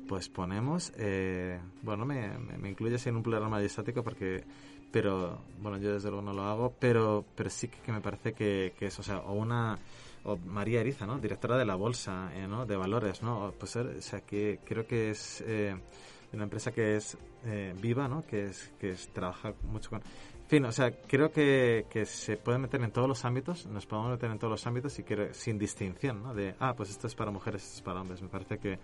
pues 0.07 0.27
ponemos. 0.27 0.91
Eh, 0.97 1.57
bueno, 1.83 2.05
me, 2.05 2.37
me, 2.37 2.57
me 2.57 2.75
en 2.77 3.15
un 3.15 3.23
plural 3.23 3.49
majestático 3.49 4.03
porque, 4.03 4.43
pero, 4.91 5.39
bueno, 5.61 5.77
yo 5.77 5.93
desde 5.93 6.09
luego 6.09 6.23
no 6.23 6.33
lo 6.33 6.43
hago, 6.43 6.73
pero, 6.79 7.25
pero 7.35 7.49
sí 7.49 7.67
que, 7.67 7.79
que 7.79 7.91
me 7.91 8.01
parece 8.01 8.33
que, 8.33 8.73
que 8.77 8.87
es, 8.87 8.99
o 8.99 9.03
sea, 9.03 9.19
o 9.19 9.33
una 9.33 9.77
o 10.23 10.37
María 10.37 10.81
Eriza, 10.81 11.05
¿no? 11.05 11.17
Directora 11.17 11.57
de 11.57 11.65
la 11.65 11.75
bolsa, 11.75 12.31
eh, 12.35 12.47
¿no? 12.47 12.65
De 12.65 12.75
valores, 12.75 13.23
¿no? 13.23 13.53
Pues, 13.57 13.75
o 13.75 14.01
sea, 14.01 14.21
que 14.21 14.59
creo 14.63 14.85
que 14.85 15.11
es 15.11 15.43
eh, 15.47 15.75
una 16.33 16.43
empresa 16.43 16.71
que 16.71 16.95
es 16.95 17.17
eh, 17.45 17.73
viva, 17.79 18.07
¿no? 18.07 18.25
Que 18.25 18.47
es 18.47 18.71
que 18.79 18.95
trabaja 19.13 19.53
mucho 19.63 19.89
con. 19.89 19.99
En 19.99 20.57
fin, 20.57 20.65
o 20.65 20.71
sea, 20.71 20.91
creo 20.91 21.31
que, 21.31 21.85
que 21.89 22.05
se 22.05 22.35
puede 22.35 22.57
meter 22.57 22.81
en 22.81 22.91
todos 22.91 23.07
los 23.07 23.23
ámbitos, 23.23 23.65
nos 23.67 23.85
podemos 23.85 24.11
meter 24.11 24.29
en 24.29 24.37
todos 24.37 24.51
los 24.51 24.67
ámbitos 24.67 24.99
y 24.99 25.03
quiero, 25.03 25.33
sin 25.33 25.57
distinción, 25.57 26.21
¿no? 26.21 26.33
De, 26.33 26.55
ah, 26.59 26.73
pues 26.75 26.89
esto 26.89 27.07
es 27.07 27.15
para 27.15 27.31
mujeres, 27.31 27.63
esto 27.63 27.77
es 27.77 27.81
para 27.81 28.01
hombres. 28.01 28.21
Me 28.21 28.27
parece 28.27 28.57
que, 28.57 28.77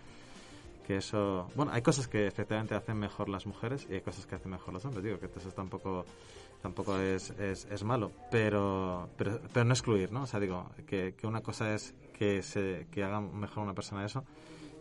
que 0.87 0.95
eso... 0.95 1.49
Bueno, 1.53 1.73
hay 1.73 1.81
cosas 1.81 2.07
que 2.07 2.27
efectivamente 2.27 2.73
hacen 2.73 2.97
mejor 2.97 3.27
las 3.27 3.45
mujeres 3.45 3.85
y 3.89 3.95
hay 3.95 4.01
cosas 4.01 4.25
que 4.25 4.35
hacen 4.35 4.51
mejor 4.51 4.73
los 4.73 4.85
hombres. 4.85 5.03
Digo 5.03 5.19
que 5.19 5.25
eso 5.25 5.51
tampoco 5.51 6.05
tampoco 6.61 6.97
es, 6.97 7.29
es, 7.31 7.65
es 7.69 7.83
malo, 7.83 8.11
pero, 8.31 9.09
pero, 9.17 9.39
pero 9.53 9.65
no 9.65 9.73
excluir, 9.73 10.11
¿no? 10.11 10.23
O 10.23 10.25
sea, 10.25 10.39
digo, 10.39 10.71
que, 10.87 11.13
que 11.13 11.27
una 11.27 11.41
cosa 11.41 11.73
es 11.73 11.93
que, 12.13 12.41
se, 12.41 12.87
que 12.89 13.03
haga 13.03 13.19
mejor 13.19 13.63
una 13.63 13.73
persona 13.73 14.05
eso 14.05 14.23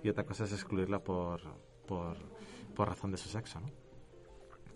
y 0.02 0.08
otra 0.08 0.24
cosa 0.24 0.44
es 0.44 0.52
excluirla 0.52 1.00
por, 1.00 1.42
por, 1.86 2.16
por 2.74 2.88
razón 2.88 3.10
de 3.10 3.18
su 3.18 3.28
sexo, 3.28 3.60
¿no? 3.60 3.70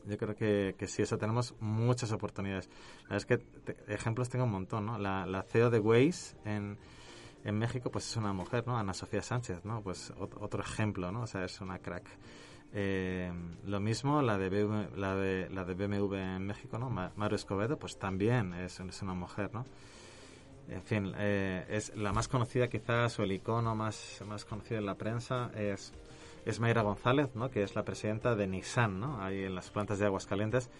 Yo 0.06 0.18
creo 0.18 0.34
que, 0.34 0.74
que 0.76 0.86
sí, 0.88 1.02
eso 1.02 1.16
tenemos 1.16 1.54
muchas 1.60 2.10
oportunidades. 2.10 2.68
La 3.02 3.16
verdad 3.16 3.16
es 3.18 3.26
que 3.26 3.38
te, 3.38 3.94
ejemplos 3.94 4.28
tengo 4.28 4.46
un 4.46 4.50
montón, 4.50 4.86
¿no? 4.86 4.98
La, 4.98 5.26
la 5.26 5.42
CEO 5.42 5.70
de 5.70 5.78
Waze 5.78 6.36
en, 6.44 6.76
en 7.44 7.58
México, 7.58 7.90
pues 7.90 8.08
es 8.10 8.16
una 8.16 8.32
mujer, 8.32 8.66
¿no? 8.66 8.76
Ana 8.76 8.94
Sofía 8.94 9.22
Sánchez, 9.22 9.64
¿no? 9.64 9.82
Pues 9.82 10.12
otro 10.18 10.62
ejemplo, 10.62 11.10
¿no? 11.10 11.22
O 11.22 11.26
sea, 11.26 11.44
es 11.44 11.60
una 11.60 11.78
crack. 11.78 12.06
Eh, 12.72 13.32
lo 13.64 13.80
mismo 13.80 14.22
la 14.22 14.38
de, 14.38 14.48
BMW, 14.48 14.96
la 14.96 15.16
de 15.16 15.50
la 15.50 15.64
de 15.64 15.74
BMW 15.74 16.14
en 16.14 16.46
México, 16.46 16.78
¿no? 16.78 16.90
Maru 16.90 17.34
Escobedo, 17.34 17.78
pues 17.78 17.98
también 17.98 18.54
es, 18.54 18.78
es 18.78 19.02
una 19.02 19.14
mujer, 19.14 19.50
¿no? 19.52 19.64
En 20.68 20.82
fin, 20.82 21.12
eh, 21.18 21.66
es 21.68 21.96
la 21.96 22.12
más 22.12 22.28
conocida 22.28 22.68
quizás, 22.68 23.18
o 23.18 23.24
el 23.24 23.32
icono 23.32 23.74
más, 23.74 24.22
más 24.26 24.44
conocido 24.44 24.78
en 24.78 24.86
la 24.86 24.94
prensa 24.94 25.50
es, 25.56 25.92
es 26.44 26.60
Mayra 26.60 26.82
González, 26.82 27.30
¿no? 27.34 27.50
Que 27.50 27.64
es 27.64 27.74
la 27.74 27.84
presidenta 27.84 28.36
de 28.36 28.46
Nissan, 28.46 29.00
¿no? 29.00 29.20
Ahí 29.20 29.42
en 29.42 29.56
las 29.56 29.70
plantas 29.70 29.98
de 29.98 30.06
Aguascalientes. 30.06 30.70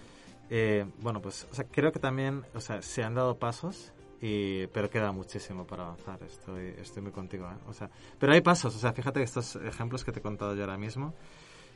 Eh, 0.49 0.87
bueno, 1.01 1.21
pues 1.21 1.49
o 1.51 1.55
sea, 1.55 1.65
creo 1.65 1.91
que 1.91 1.99
también, 1.99 2.45
o 2.55 2.61
sea, 2.61 2.83
se 2.83 3.03
han 3.03 3.15
dado 3.15 3.39
pasos, 3.39 3.93
y, 4.21 4.67
pero 4.69 4.91
queda 4.91 5.13
muchísimo 5.13 5.67
para 5.67 5.85
avanzar. 5.85 6.23
Estoy, 6.23 6.75
estoy 6.79 7.03
muy 7.03 7.13
contigo, 7.13 7.47
¿eh? 7.47 7.59
O 7.69 7.73
sea, 7.73 7.91
pero 8.19 8.33
hay 8.33 8.41
pasos, 8.41 8.75
o 8.77 8.79
sea, 8.79 8.93
fíjate 8.93 9.21
que 9.21 9.25
estos 9.25 9.57
ejemplos 9.57 10.05
que 10.05 10.13
te 10.13 10.19
he 10.19 10.23
contado 10.23 10.55
yo 10.55 10.63
ahora 10.63 10.77
mismo, 10.77 11.15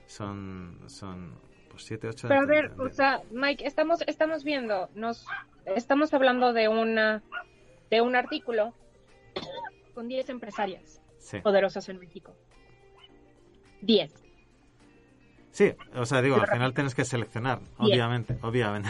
son, 0.07 0.79
son 0.87 1.35
pues 1.71 1.85
siete, 1.85 2.09
ocho. 2.09 2.29
Pero 2.29 2.41
a 2.41 2.47
ver, 2.47 2.73
o 2.79 2.91
sea, 2.91 3.23
Mike, 3.31 3.67
estamos, 3.67 4.01
estamos 4.07 4.45
viendo, 4.45 4.89
nos, 4.95 5.27
estamos 5.75 6.13
hablando 6.13 6.53
de 6.53 6.69
una, 6.69 7.23
de 7.91 8.01
un 8.01 8.15
artículo 8.15 8.75
con 9.95 10.09
10 10.09 10.29
empresarias 10.29 11.01
sí. 11.19 11.41
poderosas 11.41 11.89
en 11.89 11.99
México. 11.99 12.35
10. 13.83 14.13
Sí, 15.51 15.73
o 15.95 16.05
sea, 16.05 16.21
digo, 16.21 16.37
al 16.37 16.49
final 16.49 16.75
tienes 16.75 16.95
que 16.95 17.05
seleccionar, 17.05 17.61
obviamente, 17.79 18.37
obviamente. 18.43 18.89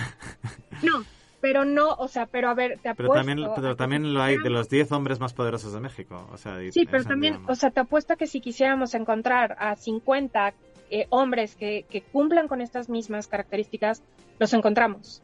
No, 0.82 1.04
pero 1.44 1.66
no, 1.66 1.92
o 1.92 2.08
sea, 2.08 2.24
pero 2.24 2.48
a 2.48 2.54
ver, 2.54 2.78
te 2.78 2.88
apuesto... 2.88 3.12
Pero 3.12 3.26
también, 3.26 3.50
pero 3.54 3.76
también 3.76 4.14
lo 4.14 4.22
hay 4.22 4.38
de 4.38 4.48
los 4.48 4.70
10 4.70 4.92
hombres 4.92 5.20
más 5.20 5.34
poderosos 5.34 5.74
de 5.74 5.80
México, 5.80 6.26
o 6.32 6.38
sea... 6.38 6.58
Sí, 6.72 6.86
pero 6.90 7.04
también, 7.04 7.38
o 7.46 7.54
sea, 7.54 7.70
te 7.70 7.80
apuesto 7.80 8.16
que 8.16 8.26
si 8.26 8.40
quisiéramos 8.40 8.94
encontrar 8.94 9.54
a 9.58 9.76
50 9.76 10.54
eh, 10.88 11.06
hombres 11.10 11.54
que, 11.54 11.84
que, 11.90 12.00
cumplan 12.00 12.48
con 12.48 12.62
estas 12.62 12.88
mismas 12.88 13.28
características, 13.28 14.02
los 14.38 14.54
encontramos. 14.54 15.20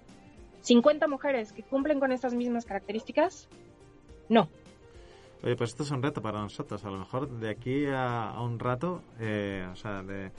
50 0.61 1.09
mujeres 1.09 1.55
que 1.55 1.63
cumplen 1.63 2.01
con 2.01 2.13
estas 2.13 2.35
mismas 2.35 2.67
características, 2.67 3.49
no. 4.29 4.51
Oye, 5.43 5.57
pues 5.57 5.71
esto 5.71 5.85
es 5.85 5.91
un 5.91 6.03
reto 6.03 6.21
para 6.21 6.39
nosotros. 6.43 6.85
A 6.85 6.91
lo 6.91 6.99
mejor 6.99 7.31
de 7.31 7.49
aquí 7.49 7.87
a, 7.87 8.29
a 8.29 8.43
un 8.43 8.59
rato, 8.59 9.01
eh, 9.21 9.67
o 9.73 9.77
sea, 9.77 10.03
de... 10.03 10.33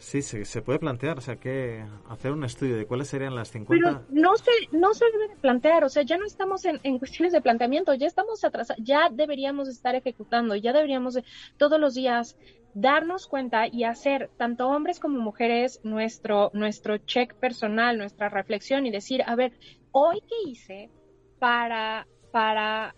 Sí, 0.00 0.22
se, 0.22 0.62
puede 0.62 0.78
plantear, 0.78 1.18
o 1.18 1.20
sea, 1.20 1.36
que 1.36 1.84
hacer 2.08 2.32
un 2.32 2.42
estudio 2.42 2.74
de 2.74 2.86
cuáles 2.86 3.08
serían 3.08 3.34
las 3.34 3.50
50... 3.50 3.68
Pero 3.68 4.02
no 4.08 4.34
se, 4.36 4.50
no 4.72 4.94
se 4.94 5.04
debe 5.12 5.28
de 5.28 5.36
plantear, 5.36 5.84
o 5.84 5.90
sea, 5.90 6.02
ya 6.02 6.16
no 6.16 6.24
estamos 6.24 6.64
en, 6.64 6.80
en 6.84 6.98
cuestiones 6.98 7.34
de 7.34 7.42
planteamiento, 7.42 7.92
ya 7.92 8.06
estamos 8.06 8.42
atrasados, 8.42 8.82
ya 8.82 9.10
deberíamos 9.10 9.68
estar 9.68 9.94
ejecutando, 9.94 10.56
ya 10.56 10.72
deberíamos 10.72 11.14
de, 11.14 11.24
todos 11.58 11.78
los 11.78 11.92
días 11.92 12.38
darnos 12.72 13.26
cuenta 13.26 13.66
y 13.70 13.84
hacer, 13.84 14.30
tanto 14.38 14.68
hombres 14.68 15.00
como 15.00 15.18
mujeres, 15.18 15.80
nuestro, 15.84 16.50
nuestro 16.54 16.96
check 16.96 17.34
personal, 17.34 17.98
nuestra 17.98 18.30
reflexión 18.30 18.86
y 18.86 18.90
decir, 18.90 19.22
a 19.26 19.34
ver, 19.36 19.52
hoy 19.92 20.22
qué 20.26 20.50
hice 20.50 20.90
para, 21.38 22.06
para 22.32 22.94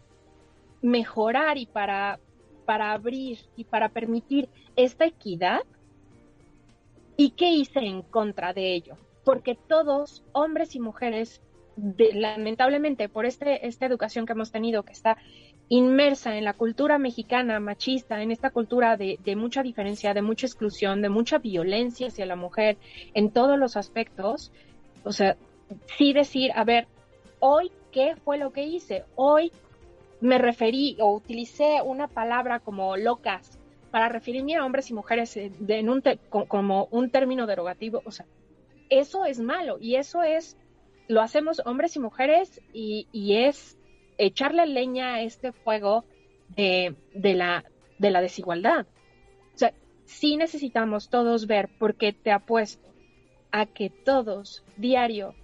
mejorar 0.82 1.59
y 1.59 1.66
para, 1.66 2.20
para 2.64 2.92
abrir 2.92 3.40
y 3.57 3.64
para 3.64 3.88
permitir 3.88 4.48
esta 4.76 5.05
equidad 5.05 5.62
y 7.17 7.31
qué 7.31 7.51
hice 7.51 7.81
en 7.81 8.03
contra 8.03 8.53
de 8.53 8.75
ello. 8.75 8.97
Porque 9.25 9.55
todos, 9.55 10.25
hombres 10.33 10.75
y 10.75 10.81
mujeres, 10.81 11.41
lamentablemente 11.77 13.09
por 13.09 13.25
este, 13.25 13.67
esta 13.67 13.87
educación 13.87 14.27
que 14.27 14.33
hemos 14.33 14.53
tenido 14.53 14.83
que 14.83 14.93
está 14.93 15.17
inmersa 15.69 16.37
en 16.37 16.45
la 16.45 16.53
cultura 16.53 16.99
mexicana 16.99 17.59
machista, 17.61 18.23
en 18.23 18.31
esta 18.31 18.51
cultura 18.51 18.97
de, 18.97 19.19
de, 19.25 19.37
mucha 19.37 19.63
diferencia, 19.63 20.13
de 20.13 20.23
mucha 20.23 20.47
exclusión, 20.47 21.01
de 21.01 21.09
mucha 21.09 21.39
violencia 21.39 22.09
hacia 22.09 22.27
la 22.27 22.37
mujer 22.37 22.77
en 23.15 23.31
todos 23.31 23.59
los 23.59 23.77
aspectos, 23.77 24.53
o 25.05 25.13
sea, 25.13 25.37
sí 25.97 26.13
decir, 26.13 26.51
a 26.55 26.65
ver, 26.65 26.89
hoy, 27.41 27.71
¿qué 27.91 28.17
fue 28.17 28.39
lo 28.39 28.53
que 28.53 28.65
hice? 28.65 29.05
Hoy 29.15 29.51
me 30.21 30.39
referí 30.39 30.97
o 31.01 31.13
utilicé 31.13 31.81
una 31.83 32.07
palabra 32.07 32.61
como 32.61 32.97
locas 32.97 33.59
para 33.93 34.09
referirme 34.09 34.57
a 34.57 34.64
hombres 34.64 34.90
y 34.90 34.95
mujeres 34.95 35.38
como 36.28 36.88
un 36.90 37.11
término 37.11 37.47
derogativo, 37.47 38.03
o 38.05 38.11
sea, 38.11 38.26
eso 38.88 39.26
es 39.26 39.38
malo 39.38 39.76
y 39.78 39.97
eso 39.97 40.22
es, 40.22 40.57
lo 41.09 41.20
hacemos 41.20 41.62
hombres 41.66 41.95
y 41.95 42.01
mujeres 42.01 42.61
y, 42.72 43.07
y 43.12 43.36
es 43.36 43.78
echarle 44.16 44.66
leña 44.66 45.14
a 45.14 45.22
este 45.22 45.53
fuego 45.53 46.07
de, 46.57 46.97
de, 47.14 47.34
la, 47.34 47.64
de 47.99 48.11
la 48.11 48.22
desigualdad. 48.22 48.86
O 49.55 49.59
sea, 49.59 49.74
sí 50.07 50.36
necesitamos 50.36 51.11
todos 51.11 51.47
ver, 51.47 51.68
porque 51.78 52.14
te 52.14 52.32
apuesto 52.32 52.88
a 53.51 53.66
que 53.66 53.90
todos 53.90 54.64
diario 54.78 55.34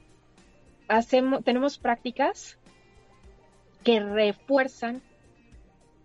hacemos, 0.88 1.44
tenemos 1.44 1.78
prácticas 1.78 2.59
que 3.84 4.01
refuerzan 4.01 5.03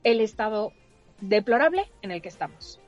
el 0.04 0.20
estado 0.20 0.74
deplorable 1.24 1.90
en 2.02 2.12
el 2.12 2.22
que 2.22 2.30
estamos. 2.30 2.80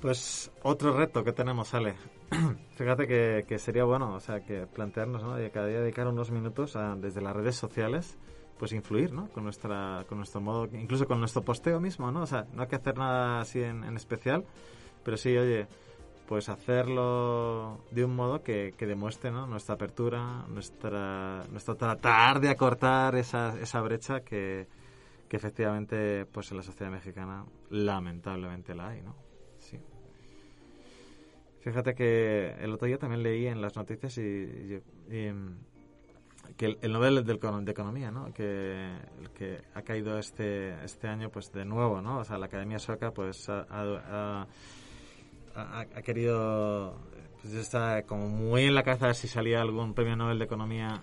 Pues 0.00 0.50
otro 0.62 0.96
reto 0.96 1.22
que 1.22 1.32
tenemos, 1.32 1.74
Ale. 1.74 1.94
Fíjate 2.76 3.06
que, 3.06 3.44
que, 3.46 3.58
sería 3.58 3.84
bueno, 3.84 4.14
o 4.14 4.20
sea, 4.20 4.40
que 4.40 4.66
plantearnos, 4.66 5.22
¿no? 5.22 5.36
De 5.36 5.50
cada 5.50 5.68
día 5.68 5.80
dedicar 5.80 6.08
unos 6.08 6.30
minutos 6.30 6.74
a, 6.74 6.96
desde 6.96 7.20
las 7.20 7.36
redes 7.36 7.54
sociales, 7.54 8.18
pues 8.58 8.72
influir, 8.72 9.12
¿no? 9.12 9.28
Con 9.28 9.44
nuestra, 9.44 10.04
con 10.08 10.18
nuestro 10.18 10.40
modo, 10.40 10.68
incluso 10.72 11.06
con 11.06 11.20
nuestro 11.20 11.42
posteo 11.42 11.78
mismo, 11.78 12.10
¿no? 12.10 12.22
O 12.22 12.26
sea, 12.26 12.46
no 12.52 12.62
hay 12.62 12.68
que 12.68 12.76
hacer 12.76 12.96
nada 12.98 13.40
así 13.40 13.62
en, 13.62 13.84
en 13.84 13.96
especial, 13.96 14.44
pero 15.04 15.16
sí, 15.16 15.36
oye, 15.36 15.68
pues 16.26 16.48
hacerlo 16.48 17.78
de 17.90 18.04
un 18.04 18.16
modo 18.16 18.42
que, 18.42 18.74
que 18.76 18.86
demuestre, 18.86 19.30
¿no? 19.30 19.46
Nuestra 19.46 19.76
apertura, 19.76 20.44
nuestra, 20.48 21.44
nuestro 21.50 21.76
tratar 21.76 22.40
de 22.40 22.48
acortar 22.48 23.14
esa, 23.14 23.54
esa 23.60 23.80
brecha 23.82 24.20
que, 24.20 24.66
que 25.32 25.38
efectivamente, 25.38 26.26
pues 26.26 26.50
en 26.50 26.58
la 26.58 26.62
sociedad 26.62 26.92
mexicana, 26.92 27.46
lamentablemente 27.70 28.74
la 28.74 28.88
hay, 28.88 29.00
¿no? 29.00 29.16
Fíjate 31.60 31.94
que 31.94 32.54
el 32.60 32.70
otro 32.74 32.86
día 32.86 32.98
también 32.98 33.22
leí 33.22 33.46
en 33.46 33.62
las 33.62 33.74
noticias 33.74 34.18
y, 34.18 34.20
y 34.20 34.82
que 36.58 36.66
el, 36.66 36.78
el, 36.82 36.92
Nobel 36.92 37.24
del, 37.24 37.40
de 37.64 37.72
Economía, 37.72 38.10
¿no? 38.10 38.30
Que, 38.34 38.92
que 39.34 39.62
ha 39.72 39.80
caído 39.80 40.18
este 40.18 40.84
este 40.84 41.08
año, 41.08 41.30
pues 41.30 41.50
de 41.50 41.64
nuevo, 41.64 42.02
¿no? 42.02 42.18
O 42.18 42.24
sea, 42.24 42.36
la 42.36 42.44
Academia 42.44 42.78
Sueca, 42.78 43.14
pues 43.14 43.48
ha, 43.48 44.46
ha, 45.54 46.02
querido, 46.02 47.00
pues 47.40 47.54
está 47.54 48.02
como 48.02 48.28
muy 48.28 48.64
en 48.64 48.74
la 48.74 48.82
cabeza 48.82 49.06
de 49.06 49.14
si 49.14 49.28
salía 49.28 49.62
algún 49.62 49.94
premio 49.94 50.14
Nobel 50.14 50.38
de 50.38 50.44
Economía 50.44 51.02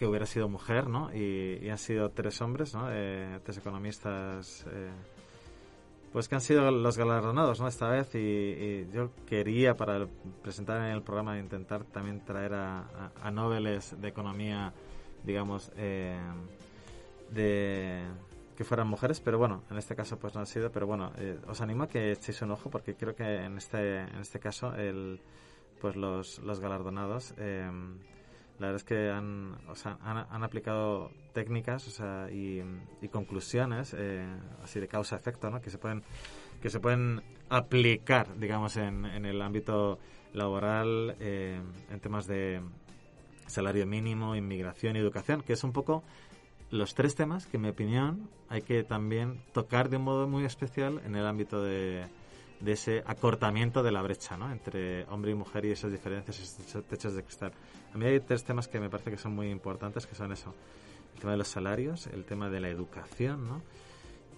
que 0.00 0.06
hubiera 0.06 0.24
sido 0.24 0.48
mujer, 0.48 0.88
¿no? 0.88 1.14
Y, 1.14 1.68
han 1.68 1.76
sido 1.76 2.08
tres 2.08 2.40
hombres, 2.40 2.74
¿no? 2.74 2.88
Eh, 2.90 3.38
tres 3.44 3.58
economistas. 3.58 4.64
Eh, 4.72 4.88
pues 6.10 6.26
que 6.26 6.36
han 6.36 6.40
sido 6.40 6.70
los 6.70 6.96
galardonados, 6.96 7.60
¿no? 7.60 7.68
Esta 7.68 7.90
vez 7.90 8.14
y, 8.14 8.88
yo 8.94 9.10
quería 9.26 9.76
para 9.76 10.06
presentar 10.42 10.78
en 10.78 10.92
el 10.92 11.02
programa 11.02 11.38
intentar 11.38 11.84
también 11.84 12.24
traer 12.24 12.54
a, 12.54 12.78
a, 12.78 13.12
a 13.20 13.30
Nobeles 13.30 13.94
de 14.00 14.08
economía, 14.08 14.72
digamos, 15.22 15.70
eh, 15.76 16.18
de 17.30 18.02
que 18.56 18.64
fueran 18.64 18.88
mujeres, 18.88 19.20
pero 19.20 19.36
bueno, 19.36 19.64
en 19.70 19.76
este 19.76 19.94
caso 19.94 20.18
pues 20.18 20.34
no 20.34 20.40
ha 20.40 20.46
sido, 20.46 20.72
pero 20.72 20.86
bueno, 20.86 21.12
eh, 21.18 21.38
os 21.46 21.60
animo 21.60 21.84
a 21.84 21.88
que 21.88 22.12
echéis 22.12 22.40
un 22.40 22.52
ojo 22.52 22.70
porque 22.70 22.94
creo 22.94 23.14
que 23.14 23.44
en 23.44 23.58
este 23.58 23.98
en 24.00 24.20
este 24.20 24.40
caso 24.40 24.74
el 24.74 25.20
pues 25.78 25.94
los, 25.94 26.38
los 26.38 26.58
galardonados 26.58 27.34
eh, 27.36 27.70
la 28.60 28.66
verdad 28.66 28.76
es 28.76 28.84
que 28.84 29.10
han, 29.10 29.56
o 29.68 29.74
sea, 29.74 29.96
han, 30.02 30.18
han, 30.18 30.44
aplicado 30.44 31.10
técnicas 31.32 31.88
o 31.88 31.90
sea, 31.90 32.28
y, 32.30 32.62
conclusiones 33.10 33.96
eh, 33.98 34.24
así 34.62 34.78
de 34.78 34.86
causa-efecto 34.86 35.50
¿no? 35.50 35.60
que 35.60 35.70
se 35.70 35.78
pueden 35.78 36.02
que 36.60 36.68
se 36.68 36.78
pueden 36.78 37.22
aplicar 37.48 38.38
digamos 38.38 38.76
en, 38.76 39.06
en 39.06 39.24
el 39.24 39.40
ámbito 39.40 39.98
laboral 40.34 41.16
eh, 41.20 41.60
en 41.90 42.00
temas 42.00 42.26
de 42.26 42.60
salario 43.46 43.86
mínimo 43.86 44.36
inmigración 44.36 44.94
y 44.94 44.98
educación 44.98 45.42
que 45.42 45.54
es 45.54 45.64
un 45.64 45.72
poco 45.72 46.04
los 46.70 46.94
tres 46.94 47.14
temas 47.14 47.46
que 47.46 47.56
en 47.56 47.62
mi 47.62 47.68
opinión 47.70 48.28
hay 48.50 48.60
que 48.60 48.84
también 48.84 49.42
tocar 49.54 49.88
de 49.88 49.96
un 49.96 50.04
modo 50.04 50.28
muy 50.28 50.44
especial 50.44 51.00
en 51.04 51.16
el 51.16 51.26
ámbito 51.26 51.62
de, 51.62 52.04
de 52.60 52.72
ese 52.72 53.02
acortamiento 53.06 53.82
de 53.82 53.90
la 53.90 54.02
brecha 54.02 54.36
¿no? 54.36 54.52
entre 54.52 55.04
hombre 55.04 55.32
y 55.32 55.34
mujer 55.34 55.64
y 55.64 55.72
esas 55.72 55.90
diferencias, 55.90 56.38
esos 56.38 56.84
techos 56.84 57.14
de 57.14 57.22
cristal. 57.22 57.52
A 57.92 57.98
mí 57.98 58.06
hay 58.06 58.20
tres 58.20 58.44
temas 58.44 58.68
que 58.68 58.78
me 58.80 58.88
parece 58.88 59.10
que 59.10 59.16
son 59.16 59.34
muy 59.34 59.50
importantes, 59.50 60.06
que 60.06 60.14
son 60.14 60.32
eso, 60.32 60.54
el 61.14 61.20
tema 61.20 61.32
de 61.32 61.38
los 61.38 61.48
salarios, 61.48 62.06
el 62.06 62.24
tema 62.24 62.48
de 62.48 62.60
la 62.60 62.68
educación, 62.68 63.48
¿no? 63.48 63.62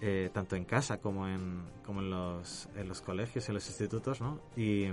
Eh, 0.01 0.29
tanto 0.33 0.55
en 0.55 0.65
casa 0.65 0.97
como 0.97 1.27
en, 1.27 1.61
como 1.85 2.01
en, 2.01 2.09
los, 2.09 2.67
en 2.75 2.89
los 2.89 3.01
colegios, 3.01 3.47
en 3.47 3.55
los 3.55 3.67
institutos, 3.67 4.19
¿no? 4.19 4.39
Y, 4.57 4.85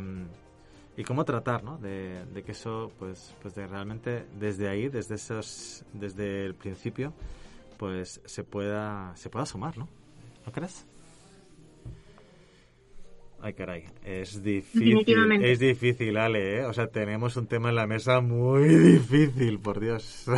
y 0.96 1.04
cómo 1.04 1.24
tratar, 1.24 1.64
¿no? 1.64 1.78
De, 1.78 2.24
de, 2.26 2.42
que 2.44 2.52
eso, 2.52 2.92
pues, 2.98 3.34
pues 3.42 3.54
de 3.54 3.66
realmente 3.66 4.26
desde 4.38 4.68
ahí, 4.68 4.88
desde 4.88 5.16
esos, 5.16 5.84
desde 5.92 6.44
el 6.46 6.54
principio, 6.54 7.12
pues 7.76 8.20
se 8.24 8.44
pueda, 8.44 9.16
se 9.16 9.30
pueda 9.30 9.46
sumar, 9.46 9.78
¿no? 9.78 9.88
¿No 10.46 10.52
crees? 10.52 10.86
Ay, 13.42 13.54
caray, 13.54 13.84
es 14.04 14.42
difícil, 14.42 15.42
es 15.42 15.58
difícil, 15.58 16.16
Ale, 16.18 16.58
¿eh? 16.58 16.64
O 16.66 16.74
sea, 16.74 16.88
tenemos 16.88 17.36
un 17.36 17.46
tema 17.46 17.70
en 17.70 17.76
la 17.76 17.86
mesa 17.86 18.20
muy 18.20 18.68
difícil, 18.92 19.58
por 19.60 19.80
Dios. 19.80 20.26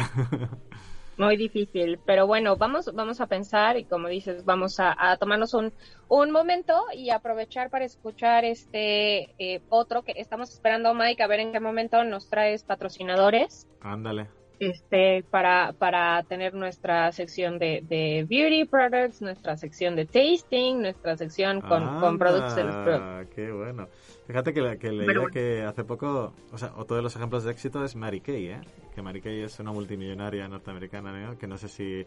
Muy 1.19 1.37
difícil, 1.37 2.01
pero 2.07 2.27
bueno, 2.27 2.57
vamos, 2.57 2.91
vamos 2.95 3.21
a 3.21 3.27
pensar 3.27 3.77
y 3.77 3.85
como 3.85 4.09
dices, 4.09 4.47
vamos 4.47 4.81
a, 4.81 4.97
a 4.99 5.19
tomarnos 5.19 5.53
un, 5.53 5.71
un 6.09 6.31
momento 6.31 6.73
y 6.97 7.11
aprovechar 7.11 7.69
para 7.69 7.85
escuchar 7.85 8.47
este 8.47 9.35
eh, 9.39 9.61
otro 9.69 10.03
que 10.03 10.15
estamos 10.17 10.51
esperando, 10.51 10.95
Mike, 10.95 11.23
a 11.23 11.27
ver 11.27 11.41
en 11.41 11.53
qué 11.53 11.61
momento 11.61 12.03
nos 12.03 12.31
traes 12.31 12.65
patrocinadores. 12.65 13.69
Ándale 13.83 14.42
este, 14.59 15.25
para, 15.31 15.73
para 15.73 16.23
tener 16.25 16.55
nuestra 16.55 17.11
sección 17.13 17.59
de, 17.59 17.83
de, 17.89 18.27
beauty 18.29 18.65
products, 18.65 19.21
nuestra 19.23 19.57
sección 19.57 19.97
de 19.97 20.07
tasting, 20.07 20.83
nuestra 20.83 21.17
sección 21.17 21.61
con, 21.61 21.83
ah, 21.83 21.99
con 22.01 22.19
productos 22.19 22.55
de 22.57 22.65
los 22.65 23.27
qué 23.35 23.51
bueno. 23.51 23.89
Fíjate 24.27 24.55
que, 24.55 24.79
que 24.79 24.93
leía 24.93 25.07
bueno. 25.07 25.29
que 25.33 25.63
hace 25.63 25.85
poco, 25.85 26.33
o 26.53 26.59
sea, 26.59 26.73
otro 26.77 26.97
de 26.97 27.03
los 27.03 27.15
ejemplos 27.17 27.45
de 27.45 27.53
éxito 27.53 27.85
es 27.85 27.97
Mary 27.97 28.21
Kay, 28.21 28.47
¿eh? 28.47 28.61
Que 28.95 29.03
Mary 29.03 29.21
Kay 29.21 29.43
es 29.43 29.59
una 29.59 29.73
multimillonaria 29.73 30.47
norteamericana, 30.49 31.13
¿no? 31.13 31.39
Que 31.39 31.47
no 31.47 31.59
sé 31.59 31.69
si, 31.69 32.07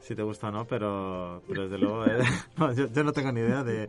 si 0.00 0.14
te 0.14 0.22
gusta 0.22 0.48
o 0.48 0.50
no, 0.50 0.66
pero, 0.66 1.42
pero 1.48 1.62
desde 1.62 1.78
luego, 1.78 2.04
eh, 2.06 2.18
no, 2.58 2.72
yo, 2.72 2.88
yo 2.92 3.04
no 3.04 3.12
tengo 3.12 3.32
ni 3.32 3.40
idea 3.40 3.64
de 3.64 3.88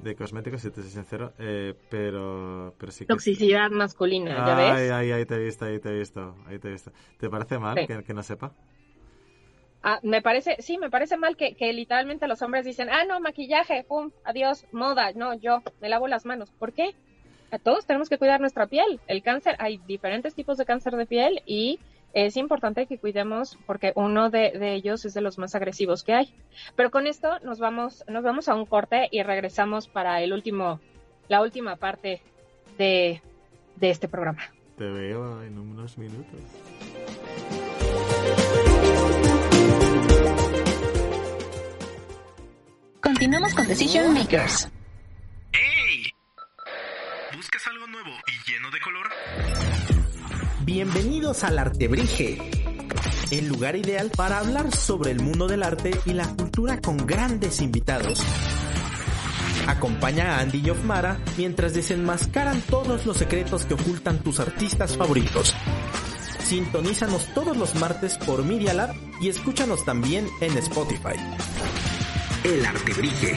de 0.00 0.14
cosméticos, 0.14 0.62
si 0.62 0.70
te 0.70 0.82
soy 0.82 0.90
sincero, 0.90 1.32
eh, 1.38 1.74
pero, 1.90 2.74
pero 2.78 2.92
sí 2.92 3.04
que... 3.04 3.08
Toxicidad 3.08 3.70
masculina, 3.70 4.46
¿ya 4.46 4.54
ves? 4.54 4.70
Ay, 4.70 4.88
ay, 4.88 5.12
ahí 5.12 5.26
te 5.26 5.34
he 5.34 5.38
visto, 5.38 5.64
ahí 5.64 5.78
te 5.78 5.88
he 5.90 5.98
visto, 5.98 6.36
ahí 6.46 6.58
te 6.58 6.68
he 6.68 6.72
visto. 6.72 6.92
¿Te 7.18 7.28
parece 7.28 7.58
mal 7.58 7.76
sí. 7.78 7.86
que, 7.86 8.04
que, 8.04 8.14
no 8.14 8.22
sepa? 8.22 8.52
Ah, 9.82 10.00
me 10.02 10.22
parece, 10.22 10.56
sí, 10.60 10.78
me 10.78 10.90
parece 10.90 11.16
mal 11.16 11.36
que, 11.36 11.54
que, 11.54 11.72
literalmente 11.72 12.26
los 12.28 12.42
hombres 12.42 12.64
dicen, 12.64 12.88
ah, 12.90 13.04
no, 13.04 13.20
maquillaje, 13.20 13.84
pum, 13.84 14.10
adiós, 14.24 14.66
moda, 14.72 15.12
no, 15.12 15.34
yo 15.34 15.62
me 15.80 15.88
lavo 15.88 16.08
las 16.08 16.24
manos. 16.24 16.50
¿Por 16.52 16.72
qué? 16.72 16.94
todos 17.62 17.86
tenemos 17.86 18.10
que 18.10 18.18
cuidar 18.18 18.40
nuestra 18.40 18.66
piel. 18.66 19.00
El 19.06 19.22
cáncer, 19.22 19.56
hay 19.58 19.78
diferentes 19.86 20.34
tipos 20.34 20.58
de 20.58 20.66
cáncer 20.66 20.94
de 20.96 21.06
piel 21.06 21.42
y 21.46 21.78
es 22.12 22.36
importante 22.36 22.86
que 22.86 22.98
cuidemos 22.98 23.58
porque 23.66 23.92
uno 23.94 24.30
de, 24.30 24.52
ellos 24.74 25.04
es 25.04 25.14
de 25.14 25.20
los 25.20 25.38
más 25.38 25.54
agresivos 25.54 26.02
que 26.02 26.14
hay. 26.14 26.34
Pero 26.76 26.90
con 26.90 27.06
esto 27.06 27.38
nos 27.40 27.58
vamos, 27.58 28.04
nos 28.08 28.22
vamos 28.22 28.48
a 28.48 28.54
un 28.54 28.66
corte 28.66 29.08
y 29.10 29.22
regresamos 29.22 29.88
para 29.88 30.22
el 30.22 30.32
último, 30.32 30.80
la 31.28 31.42
última 31.42 31.76
parte 31.76 32.22
de, 32.76 33.22
de 33.76 33.90
este 33.90 34.08
programa. 34.08 34.42
Te 34.76 34.84
veo 34.84 35.42
en 35.42 35.58
unos 35.58 35.98
minutos. 35.98 36.40
Continuamos 43.02 43.54
con 43.54 43.66
Decision 43.66 44.14
Makers. 44.14 44.70
¡Hey! 45.52 46.12
¿Buscas 47.34 47.66
algo 47.66 47.77
Bienvenidos 50.68 51.44
al 51.44 51.58
Artebrige, 51.58 52.36
el 53.30 53.48
lugar 53.48 53.74
ideal 53.74 54.10
para 54.14 54.38
hablar 54.38 54.70
sobre 54.70 55.12
el 55.12 55.18
mundo 55.18 55.48
del 55.48 55.62
arte 55.62 55.98
y 56.04 56.12
la 56.12 56.28
cultura 56.28 56.78
con 56.78 57.06
grandes 57.06 57.62
invitados. 57.62 58.22
Acompaña 59.66 60.36
a 60.36 60.40
Andy 60.40 60.60
y 60.62 60.68
Ofmara 60.68 61.22
mientras 61.38 61.72
desenmascaran 61.72 62.60
todos 62.60 63.06
los 63.06 63.16
secretos 63.16 63.64
que 63.64 63.72
ocultan 63.72 64.18
tus 64.18 64.40
artistas 64.40 64.94
favoritos. 64.94 65.54
Sintonízanos 66.44 67.32
todos 67.32 67.56
los 67.56 67.74
martes 67.76 68.18
por 68.18 68.44
Media 68.44 68.74
Lab 68.74 68.94
y 69.22 69.30
escúchanos 69.30 69.86
también 69.86 70.28
en 70.42 70.58
Spotify. 70.58 71.16
El 72.44 72.66
Artebrige. 72.66 73.36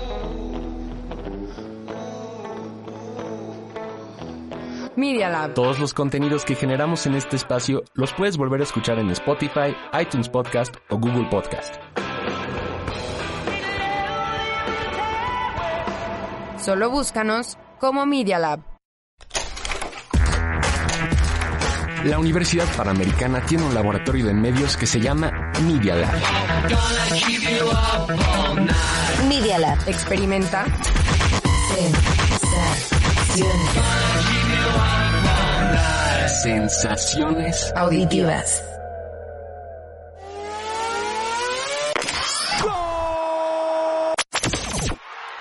Media 5.01 5.29
Lab. 5.29 5.55
Todos 5.55 5.79
los 5.79 5.95
contenidos 5.95 6.45
que 6.45 6.53
generamos 6.53 7.07
en 7.07 7.15
este 7.15 7.35
espacio 7.35 7.83
los 7.95 8.13
puedes 8.13 8.37
volver 8.37 8.61
a 8.61 8.65
escuchar 8.65 8.99
en 8.99 9.09
Spotify, 9.09 9.75
iTunes 9.99 10.29
Podcast 10.29 10.75
o 10.91 10.99
Google 10.99 11.27
Podcast. 11.27 11.73
Solo 16.63 16.91
búscanos 16.91 17.57
como 17.79 18.05
Media 18.05 18.37
Lab. 18.37 18.59
La 22.05 22.19
Universidad 22.19 22.67
Panamericana 22.77 23.43
tiene 23.43 23.63
un 23.63 23.73
laboratorio 23.73 24.27
de 24.27 24.35
medios 24.35 24.77
que 24.77 24.85
se 24.85 24.99
llama 24.99 25.51
Media 25.63 25.95
Lab. 25.95 26.13
Media 29.27 29.57
Lab. 29.57 29.79
Experimenta. 29.87 30.63
Sensaciones 31.73 34.20
auditivas. 37.75 38.63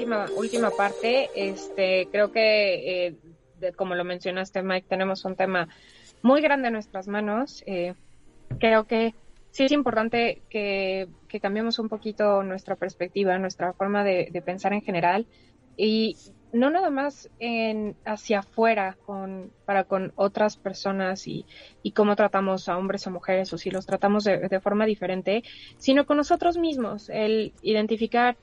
Última, 0.00 0.30
última 0.34 0.70
parte, 0.70 1.28
este, 1.34 2.08
creo 2.10 2.32
que, 2.32 3.06
eh, 3.60 3.72
como 3.76 3.94
lo 3.94 4.02
mencionaste, 4.02 4.62
Mike, 4.62 4.86
tenemos 4.88 5.26
un 5.26 5.36
tema 5.36 5.68
muy 6.22 6.40
grande 6.40 6.68
en 6.68 6.72
nuestras 6.72 7.06
manos. 7.06 7.62
Eh, 7.66 7.92
creo 8.58 8.84
que 8.84 9.14
sí 9.50 9.64
es 9.64 9.72
importante 9.72 10.40
que, 10.48 11.06
que, 11.28 11.38
cambiemos 11.38 11.78
un 11.78 11.90
poquito 11.90 12.42
nuestra 12.42 12.76
perspectiva, 12.76 13.36
nuestra 13.36 13.74
forma 13.74 14.02
de, 14.02 14.30
de 14.32 14.40
pensar 14.40 14.72
en 14.72 14.80
general. 14.80 15.26
Y 15.76 16.16
no 16.54 16.70
nada 16.70 16.88
más 16.88 17.28
en 17.38 17.94
hacia 18.06 18.38
afuera 18.38 18.96
con 19.04 19.52
para 19.66 19.84
con 19.84 20.14
otras 20.16 20.56
personas 20.56 21.28
y, 21.28 21.44
y 21.82 21.92
cómo 21.92 22.16
tratamos 22.16 22.70
a 22.70 22.78
hombres 22.78 23.06
o 23.06 23.10
mujeres 23.10 23.52
o 23.52 23.58
si 23.58 23.70
los 23.70 23.84
tratamos 23.84 24.24
de, 24.24 24.48
de, 24.48 24.60
forma 24.60 24.86
diferente, 24.86 25.44
sino 25.76 26.06
con 26.06 26.16
nosotros 26.16 26.56
mismos, 26.56 27.10
el 27.10 27.52
identificar 27.60 28.38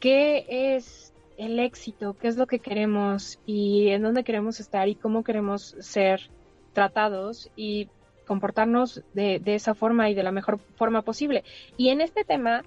qué 0.00 0.46
es 0.48 1.12
el 1.36 1.58
éxito, 1.58 2.16
qué 2.20 2.28
es 2.28 2.36
lo 2.36 2.46
que 2.46 2.58
queremos 2.58 3.38
y 3.46 3.88
en 3.88 4.02
dónde 4.02 4.24
queremos 4.24 4.60
estar 4.60 4.88
y 4.88 4.94
cómo 4.94 5.24
queremos 5.24 5.76
ser 5.80 6.30
tratados 6.72 7.50
y 7.56 7.88
comportarnos 8.26 9.02
de, 9.14 9.40
de 9.40 9.54
esa 9.54 9.74
forma 9.74 10.10
y 10.10 10.14
de 10.14 10.22
la 10.22 10.32
mejor 10.32 10.58
forma 10.76 11.02
posible. 11.02 11.44
Y 11.76 11.88
en 11.88 12.00
este 12.00 12.24
tema, 12.24 12.62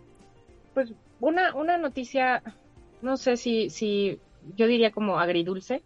pues 0.73 0.93
una, 1.19 1.55
una 1.55 1.77
noticia, 1.77 2.43
no 3.01 3.17
sé 3.17 3.37
si, 3.37 3.69
si 3.69 4.19
yo 4.55 4.67
diría 4.67 4.91
como 4.91 5.19
agridulce. 5.19 5.81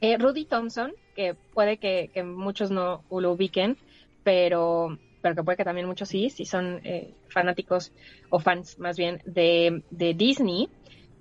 Eh, 0.00 0.16
Rudy 0.18 0.44
Thompson, 0.44 0.92
que 1.16 1.34
puede 1.52 1.78
que, 1.78 2.10
que, 2.14 2.22
muchos 2.22 2.70
no 2.70 3.02
lo 3.10 3.32
ubiquen, 3.32 3.76
pero, 4.22 4.96
pero 5.20 5.34
que 5.34 5.42
puede 5.42 5.56
que 5.56 5.64
también 5.64 5.86
muchos 5.86 6.08
sí, 6.08 6.30
si 6.30 6.44
son 6.44 6.80
eh, 6.84 7.14
fanáticos 7.28 7.92
o 8.30 8.38
fans 8.38 8.78
más 8.78 8.96
bien 8.96 9.22
de, 9.24 9.82
de 9.90 10.14
Disney 10.14 10.68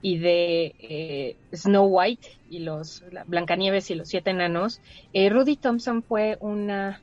y 0.02 0.20
de 0.20 0.76
eh, 0.80 1.38
Snow 1.54 1.88
White 1.88 2.28
y 2.50 2.60
los 2.60 3.04
Blancanieves 3.26 3.90
y 3.90 3.96
los 3.96 4.10
Siete 4.10 4.30
Enanos. 4.30 4.82
Eh, 5.14 5.30
Rudy 5.30 5.56
Thompson 5.56 6.04
fue 6.04 6.38
una 6.40 7.02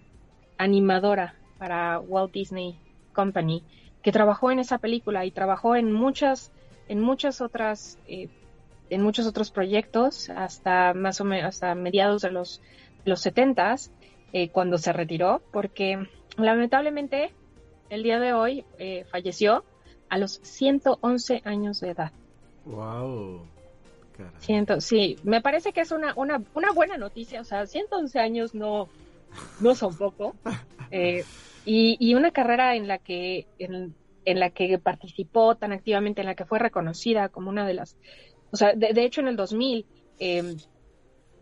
animadora 0.56 1.34
para 1.58 1.98
Walt 1.98 2.32
Disney 2.32 2.78
Company 3.12 3.62
que 4.02 4.12
trabajó 4.12 4.50
en 4.50 4.58
esa 4.58 4.78
película 4.78 5.24
y 5.24 5.30
trabajó 5.30 5.76
en 5.76 5.92
muchas 5.92 6.52
en 6.88 7.00
muchas 7.00 7.40
otras 7.40 7.98
eh, 8.06 8.28
en 8.90 9.02
muchos 9.02 9.26
otros 9.26 9.50
proyectos 9.50 10.30
hasta 10.30 10.94
más 10.94 11.20
o 11.20 11.24
menos 11.24 11.46
hasta 11.46 11.74
mediados 11.74 12.22
de 12.22 12.30
los, 12.30 12.60
los 13.04 13.20
70 13.20 13.76
eh, 14.32 14.48
cuando 14.50 14.78
se 14.78 14.92
retiró, 14.92 15.42
porque 15.52 16.08
lamentablemente 16.36 17.32
el 17.90 18.02
día 18.02 18.18
de 18.18 18.32
hoy 18.32 18.64
eh, 18.78 19.04
falleció 19.10 19.64
a 20.08 20.18
los 20.18 20.40
111 20.42 21.42
años 21.44 21.80
de 21.80 21.90
edad. 21.90 22.12
¡Wow! 22.64 23.46
Siento, 24.38 24.80
sí, 24.80 25.18
me 25.24 25.40
parece 25.40 25.72
que 25.72 25.80
es 25.80 25.90
una, 25.90 26.14
una, 26.14 26.40
una 26.54 26.70
buena 26.70 26.96
noticia, 26.96 27.40
o 27.40 27.44
sea, 27.44 27.66
111 27.66 28.20
años 28.20 28.54
no, 28.54 28.88
no 29.60 29.74
son 29.74 29.96
poco. 29.96 30.34
Eh, 30.90 31.24
y, 31.64 31.96
y, 31.98 32.14
una 32.14 32.30
carrera 32.30 32.76
en 32.76 32.86
la 32.86 32.98
que 32.98 33.48
en, 33.58 33.96
en 34.24 34.38
la 34.38 34.50
que 34.50 34.78
participó 34.78 35.56
tan 35.56 35.72
activamente, 35.72 36.20
en 36.20 36.28
la 36.28 36.36
que 36.36 36.44
fue 36.44 36.60
reconocida 36.60 37.30
como 37.30 37.48
una 37.48 37.66
de 37.66 37.74
las 37.74 37.96
o 38.52 38.56
sea, 38.56 38.74
de, 38.74 38.92
de 38.92 39.04
hecho 39.04 39.20
en 39.20 39.26
el 39.28 39.34
2000 39.36 39.84
eh, 40.20 40.56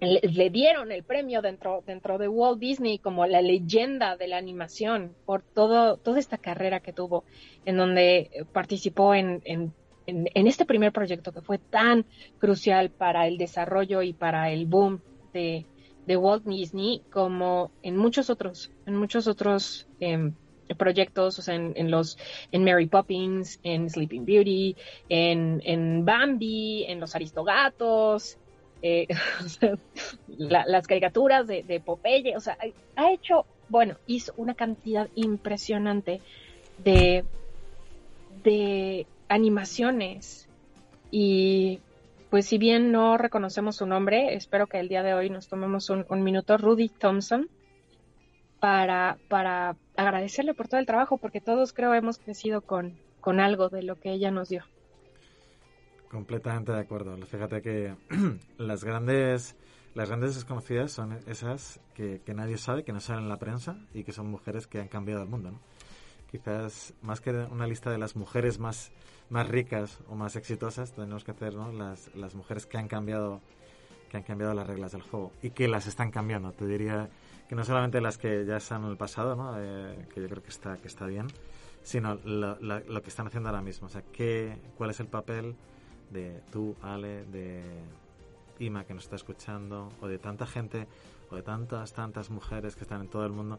le, 0.03 0.51
dieron 0.51 0.91
el 0.91 1.05
premio 1.05 1.43
dentro, 1.43 1.83
dentro 1.87 2.19
de 2.19 2.27
Walt 2.27 2.59
Disney 2.59 2.99
como 2.99 3.25
la 3.27 3.41
leyenda 3.41 4.17
de 4.17 4.27
la 4.27 4.37
animación 4.37 5.15
por 5.25 5.43
todo, 5.43 5.97
toda 5.97 6.19
esta 6.19 6.39
carrera 6.39 6.81
que 6.81 6.93
tuvo, 6.93 7.25
en 7.65 7.77
donde 7.77 8.45
participó 8.53 9.15
en, 9.15 9.43
en, 9.45 9.73
en, 10.07 10.47
este 10.49 10.65
primer 10.65 10.93
proyecto 10.93 11.33
que 11.33 11.41
fue 11.41 11.59
tan 11.59 12.05
crucial 12.39 12.91
para 12.91 13.29
el 13.29 13.39
desarrollo 13.39 14.03
y 14.03 14.13
para 14.13 14.51
el 14.51 14.67
boom 14.67 15.01
de, 15.33 15.67
de 16.07 16.17
Walt 16.17 16.45
Disney 16.45 17.03
como 17.13 17.71
en 17.83 17.97
muchos 17.97 18.29
otros, 18.29 18.73
en 18.87 18.97
muchos 18.97 19.29
otros 19.29 19.87
eh, 20.01 20.33
proyectos, 20.77 21.39
o 21.39 21.43
sea, 21.43 21.55
en, 21.55 21.75
en, 21.77 21.93
los, 21.93 22.19
en 22.51 22.65
Mary 22.65 22.87
Poppins, 22.87 23.61
en 23.63 23.89
Sleeping 23.89 24.25
Beauty, 24.25 24.75
en, 25.09 25.63
en 25.65 26.05
Bambi, 26.05 26.87
en 26.89 26.99
los 26.99 27.15
Aristogatos, 27.15 28.39
eh, 28.83 29.07
las 30.29 30.87
caricaturas 30.87 31.47
de, 31.47 31.63
de, 31.63 31.81
Popeye, 31.81 32.37
o 32.37 32.41
sea, 32.41 32.59
ha 32.97 33.13
hecho, 33.13 33.47
bueno, 33.69 33.97
hizo 34.07 34.33
una 34.37 34.55
cantidad 34.55 35.09
impresionante 35.15 36.21
de, 36.83 37.25
de 38.43 39.07
animaciones 39.29 40.49
y 41.11 41.81
pues 42.31 42.47
si 42.47 42.59
bien 42.59 42.93
no 42.93 43.19
reconocemos 43.19 43.77
su 43.77 43.87
nombre, 43.87 44.35
espero 44.35 44.67
que 44.67 44.81
el 44.81 44.89
día 44.89 45.03
de 45.03 45.15
hoy 45.15 45.31
nos 45.31 45.49
tomemos 45.49 45.91
un, 45.91 46.07
un 46.09 46.23
minuto, 46.25 46.57
Rudy 46.57 46.89
Thompson, 46.89 47.49
para, 48.59 49.19
para 49.29 49.77
agradecerle 49.97 50.55
por 50.55 50.69
todo 50.69 50.81
el 50.81 50.87
trabajo, 50.87 51.19
porque 51.19 51.41
todos 51.41 51.73
creo 51.73 51.95
hemos 51.95 52.19
crecido 52.19 52.63
con, 52.63 52.97
con 53.21 53.39
algo 53.39 53.69
de 53.69 53.83
lo 53.83 54.01
que 54.01 54.13
ella 54.13 54.31
nos 54.31 54.49
dio. 54.49 54.65
Completamente 56.13 56.73
de 56.73 56.79
acuerdo. 56.79 57.17
Fíjate 57.27 57.63
que 57.63 57.95
las 58.59 58.85
grandes 58.85 59.57
las 59.95 60.09
grandes 60.09 60.35
desconocidas 60.35 60.93
son 60.93 61.19
esas 61.27 61.81
que, 61.95 62.21
que, 62.25 62.35
nadie 62.35 62.59
sabe, 62.59 62.85
que 62.85 62.93
no 62.93 63.01
salen 63.01 63.25
en 63.25 63.29
la 63.31 63.39
prensa 63.39 63.79
y 63.95 64.05
que 64.05 64.13
son 64.13 64.31
mujeres 64.31 64.67
que 64.67 64.79
han 64.79 64.89
cambiado 64.89 65.23
el 65.23 65.29
mundo. 65.29 65.53
Quizás 66.31 66.93
más 67.03 67.21
que 67.21 67.31
una 67.31 67.67
lista 67.67 67.91
de 67.91 67.99
las 67.99 68.15
mujeres 68.15 68.59
más, 68.59 68.93
más 69.31 69.49
ricas 69.49 70.01
o 70.09 70.15
más 70.15 70.37
exitosas, 70.37 70.93
tenemos 70.93 71.25
que 71.25 71.31
hacer 71.31 71.55
¿no? 71.55 71.73
las, 71.73 72.15
las 72.15 72.35
mujeres 72.35 72.67
que 72.67 72.79
han 72.79 72.89
cambiado 72.89 73.41
que 74.11 74.19
han 74.19 74.23
cambiado 74.23 74.53
las 74.53 74.67
reglas 74.67 74.93
del 74.93 75.01
juego 75.01 75.33
y 75.43 75.51
que 75.51 75.67
las 75.67 75.87
están 75.87 76.11
cambiando. 76.11 76.53
Te 76.53 76.67
diría 76.67 77.09
que 77.49 77.55
no 77.55 77.65
solamente 77.65 78.03
las 78.03 78.19
que 78.19 78.45
ya 78.45 78.59
están 78.59 78.85
en 78.85 78.91
el 78.91 78.97
pasado. 78.99 79.55
Eh, 79.59 80.07
que 80.13 80.21
yo 80.21 80.29
creo 80.29 80.43
que 80.43 80.51
está, 80.51 80.77
que 80.77 80.89
está 80.89 81.07
bien, 81.07 81.29
sino 81.83 82.17
lo, 82.17 82.59
lo, 82.61 82.81
lo, 82.81 83.03
que 83.03 83.09
están 83.09 83.27
haciendo 83.27 83.49
ahora 83.49 83.63
mismo. 83.63 83.87
O 83.87 83.91
sea, 83.91 84.03
¿qué, 84.13 84.59
¿cuál 84.77 84.91
es 84.91 85.01
el 85.01 85.07
papel 85.07 85.57
de 86.13 86.43
tú, 86.51 86.77
Ale, 86.83 87.25
de 87.25 87.63
Ima 88.59 88.85
que 88.85 88.95
nos 88.95 89.05
está 89.05 89.17
escuchando, 89.17 89.89
o 90.01 90.07
de 90.07 90.19
tanta 90.19 90.47
gente, 90.47 90.87
o 91.31 91.37
de 91.37 91.43
tantas, 91.43 91.93
tantas 91.93 92.31
mujeres 92.31 92.77
que 92.77 92.83
están 92.83 93.01
en 93.03 93.09
todo 93.09 93.25
el 93.25 93.33
mundo, 93.33 93.59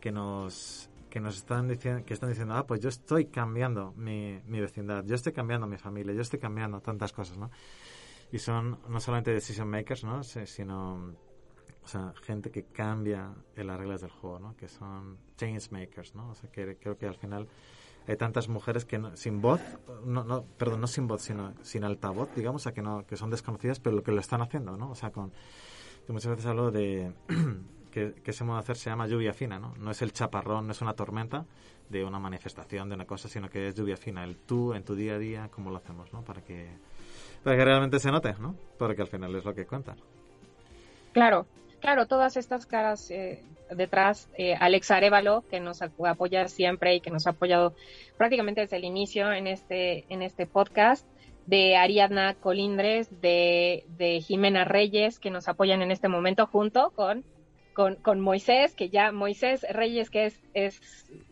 que 0.00 0.12
nos 0.12 0.90
que 1.10 1.20
nos 1.20 1.36
están 1.36 1.68
diciendo, 1.68 2.04
que 2.04 2.12
están 2.12 2.30
diciendo, 2.30 2.54
ah, 2.54 2.66
pues 2.66 2.80
yo 2.80 2.88
estoy 2.88 3.26
cambiando 3.26 3.92
mi, 3.92 4.40
mi 4.46 4.60
vecindad, 4.60 5.04
yo 5.04 5.14
estoy 5.14 5.32
cambiando 5.32 5.64
mi 5.64 5.78
familia, 5.78 6.12
yo 6.12 6.22
estoy 6.22 6.40
cambiando 6.40 6.80
tantas 6.80 7.12
cosas, 7.12 7.38
¿no? 7.38 7.52
Y 8.32 8.40
son 8.40 8.80
no 8.88 8.98
solamente 8.98 9.30
decision 9.32 9.68
makers, 9.68 10.02
¿no? 10.02 10.24
sino 10.24 11.14
o 11.84 11.86
sea, 11.86 12.14
gente 12.22 12.50
que 12.50 12.64
cambia 12.64 13.32
las 13.54 13.78
reglas 13.78 14.00
del 14.00 14.10
juego, 14.10 14.38
¿no? 14.38 14.56
Que 14.56 14.68
son 14.68 15.18
change 15.36 15.70
makers, 15.70 16.14
¿no? 16.14 16.30
O 16.30 16.34
sea, 16.34 16.50
que 16.50 16.76
creo 16.78 16.96
que 16.96 17.06
al 17.06 17.16
final 17.16 17.46
hay 18.06 18.16
tantas 18.16 18.48
mujeres 18.48 18.84
que 18.84 18.98
no, 18.98 19.16
sin 19.16 19.40
voz, 19.40 19.60
no, 20.04 20.24
no, 20.24 20.44
perdón, 20.58 20.80
no 20.80 20.86
sin 20.86 21.06
voz, 21.06 21.22
sino 21.22 21.54
sin 21.62 21.84
altavoz, 21.84 22.28
digamos, 22.34 22.66
o 22.66 22.72
que 22.72 22.82
no, 22.82 23.06
que 23.06 23.16
son 23.16 23.30
desconocidas, 23.30 23.80
pero 23.80 23.96
lo 23.96 24.02
que 24.02 24.12
lo 24.12 24.20
están 24.20 24.42
haciendo, 24.42 24.76
¿no? 24.76 24.90
O 24.90 24.94
sea, 24.94 25.10
con, 25.10 25.32
yo 26.06 26.12
muchas 26.12 26.30
veces 26.30 26.46
hablo 26.46 26.70
de 26.70 27.12
que, 27.90 28.14
que 28.14 28.30
ese 28.30 28.44
modo 28.44 28.56
de 28.56 28.60
hacer 28.60 28.76
se 28.76 28.90
llama 28.90 29.06
lluvia 29.06 29.32
fina, 29.32 29.58
¿no? 29.58 29.74
No 29.78 29.90
es 29.90 30.02
el 30.02 30.12
chaparrón, 30.12 30.66
no 30.66 30.72
es 30.72 30.82
una 30.82 30.94
tormenta 30.94 31.46
de 31.88 32.04
una 32.04 32.18
manifestación, 32.18 32.88
de 32.88 32.94
una 32.94 33.06
cosa, 33.06 33.28
sino 33.28 33.48
que 33.48 33.68
es 33.68 33.74
lluvia 33.74 33.96
fina, 33.96 34.24
el 34.24 34.36
tú 34.36 34.74
en 34.74 34.84
tu 34.84 34.94
día 34.94 35.14
a 35.14 35.18
día, 35.18 35.48
cómo 35.50 35.70
lo 35.70 35.76
hacemos, 35.76 36.12
¿no? 36.12 36.22
Para 36.22 36.42
que 36.42 36.68
para 37.42 37.56
que 37.56 37.64
realmente 37.64 37.98
se 37.98 38.10
note, 38.10 38.34
¿no? 38.40 38.56
Porque 38.78 39.02
al 39.02 39.08
final 39.08 39.34
es 39.34 39.44
lo 39.44 39.54
que 39.54 39.66
cuenta. 39.66 39.94
Claro, 41.12 41.46
claro, 41.84 42.06
todas 42.06 42.38
estas 42.38 42.64
caras 42.64 43.10
eh, 43.10 43.42
detrás, 43.70 44.30
eh, 44.38 44.54
Alex 44.58 44.90
Arevalo, 44.90 45.44
que 45.50 45.60
nos 45.60 45.82
apoya 45.82 46.48
siempre 46.48 46.94
y 46.94 47.00
que 47.00 47.10
nos 47.10 47.26
ha 47.26 47.30
apoyado 47.30 47.74
prácticamente 48.16 48.62
desde 48.62 48.78
el 48.78 48.84
inicio 48.84 49.30
en 49.30 49.46
este, 49.46 50.06
en 50.08 50.22
este 50.22 50.46
podcast, 50.46 51.06
de 51.44 51.76
Ariadna 51.76 52.36
Colindres, 52.36 53.20
de, 53.20 53.84
de 53.98 54.22
Jimena 54.22 54.64
Reyes, 54.64 55.18
que 55.18 55.28
nos 55.28 55.46
apoyan 55.46 55.82
en 55.82 55.90
este 55.90 56.08
momento 56.08 56.46
junto 56.46 56.90
con, 56.92 57.22
con, 57.74 57.96
con, 57.96 58.18
Moisés, 58.18 58.74
que 58.74 58.88
ya 58.88 59.12
Moisés 59.12 59.66
Reyes, 59.68 60.08
que 60.08 60.24
es, 60.24 60.40
es 60.54 60.80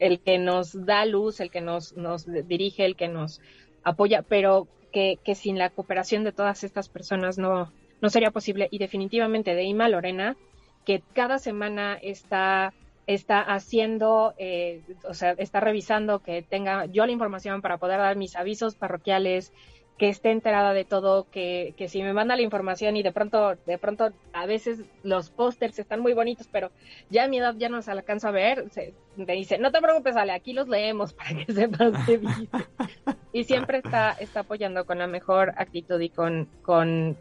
el 0.01 0.21
que 0.21 0.37
nos 0.37 0.85
da 0.85 1.07
luz, 1.07 1.41
el 1.41 1.51
que 1.51 1.63
nos, 1.63 1.97
nos 1.97 2.27
dirige, 2.27 2.85
el 2.85 2.95
que 2.95 3.09
nos 3.09 3.41
apoya, 3.85 4.21
pero 4.21 4.69
que, 4.93 5.19
que 5.25 5.35
sin 5.35 5.57
la 5.57 5.71
cooperación 5.71 6.25
de 6.25 6.33
todas 6.33 6.63
estas 6.63 6.91
personas 6.91 7.39
no, 7.39 7.73
no 8.03 8.11
sería 8.11 8.31
posible. 8.31 8.69
Y 8.71 8.79
definitivamente 8.79 9.55
de 9.55 9.65
Ima 9.65 9.89
Lorena, 9.89 10.37
que 10.85 11.03
cada 11.15 11.39
semana 11.39 11.99
está, 12.03 12.75
está 13.07 13.41
haciendo, 13.41 14.35
eh, 14.37 14.83
o 15.09 15.15
sea, 15.15 15.31
está 15.39 15.61
revisando 15.61 16.19
que 16.19 16.43
tenga 16.43 16.87
yo 16.87 17.07
la 17.07 17.13
información 17.13 17.63
para 17.63 17.79
poder 17.79 17.99
dar 17.99 18.17
mis 18.17 18.37
avisos 18.37 18.75
parroquiales, 18.75 19.53
que 19.99 20.09
esté 20.09 20.33
enterada 20.33 20.73
de 20.73 20.85
todo, 20.85 21.31
que, 21.31 21.75
que 21.77 21.89
si 21.89 22.03
me 22.03 22.13
manda 22.13 22.35
la 22.35 22.43
información 22.43 22.97
y 22.97 23.05
de 23.05 23.13
pronto, 23.13 23.55
de 23.67 23.79
pronto 23.79 24.11
a 24.33 24.47
veces 24.47 24.81
los 25.05 25.31
pósters 25.31 25.79
están 25.79 26.01
muy 26.01 26.13
bonitos, 26.13 26.49
pero 26.51 26.73
ya 27.09 27.25
a 27.25 27.29
mi 27.29 27.39
edad 27.39 27.55
ya 27.57 27.69
no 27.69 27.83
se 27.83 27.93
alcanza 27.93 28.31
a 28.31 28.33
ver, 28.33 28.69
se, 28.71 28.95
me 29.17 29.35
dice, 29.35 29.59
no 29.59 29.71
te 29.71 29.81
preocupes, 29.81 30.17
Ale, 30.17 30.33
aquí 30.33 30.55
los 30.55 30.67
leemos 30.67 31.13
para 31.15 31.45
que 31.45 31.53
sepas 31.53 31.93
y 33.33 33.45
siempre 33.45 33.79
está, 33.79 34.13
está 34.19 34.41
apoyando 34.41 34.87
con 34.87 34.99
la 34.99 35.07
mejor 35.07 35.53
actitud 35.57 36.01
y 36.01 36.09
con, 36.09 36.49
con, 36.63 37.17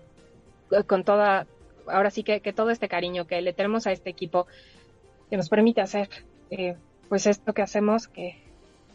con 0.87 1.03
toda, 1.03 1.47
ahora 1.87 2.09
sí 2.11 2.23
que, 2.23 2.41
que 2.41 2.53
todo 2.53 2.69
este 2.69 2.87
cariño 2.87 3.27
que 3.27 3.41
le 3.41 3.53
tenemos 3.53 3.87
a 3.87 3.91
este 3.91 4.09
equipo 4.09 4.47
que 5.29 5.37
nos 5.37 5.49
permite 5.49 5.81
hacer 5.81 6.09
eh, 6.49 6.75
pues 7.09 7.27
esto 7.27 7.53
que 7.53 7.61
hacemos, 7.61 8.07
que, 8.07 8.37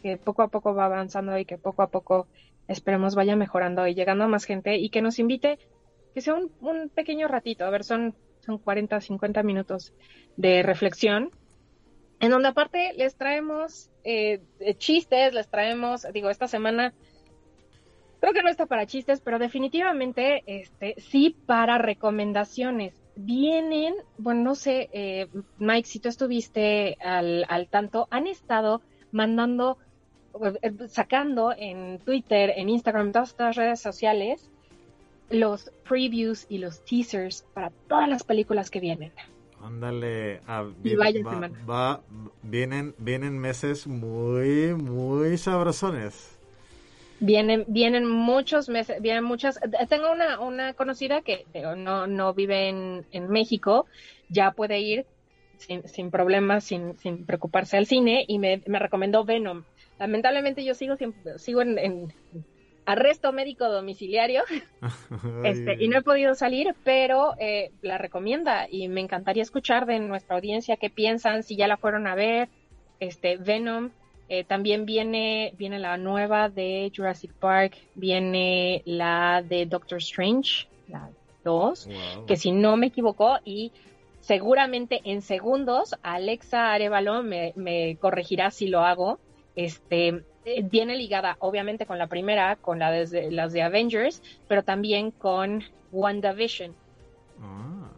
que 0.01 0.17
poco 0.17 0.41
a 0.41 0.47
poco 0.47 0.73
va 0.73 0.85
avanzando 0.85 1.37
y 1.37 1.45
que 1.45 1.57
poco 1.57 1.81
a 1.81 1.87
poco 1.87 2.27
esperemos 2.67 3.15
vaya 3.15 3.35
mejorando 3.35 3.87
y 3.87 3.95
llegando 3.95 4.23
a 4.23 4.27
más 4.27 4.45
gente 4.45 4.77
y 4.77 4.89
que 4.89 5.01
nos 5.01 5.19
invite, 5.19 5.59
que 6.13 6.21
sea 6.21 6.33
un, 6.33 6.51
un 6.61 6.89
pequeño 6.89 7.27
ratito, 7.27 7.65
a 7.65 7.69
ver, 7.69 7.83
son, 7.83 8.15
son 8.39 8.57
40, 8.57 9.01
50 9.01 9.43
minutos 9.43 9.93
de 10.35 10.63
reflexión, 10.63 11.31
en 12.19 12.31
donde 12.31 12.49
aparte 12.49 12.93
les 12.93 13.15
traemos 13.15 13.89
eh, 14.03 14.41
chistes, 14.77 15.33
les 15.33 15.47
traemos, 15.47 16.05
digo, 16.13 16.29
esta 16.29 16.47
semana 16.47 16.93
creo 18.27 18.33
que 18.33 18.43
no 18.43 18.49
está 18.49 18.65
para 18.65 18.85
chistes, 18.85 19.21
pero 19.21 19.39
definitivamente 19.39 20.43
este 20.47 20.95
sí 20.99 21.35
para 21.45 21.77
recomendaciones. 21.77 22.93
Vienen, 23.15 23.95
bueno, 24.17 24.41
no 24.43 24.55
sé, 24.55 24.89
eh, 24.91 25.27
Mike, 25.59 25.87
si 25.87 25.99
tú 25.99 26.09
estuviste 26.09 26.97
al, 27.01 27.45
al 27.47 27.67
tanto, 27.67 28.07
han 28.11 28.27
estado 28.27 28.81
mandando 29.11 29.77
sacando 30.89 31.51
en 31.57 31.99
Twitter, 31.99 32.53
en 32.57 32.69
Instagram, 32.69 33.11
todas 33.11 33.29
estas 33.29 33.55
redes 33.55 33.79
sociales, 33.79 34.51
los 35.31 35.71
previews 35.87 36.45
y 36.47 36.59
los 36.59 36.85
teasers 36.85 37.43
para 37.53 37.71
todas 37.87 38.07
las 38.07 38.23
películas 38.23 38.69
que 38.69 38.79
vienen. 38.79 39.13
Ándale, 39.63 40.41
vienen, 42.43 42.93
vienen 42.99 43.39
meses 43.39 43.87
muy, 43.87 44.75
muy 44.75 45.37
sabrosones. 45.37 46.36
Vienen, 47.19 47.65
vienen 47.67 48.07
muchos 48.07 48.69
meses, 48.69 49.01
vienen 49.01 49.23
muchas. 49.23 49.59
Tengo 49.89 50.11
una, 50.11 50.39
una 50.39 50.73
conocida 50.73 51.21
que 51.21 51.45
no, 51.75 52.05
no 52.07 52.33
vive 52.33 52.69
en, 52.69 53.05
en 53.11 53.27
México, 53.29 53.87
ya 54.29 54.51
puede 54.51 54.79
ir 54.79 55.05
sin, 55.57 55.87
sin 55.87 56.11
problemas, 56.11 56.63
sin, 56.63 56.97
sin 56.97 57.25
preocuparse 57.25 57.77
al 57.77 57.87
cine 57.87 58.23
y 58.27 58.39
me, 58.39 58.61
me 58.67 58.79
recomendó 58.79 59.25
Venom. 59.25 59.63
Lamentablemente 59.99 60.63
yo 60.63 60.75
sigo 60.75 60.95
sigo 61.37 61.61
en, 61.61 61.79
en 61.79 62.13
arresto 62.85 63.33
médico 63.33 63.67
domiciliario 63.67 64.43
este, 65.43 65.83
y 65.83 65.89
no 65.89 65.97
he 65.97 66.01
podido 66.01 66.35
salir, 66.35 66.73
pero 66.83 67.33
eh, 67.39 67.71
la 67.81 67.97
recomienda 67.97 68.67
y 68.69 68.87
me 68.87 69.01
encantaría 69.01 69.43
escuchar 69.43 69.85
de 69.85 69.99
nuestra 69.99 70.37
audiencia 70.37 70.77
qué 70.77 70.89
piensan, 70.89 71.43
si 71.43 71.57
ya 71.57 71.67
la 71.67 71.77
fueron 71.77 72.07
a 72.07 72.15
ver, 72.15 72.47
este 72.99 73.37
Venom. 73.37 73.91
Eh, 74.29 74.43
también 74.43 74.85
viene, 74.85 75.53
viene 75.57 75.79
la 75.79 75.97
nueva 75.97 76.49
de 76.49 76.91
Jurassic 76.95 77.31
Park, 77.33 77.77
viene 77.95 78.81
la 78.85 79.41
de 79.41 79.65
Doctor 79.65 79.99
Strange, 79.99 80.67
la 80.89 81.09
2, 81.43 81.87
wow. 81.87 82.25
que 82.25 82.35
si 82.35 82.51
no 82.51 82.75
me 82.75 82.87
equivoco, 82.87 83.37
y 83.45 83.71
seguramente 84.19 85.01
en 85.05 85.21
segundos 85.21 85.95
Alexa 86.03 86.73
Arevalo 86.73 87.23
me, 87.23 87.53
me 87.55 87.95
corregirá 88.01 88.51
si 88.51 88.67
lo 88.67 88.81
hago 88.81 89.19
este, 89.57 90.23
viene 90.65 90.95
ligada 90.95 91.35
obviamente 91.39 91.85
con 91.85 91.97
la 91.97 92.07
primera, 92.07 92.55
con 92.55 92.79
la 92.79 92.91
de, 92.91 93.31
las 93.31 93.51
de 93.51 93.63
Avengers, 93.63 94.21
pero 94.47 94.63
también 94.63 95.11
con 95.11 95.63
WandaVision. 95.91 96.73
Ah. 97.41 97.89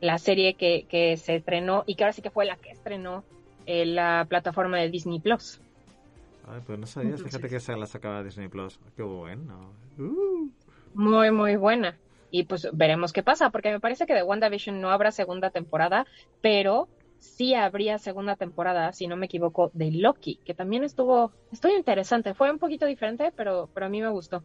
La 0.00 0.18
serie 0.18 0.54
que, 0.54 0.86
que, 0.88 1.16
se 1.16 1.36
estrenó 1.36 1.82
y 1.86 1.96
que 1.96 2.04
ahora 2.04 2.12
sí 2.12 2.22
que 2.22 2.30
fue 2.30 2.44
la 2.44 2.56
que 2.56 2.70
estrenó 2.70 3.24
en 3.66 3.94
la 3.94 4.26
plataforma 4.28 4.78
de 4.78 4.90
Disney 4.90 5.20
Plus. 5.20 5.60
Ay, 6.46 6.60
pues 6.66 6.78
no 6.78 6.86
sabía, 6.86 7.16
fíjate 7.16 7.48
que 7.48 7.60
se 7.60 7.76
la 7.76 7.86
sacaba 7.86 8.22
Disney 8.22 8.48
Plus. 8.48 8.78
Qué 8.96 9.02
bueno. 9.02 9.72
Uh. 9.98 10.50
Muy, 10.94 11.30
muy 11.30 11.56
buena. 11.56 11.96
Y 12.30 12.44
pues 12.44 12.68
veremos 12.72 13.12
qué 13.12 13.22
pasa, 13.22 13.50
porque 13.50 13.70
me 13.70 13.80
parece 13.80 14.06
que 14.06 14.14
de 14.14 14.22
WandaVision 14.22 14.80
no 14.80 14.90
habrá 14.90 15.12
segunda 15.12 15.50
temporada, 15.50 16.06
pero 16.40 16.88
sí 17.18 17.54
habría 17.54 17.98
segunda 17.98 18.36
temporada, 18.36 18.92
si 18.92 19.06
no 19.06 19.16
me 19.16 19.26
equivoco, 19.26 19.70
de 19.74 19.92
Loki, 19.92 20.40
que 20.44 20.54
también 20.54 20.82
estuvo, 20.82 21.32
estuvo 21.52 21.76
interesante. 21.76 22.34
Fue 22.34 22.50
un 22.50 22.58
poquito 22.58 22.86
diferente, 22.86 23.32
pero, 23.36 23.68
pero 23.72 23.86
a 23.86 23.88
mí 23.88 24.00
me 24.00 24.08
gustó. 24.08 24.42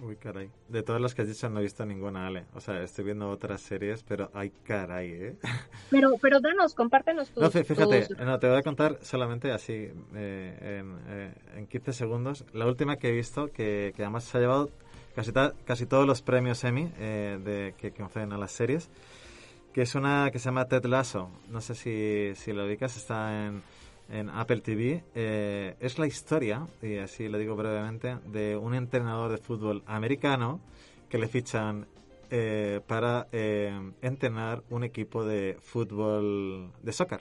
Uy, 0.00 0.14
caray. 0.16 0.48
De 0.68 0.82
todas 0.84 1.00
las 1.02 1.12
que 1.14 1.22
has 1.22 1.28
dicho 1.28 1.48
no 1.48 1.58
he 1.58 1.62
visto 1.64 1.84
ninguna, 1.84 2.26
Ale. 2.28 2.44
O 2.54 2.60
sea, 2.60 2.80
estoy 2.82 3.04
viendo 3.04 3.28
otras 3.28 3.60
series, 3.60 4.04
pero 4.04 4.30
ay, 4.32 4.52
caray, 4.64 5.10
¿eh? 5.10 5.36
Pero, 5.90 6.12
pero 6.20 6.38
danos, 6.40 6.74
compártenos 6.74 7.30
tus... 7.30 7.42
No, 7.42 7.50
fíjate, 7.50 8.06
tus... 8.06 8.18
no, 8.18 8.38
te 8.38 8.46
voy 8.48 8.58
a 8.58 8.62
contar 8.62 8.98
solamente 9.02 9.50
así, 9.50 9.90
eh, 10.14 10.78
en, 10.80 10.98
eh, 11.08 11.32
en 11.56 11.66
15 11.66 11.92
segundos. 11.94 12.44
La 12.52 12.66
última 12.66 12.96
que 12.96 13.08
he 13.08 13.12
visto, 13.12 13.50
que, 13.50 13.92
que 13.96 14.02
además 14.02 14.24
se 14.24 14.36
ha 14.38 14.40
llevado 14.40 14.70
casi, 15.16 15.32
ta- 15.32 15.54
casi 15.64 15.86
todos 15.86 16.06
los 16.06 16.20
premios 16.22 16.62
Emmy 16.62 16.92
eh, 16.98 17.40
de, 17.42 17.74
que 17.78 17.90
conceden 17.92 18.32
a 18.34 18.38
las 18.38 18.52
series, 18.52 18.88
que 19.72 19.82
es 19.82 19.94
una 19.94 20.30
que 20.30 20.38
se 20.38 20.44
llama 20.44 20.66
Ted 20.66 20.84
Lasso. 20.84 21.30
No 21.48 21.60
sé 21.60 21.74
si, 21.74 22.32
si 22.36 22.52
lo 22.52 22.66
ubicas, 22.66 22.96
está 22.96 23.46
en, 23.46 23.62
en 24.08 24.30
Apple 24.30 24.60
TV. 24.60 25.04
Eh, 25.14 25.76
es 25.80 25.98
la 25.98 26.06
historia, 26.06 26.66
y 26.82 26.96
así 26.96 27.28
lo 27.28 27.38
digo 27.38 27.56
brevemente, 27.56 28.16
de 28.26 28.56
un 28.56 28.74
entrenador 28.74 29.30
de 29.30 29.38
fútbol 29.38 29.82
americano 29.86 30.60
que 31.08 31.18
le 31.18 31.28
fichan 31.28 31.86
eh, 32.30 32.80
para 32.86 33.28
eh, 33.32 33.72
entrenar 34.02 34.62
un 34.70 34.84
equipo 34.84 35.24
de 35.24 35.56
fútbol, 35.60 36.70
de 36.82 36.92
soccer, 36.92 37.20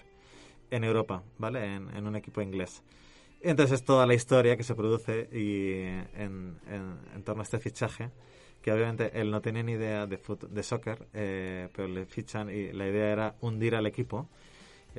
en 0.71 0.83
Europa, 0.83 1.23
¿vale? 1.37 1.75
En, 1.75 1.89
en 1.95 2.07
un 2.07 2.15
equipo 2.15 2.41
inglés. 2.41 2.83
Entonces 3.41 3.79
es 3.81 3.85
toda 3.85 4.05
la 4.07 4.13
historia 4.15 4.57
que 4.57 4.63
se 4.63 4.75
produce 4.75 5.29
y 5.31 5.81
en, 6.19 6.57
en- 6.69 7.23
torno 7.23 7.41
a 7.41 7.43
este 7.43 7.59
fichaje, 7.59 8.09
que 8.61 8.71
obviamente 8.71 9.11
él 9.19 9.31
no 9.31 9.41
tenía 9.41 9.63
ni 9.63 9.73
idea 9.73 10.07
de, 10.07 10.19
de 10.49 10.63
soccer, 10.63 11.07
eh, 11.13 11.69
pero 11.75 11.87
le 11.87 12.05
fichan 12.05 12.49
y 12.49 12.71
la 12.73 12.87
idea 12.87 13.11
era 13.11 13.35
hundir 13.41 13.75
al 13.75 13.85
equipo. 13.85 14.27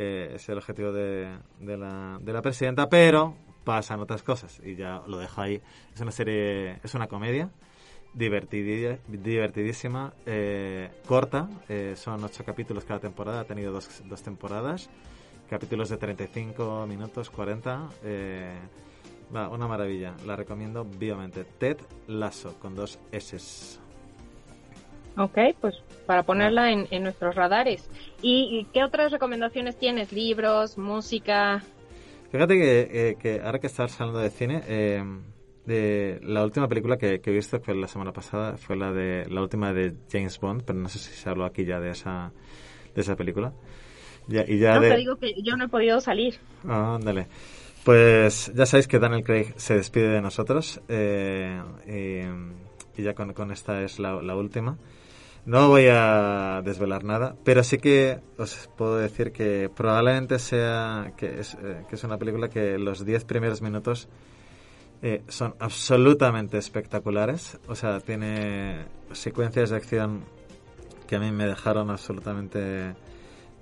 Eh, 0.00 0.34
es 0.36 0.48
el 0.48 0.58
objetivo 0.58 0.92
de, 0.92 1.38
de 1.58 1.76
la, 1.76 2.18
de 2.20 2.32
la 2.32 2.40
presidenta, 2.40 2.88
pero 2.88 3.34
pasan 3.64 3.98
otras 3.98 4.22
cosas 4.22 4.60
y 4.64 4.76
ya 4.76 5.02
lo 5.08 5.18
dejo 5.18 5.40
ahí. 5.40 5.60
Es 5.92 6.00
una 6.00 6.12
serie, 6.12 6.78
es 6.84 6.94
una 6.94 7.08
comedia 7.08 7.50
divertidísima, 8.14 10.12
eh, 10.26 10.90
corta, 11.06 11.48
eh, 11.68 11.94
son 11.96 12.22
ocho 12.24 12.44
capítulos 12.44 12.84
cada 12.84 13.00
temporada, 13.00 13.40
ha 13.40 13.44
tenido 13.44 13.72
dos, 13.72 14.02
dos 14.06 14.22
temporadas, 14.22 14.88
capítulos 15.48 15.88
de 15.88 15.96
35 15.98 16.86
minutos, 16.86 17.30
40, 17.30 17.88
eh, 18.04 18.54
va, 19.34 19.48
una 19.48 19.66
maravilla, 19.66 20.14
la 20.26 20.36
recomiendo 20.36 20.84
vivamente. 20.84 21.44
Ted 21.44 21.78
Lasso, 22.06 22.54
con 22.58 22.74
dos 22.74 22.98
S. 23.12 23.78
Ok, 25.16 25.38
pues 25.60 25.74
para 26.06 26.22
ponerla 26.22 26.70
en, 26.70 26.86
en 26.90 27.02
nuestros 27.02 27.34
radares. 27.34 27.88
¿Y, 28.22 28.58
y 28.60 28.64
qué 28.72 28.84
otras 28.84 29.12
recomendaciones 29.12 29.76
tienes? 29.76 30.12
¿Libros, 30.12 30.78
música? 30.78 31.62
Fíjate 32.30 32.54
que, 32.58 32.80
eh, 32.92 33.16
que 33.20 33.40
ahora 33.40 33.58
que 33.58 33.66
estás 33.66 34.00
hablando 34.00 34.20
de 34.20 34.30
cine, 34.30 34.62
eh, 34.68 35.02
de 35.66 36.20
la 36.22 36.44
última 36.44 36.68
película 36.68 36.96
que, 36.96 37.20
que 37.20 37.30
he 37.30 37.34
visto 37.34 37.60
fue 37.60 37.74
la 37.74 37.88
semana 37.88 38.12
pasada, 38.12 38.56
fue 38.56 38.76
la 38.76 38.92
de 38.92 39.26
la 39.28 39.42
última 39.42 39.72
de 39.72 39.94
James 40.10 40.38
Bond, 40.38 40.62
pero 40.64 40.78
no 40.78 40.88
sé 40.88 40.98
si 40.98 41.12
se 41.12 41.28
habló 41.28 41.44
aquí 41.44 41.64
ya 41.64 41.80
de 41.80 41.90
esa 41.90 42.32
de 42.94 43.00
esa 43.00 43.16
película. 43.16 43.52
Ya, 44.28 44.44
y 44.46 44.58
ya 44.58 44.74
no, 44.74 44.80
de, 44.82 44.90
te 44.90 44.96
digo 44.96 45.16
que 45.16 45.34
yo 45.42 45.56
no 45.56 45.64
he 45.64 45.68
podido 45.68 46.00
salir. 46.00 46.36
Ah, 46.66 46.96
ándale. 46.96 47.26
Pues 47.84 48.52
ya 48.54 48.66
sabéis 48.66 48.88
que 48.88 48.98
Daniel 48.98 49.24
Craig 49.24 49.54
se 49.56 49.74
despide 49.74 50.08
de 50.08 50.20
nosotros 50.20 50.80
eh, 50.88 51.62
y, 51.86 53.00
y 53.00 53.04
ya 53.04 53.14
con, 53.14 53.32
con 53.32 53.50
esta 53.50 53.82
es 53.82 53.98
la, 53.98 54.20
la 54.22 54.36
última. 54.36 54.76
No 55.48 55.68
voy 55.70 55.86
a 55.90 56.60
desvelar 56.62 57.04
nada, 57.04 57.34
pero 57.42 57.64
sí 57.64 57.78
que 57.78 58.20
os 58.36 58.68
puedo 58.76 58.98
decir 58.98 59.32
que 59.32 59.70
probablemente 59.74 60.38
sea 60.38 61.14
que 61.16 61.40
es, 61.40 61.54
eh, 61.54 61.84
que 61.88 61.94
es 61.94 62.04
una 62.04 62.18
película 62.18 62.50
que 62.50 62.76
los 62.76 63.02
10 63.06 63.24
primeros 63.24 63.62
minutos 63.62 64.08
eh, 65.00 65.22
son 65.28 65.54
absolutamente 65.58 66.58
espectaculares. 66.58 67.58
O 67.66 67.74
sea, 67.74 67.98
tiene 68.00 68.84
secuencias 69.12 69.70
de 69.70 69.76
acción 69.76 70.20
que 71.06 71.16
a 71.16 71.18
mí 71.18 71.32
me 71.32 71.46
dejaron 71.46 71.88
absolutamente 71.88 72.94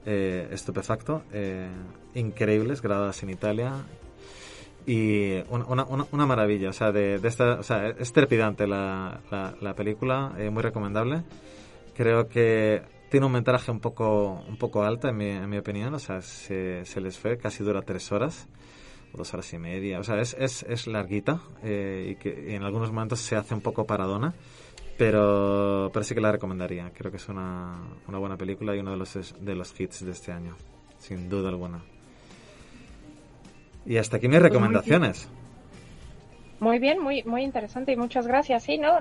eh, 0.06 0.48
estupefacto, 0.50 1.22
eh, 1.32 1.68
increíbles, 2.16 2.82
grabadas 2.82 3.22
en 3.22 3.30
Italia. 3.30 3.74
Y 4.86 5.34
una, 5.50 5.64
una, 5.66 5.84
una- 6.10 6.26
maravilla, 6.26 6.70
o 6.70 6.72
sea, 6.72 6.90
de, 6.90 7.18
de 7.20 7.28
esta, 7.28 7.60
o 7.60 7.62
sea, 7.62 7.90
es 7.90 8.12
trepidante 8.12 8.66
la, 8.66 9.20
la, 9.30 9.54
la 9.60 9.74
película, 9.74 10.32
muy 10.50 10.62
recomendable. 10.64 11.22
Creo 11.96 12.28
que 12.28 12.82
tiene 13.10 13.26
un 13.26 13.32
metraje 13.32 13.70
un 13.70 13.80
poco, 13.80 14.44
un 14.46 14.56
poco 14.56 14.84
alto, 14.84 15.08
en 15.08 15.16
mi, 15.16 15.30
en 15.30 15.48
mi 15.48 15.58
opinión, 15.58 15.94
o 15.94 15.98
sea, 15.98 16.20
se, 16.20 16.84
se 16.84 17.00
les 17.00 17.18
fue, 17.18 17.38
casi 17.38 17.64
dura 17.64 17.82
tres 17.82 18.12
horas, 18.12 18.48
o 19.14 19.16
dos 19.18 19.32
horas 19.32 19.52
y 19.52 19.58
media, 19.58 19.98
o 20.00 20.04
sea, 20.04 20.20
es, 20.20 20.36
es, 20.38 20.64
es 20.64 20.86
larguita 20.86 21.40
eh, 21.62 22.10
y 22.10 22.16
que 22.16 22.50
y 22.50 22.54
en 22.54 22.64
algunos 22.64 22.90
momentos 22.92 23.20
se 23.20 23.36
hace 23.36 23.54
un 23.54 23.60
poco 23.60 23.86
paradona, 23.86 24.34
pero, 24.98 25.90
pero 25.92 26.04
sí 26.04 26.14
que 26.14 26.20
la 26.20 26.32
recomendaría. 26.32 26.90
Creo 26.92 27.10
que 27.10 27.18
es 27.18 27.28
una, 27.28 27.80
una 28.08 28.18
buena 28.18 28.36
película 28.36 28.74
y 28.74 28.80
uno 28.80 28.92
de 28.92 28.96
los, 28.96 29.34
de 29.40 29.54
los 29.54 29.78
hits 29.78 30.04
de 30.04 30.12
este 30.12 30.32
año, 30.32 30.56
sin 30.98 31.28
duda 31.28 31.48
alguna. 31.48 31.82
Y 33.84 33.98
hasta 33.98 34.16
aquí 34.16 34.28
mis 34.28 34.42
recomendaciones. 34.42 35.28
Muy 36.58 36.78
bien, 36.78 36.98
muy 36.98 37.22
muy 37.24 37.42
interesante 37.42 37.92
y 37.92 37.96
muchas 37.96 38.26
gracias. 38.26 38.62
Sí, 38.62 38.78
¿no? 38.78 39.00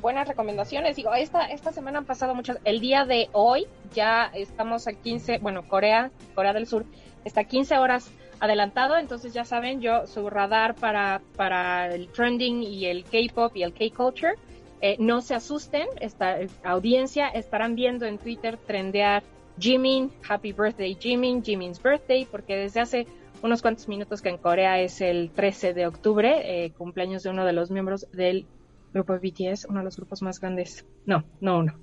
Buenas 0.00 0.26
recomendaciones. 0.26 0.96
Digo, 0.96 1.14
esta 1.14 1.46
esta 1.46 1.72
semana 1.72 1.98
han 1.98 2.04
pasado 2.04 2.34
muchas. 2.34 2.58
El 2.64 2.80
día 2.80 3.04
de 3.04 3.28
hoy 3.32 3.66
ya 3.94 4.30
estamos 4.34 4.88
a 4.88 4.92
15, 4.92 5.38
bueno, 5.38 5.68
Corea, 5.68 6.10
Corea 6.34 6.52
del 6.52 6.66
Sur 6.66 6.84
está 7.24 7.44
15 7.44 7.78
horas 7.78 8.10
adelantado, 8.40 8.96
entonces 8.98 9.32
ya 9.32 9.44
saben, 9.44 9.80
yo 9.80 10.06
su 10.06 10.28
radar 10.28 10.74
para 10.74 11.22
para 11.36 11.94
el 11.94 12.08
trending 12.08 12.62
y 12.62 12.86
el 12.86 13.04
K-pop 13.04 13.56
y 13.56 13.62
el 13.62 13.72
K-culture. 13.72 14.34
Eh, 14.80 14.96
no 14.98 15.22
se 15.22 15.34
asusten, 15.34 15.86
esta 16.00 16.38
audiencia 16.62 17.28
estarán 17.28 17.74
viendo 17.74 18.04
en 18.04 18.18
Twitter 18.18 18.58
trendear 18.58 19.22
Jimin, 19.58 20.10
Happy 20.28 20.52
Birthday 20.52 20.94
Jimin, 20.94 21.42
Jimin's 21.42 21.80
Birthday, 21.80 22.26
porque 22.26 22.56
desde 22.56 22.80
hace 22.80 23.06
unos 23.44 23.60
cuantos 23.60 23.88
minutos 23.88 24.22
que 24.22 24.30
en 24.30 24.38
Corea 24.38 24.80
es 24.80 25.02
el 25.02 25.30
13 25.30 25.74
de 25.74 25.86
octubre, 25.86 26.64
eh, 26.64 26.72
cumpleaños 26.72 27.22
de 27.22 27.28
uno 27.28 27.44
de 27.44 27.52
los 27.52 27.70
miembros 27.70 28.10
del 28.10 28.46
grupo 28.94 29.12
BTS, 29.18 29.66
uno 29.68 29.80
de 29.80 29.84
los 29.84 29.96
grupos 29.96 30.22
más 30.22 30.40
grandes, 30.40 30.86
no, 31.04 31.24
no 31.42 31.58
uno, 31.58 31.78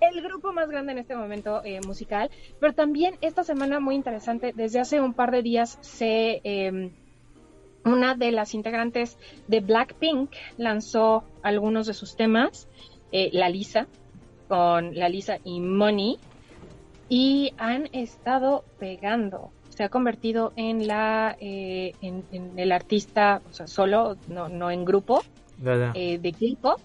el 0.00 0.22
grupo 0.22 0.52
más 0.52 0.68
grande 0.68 0.92
en 0.92 0.98
este 0.98 1.16
momento 1.16 1.62
eh, 1.64 1.80
musical, 1.86 2.30
pero 2.60 2.74
también 2.74 3.14
esta 3.22 3.44
semana 3.44 3.80
muy 3.80 3.94
interesante, 3.94 4.52
desde 4.54 4.78
hace 4.78 5.00
un 5.00 5.14
par 5.14 5.30
de 5.30 5.42
días 5.42 5.78
se... 5.80 6.42
eh, 6.44 6.90
una 7.86 8.16
de 8.16 8.32
las 8.32 8.52
integrantes 8.52 9.16
de 9.46 9.60
Blackpink 9.60 10.32
lanzó 10.58 11.22
algunos 11.42 11.86
de 11.86 11.94
sus 11.94 12.16
temas, 12.16 12.68
eh, 13.12 13.30
La 13.32 13.48
Lisa, 13.48 13.86
con 14.48 14.94
La 14.96 15.08
Lisa 15.08 15.38
y 15.44 15.60
Money, 15.60 16.18
y 17.08 17.54
han 17.56 17.88
estado 17.92 18.64
pegando. 18.80 19.52
Se 19.76 19.84
ha 19.84 19.88
convertido 19.90 20.52
en 20.56 20.86
la 20.86 21.36
eh, 21.38 21.92
en, 22.00 22.24
en 22.32 22.58
el 22.58 22.72
artista, 22.72 23.42
o 23.48 23.52
sea, 23.52 23.66
solo, 23.66 24.16
no, 24.26 24.48
no 24.48 24.70
en 24.70 24.84
grupo, 24.86 25.22
eh, 25.94 26.18
de 26.18 26.32
K-pop 26.32 26.80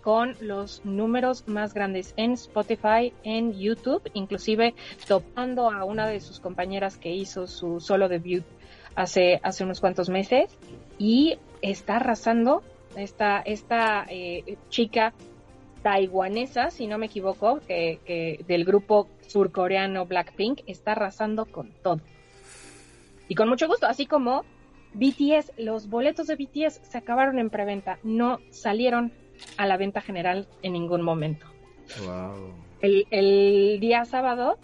con 0.00 0.36
los 0.40 0.84
números 0.84 1.48
más 1.48 1.74
grandes 1.74 2.14
en 2.16 2.32
Spotify, 2.34 3.12
en 3.24 3.52
YouTube, 3.54 4.08
inclusive 4.14 4.74
topando 5.08 5.70
a 5.70 5.84
una 5.84 6.06
de 6.06 6.20
sus 6.20 6.38
compañeras 6.38 6.96
que 6.96 7.12
hizo 7.12 7.48
su 7.48 7.80
solo 7.80 8.08
debut 8.08 8.44
hace, 8.94 9.40
hace 9.42 9.64
unos 9.64 9.80
cuantos 9.80 10.08
meses 10.08 10.56
y 10.98 11.38
está 11.60 11.96
arrasando 11.96 12.62
esta, 12.96 13.40
esta 13.40 14.06
eh, 14.08 14.56
chica 14.68 15.12
taiwanesa, 15.82 16.70
si 16.70 16.86
no 16.86 16.98
me 16.98 17.06
equivoco, 17.06 17.58
que, 17.66 17.98
que 18.04 18.44
del 18.46 18.64
grupo 18.64 19.08
surcoreano 19.26 20.06
Blackpink, 20.06 20.60
está 20.66 20.92
arrasando 20.92 21.46
con 21.46 21.72
todo. 21.82 22.00
Y 23.28 23.34
con 23.34 23.48
mucho 23.48 23.66
gusto, 23.68 23.86
así 23.86 24.06
como 24.06 24.44
BTS, 24.94 25.52
los 25.58 25.88
boletos 25.88 26.26
de 26.26 26.36
BTS 26.36 26.80
se 26.82 26.98
acabaron 26.98 27.38
en 27.38 27.50
preventa, 27.50 27.98
no 28.02 28.38
salieron 28.50 29.12
a 29.56 29.66
la 29.66 29.76
venta 29.76 30.00
general 30.00 30.46
en 30.62 30.72
ningún 30.72 31.02
momento. 31.02 31.46
Wow. 32.04 32.52
El, 32.80 33.06
el 33.10 33.78
día 33.80 34.04
sábado, 34.04 34.58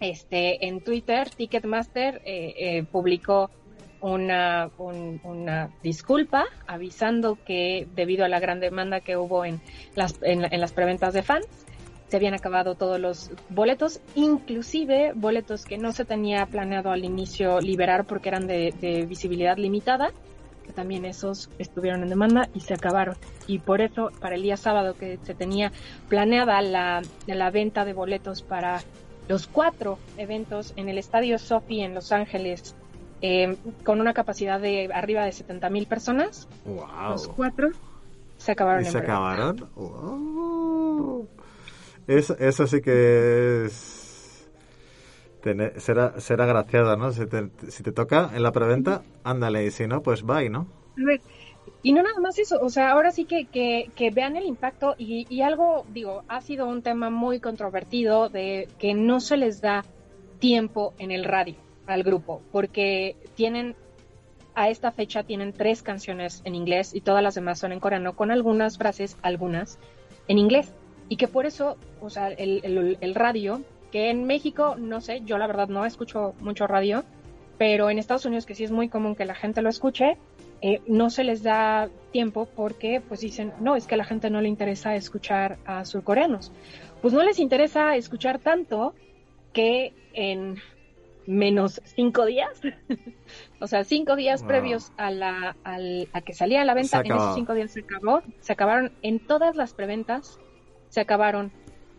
este, 0.00 0.66
en 0.66 0.80
Twitter, 0.82 1.30
Ticketmaster 1.30 2.20
eh, 2.24 2.54
eh, 2.58 2.84
publicó 2.84 3.50
una, 4.00 4.70
un- 4.78 5.20
una 5.24 5.70
disculpa 5.82 6.44
avisando 6.66 7.38
que 7.46 7.88
debido 7.94 8.24
a 8.24 8.28
la 8.28 8.40
gran 8.40 8.60
demanda 8.60 9.00
que 9.00 9.16
hubo 9.16 9.44
en 9.44 9.60
las, 9.94 10.22
en, 10.22 10.44
en 10.52 10.60
las 10.60 10.72
preventas 10.72 11.14
de 11.14 11.22
fans, 11.22 11.46
se 12.08 12.16
habían 12.16 12.34
acabado 12.34 12.74
todos 12.76 13.00
los 13.00 13.30
boletos, 13.48 14.00
inclusive 14.14 15.12
boletos 15.14 15.64
que 15.64 15.76
no 15.78 15.92
se 15.92 16.04
tenía 16.04 16.46
planeado 16.46 16.90
al 16.90 17.04
inicio 17.04 17.60
liberar 17.60 18.04
porque 18.04 18.28
eran 18.28 18.46
de, 18.46 18.72
de 18.80 19.06
visibilidad 19.06 19.56
limitada, 19.56 20.12
que 20.64 20.72
también 20.72 21.04
esos 21.04 21.48
estuvieron 21.58 22.02
en 22.02 22.08
demanda 22.08 22.48
y 22.54 22.60
se 22.60 22.74
acabaron. 22.74 23.16
Y 23.46 23.58
por 23.60 23.80
eso, 23.80 24.10
para 24.20 24.36
el 24.36 24.42
día 24.42 24.56
sábado 24.56 24.94
que 24.94 25.18
se 25.22 25.34
tenía 25.34 25.72
planeada 26.08 26.60
la, 26.62 27.02
la 27.26 27.50
venta 27.50 27.84
de 27.84 27.92
boletos 27.92 28.42
para 28.42 28.82
los 29.28 29.46
cuatro 29.48 29.98
eventos 30.16 30.72
en 30.76 30.88
el 30.88 30.98
Estadio 30.98 31.38
Sophie 31.38 31.84
en 31.84 31.94
Los 31.94 32.12
Ángeles, 32.12 32.76
eh, 33.22 33.56
con 33.84 34.00
una 34.00 34.12
capacidad 34.12 34.60
de 34.60 34.88
arriba 34.92 35.24
de 35.24 35.32
70 35.32 35.70
mil 35.70 35.86
personas, 35.86 36.46
Wow. 36.64 37.10
los 37.10 37.26
cuatro 37.28 37.70
se 38.36 38.52
acabaron 38.52 38.84
¿Y 38.84 38.86
en 38.86 38.92
se 38.92 38.98
breve. 38.98 39.12
acabaron? 39.12 39.68
Wow. 39.74 41.28
Eso, 42.06 42.36
eso 42.38 42.66
sí 42.66 42.80
que 42.80 43.64
es... 43.66 44.48
será, 45.76 46.20
será 46.20 46.46
graciada, 46.46 46.96
¿no? 46.96 47.10
Si 47.12 47.26
te, 47.26 47.50
si 47.68 47.82
te 47.82 47.92
toca 47.92 48.30
en 48.34 48.42
la 48.42 48.52
preventa, 48.52 49.02
ándale, 49.24 49.66
y 49.66 49.70
si 49.70 49.86
no, 49.86 50.02
pues 50.02 50.22
bye, 50.22 50.48
¿no? 50.48 50.66
A 50.98 51.04
ver, 51.04 51.20
y 51.82 51.92
no 51.92 52.02
nada 52.02 52.18
más 52.20 52.38
eso, 52.38 52.58
o 52.60 52.68
sea, 52.68 52.90
ahora 52.90 53.10
sí 53.10 53.24
que, 53.24 53.46
que, 53.46 53.90
que 53.94 54.10
vean 54.10 54.36
el 54.36 54.44
impacto 54.44 54.94
y, 54.98 55.26
y, 55.28 55.42
algo, 55.42 55.84
digo, 55.92 56.22
ha 56.28 56.40
sido 56.40 56.66
un 56.66 56.82
tema 56.82 57.10
muy 57.10 57.40
controvertido 57.40 58.28
de 58.28 58.68
que 58.78 58.94
no 58.94 59.20
se 59.20 59.36
les 59.36 59.60
da 59.60 59.84
tiempo 60.38 60.94
en 60.98 61.10
el 61.10 61.24
radio 61.24 61.56
al 61.86 62.02
grupo, 62.02 62.42
porque 62.52 63.16
tienen, 63.34 63.76
a 64.54 64.68
esta 64.68 64.90
fecha 64.90 65.22
tienen 65.22 65.52
tres 65.52 65.82
canciones 65.82 66.42
en 66.44 66.54
inglés 66.54 66.94
y 66.94 67.00
todas 67.00 67.22
las 67.22 67.34
demás 67.34 67.58
son 67.58 67.72
en 67.72 67.80
coreano, 67.80 68.14
con 68.16 68.30
algunas 68.30 68.78
frases, 68.78 69.16
algunas, 69.22 69.78
en 70.28 70.38
inglés. 70.38 70.72
Y 71.08 71.16
que 71.16 71.28
por 71.28 71.46
eso, 71.46 71.76
o 72.00 72.10
sea, 72.10 72.28
el, 72.28 72.60
el, 72.64 72.98
el 73.00 73.14
radio, 73.14 73.60
que 73.92 74.10
en 74.10 74.24
México, 74.24 74.74
no 74.78 75.00
sé, 75.00 75.20
yo 75.24 75.38
la 75.38 75.46
verdad 75.46 75.68
no 75.68 75.84
escucho 75.84 76.34
mucho 76.40 76.66
radio, 76.66 77.04
pero 77.58 77.88
en 77.90 77.98
Estados 77.98 78.26
Unidos, 78.26 78.44
que 78.44 78.54
sí 78.54 78.64
es 78.64 78.70
muy 78.70 78.88
común 78.88 79.14
que 79.14 79.24
la 79.24 79.34
gente 79.34 79.62
lo 79.62 79.68
escuche, 79.70 80.16
eh, 80.62 80.80
no 80.86 81.10
se 81.10 81.22
les 81.24 81.42
da 81.42 81.88
tiempo 82.12 82.48
porque 82.56 83.00
pues 83.06 83.20
dicen, 83.20 83.52
no, 83.60 83.76
es 83.76 83.86
que 83.86 83.94
a 83.94 83.98
la 83.98 84.04
gente 84.04 84.30
no 84.30 84.40
le 84.40 84.48
interesa 84.48 84.94
escuchar 84.96 85.58
a 85.64 85.84
surcoreanos. 85.84 86.50
Pues 87.02 87.14
no 87.14 87.22
les 87.22 87.38
interesa 87.38 87.94
escuchar 87.96 88.38
tanto 88.40 88.94
que 89.52 89.92
en 90.12 90.56
menos 91.26 91.80
cinco 91.84 92.24
días, 92.24 92.48
o 93.60 93.66
sea, 93.66 93.84
cinco 93.84 94.16
días 94.16 94.42
Wow. 94.42 94.48
previos 94.48 94.92
a, 94.96 95.10
la, 95.10 95.56
al- 95.64 96.08
a 96.12 96.20
que 96.20 96.34
salía 96.34 96.62
a 96.62 96.64
la 96.64 96.74
venta, 96.74 97.00
en 97.04 97.12
esos 97.16 97.34
cinco 97.34 97.54
días 97.54 97.72
se 97.72 97.80
acabó, 97.80 98.22
se 98.40 98.52
acabaron 98.52 98.92
en 99.02 99.18
todas 99.20 99.56
las 99.56 99.72
preventas, 99.74 100.38
se 100.88 101.00
acabaron 101.00 101.52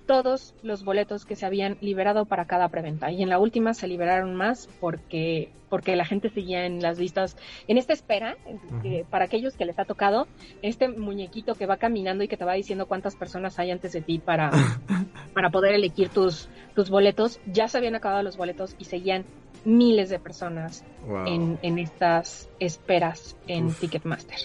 todos 0.06 0.54
los 0.64 0.86
boletos 0.86 1.26
que 1.26 1.36
se 1.36 1.46
habían 1.46 1.78
liberado 1.82 2.26
para 2.26 2.46
cada 2.46 2.70
preventa 2.70 3.12
y 3.12 3.22
en 3.24 3.30
la 3.30 3.40
última 3.40 3.74
se 3.74 3.88
liberaron 3.88 4.36
más 4.36 4.70
porque 4.80 5.52
porque 5.70 5.98
la 5.98 6.06
gente 6.06 6.30
seguía 6.30 6.66
en 6.66 6.82
las 6.82 6.98
listas 6.98 7.36
en 7.68 7.78
esta 7.78 7.92
espera 7.92 8.38
que 8.82 9.06
para 9.10 9.26
aquellos 9.26 9.56
que 9.58 9.66
les 9.66 9.78
ha 9.80 9.84
tocado 9.84 10.26
este 10.62 10.88
muñequito 10.88 11.56
que 11.56 11.66
va 11.66 11.76
caminando 11.76 12.24
y 12.24 12.30
que 12.30 12.38
te 12.38 12.46
va 12.46 12.54
diciendo 12.54 12.86
cuántas 12.86 13.18
personas 13.18 13.60
hay 13.60 13.72
antes 13.72 13.92
de 13.92 14.00
ti 14.02 14.18
para 14.18 14.50
para 15.34 15.50
poder 15.50 15.74
elegir 15.74 16.08
tus 16.08 16.48
tus 16.74 16.90
boletos 16.90 17.42
ya 17.46 17.68
se 17.68 17.78
habían 17.78 17.96
acabado 17.96 18.24
los 18.24 18.38
boletos 18.38 18.76
y 18.80 18.86
seguían 18.86 19.26
miles 19.66 20.10
de 20.10 20.20
personas 20.20 20.86
Wow. 21.06 21.26
en, 21.28 21.60
en 21.62 21.80
estas 21.80 22.50
esperas 22.60 23.36
en 23.48 23.66
Uf. 23.68 23.80
Ticketmaster 23.82 24.38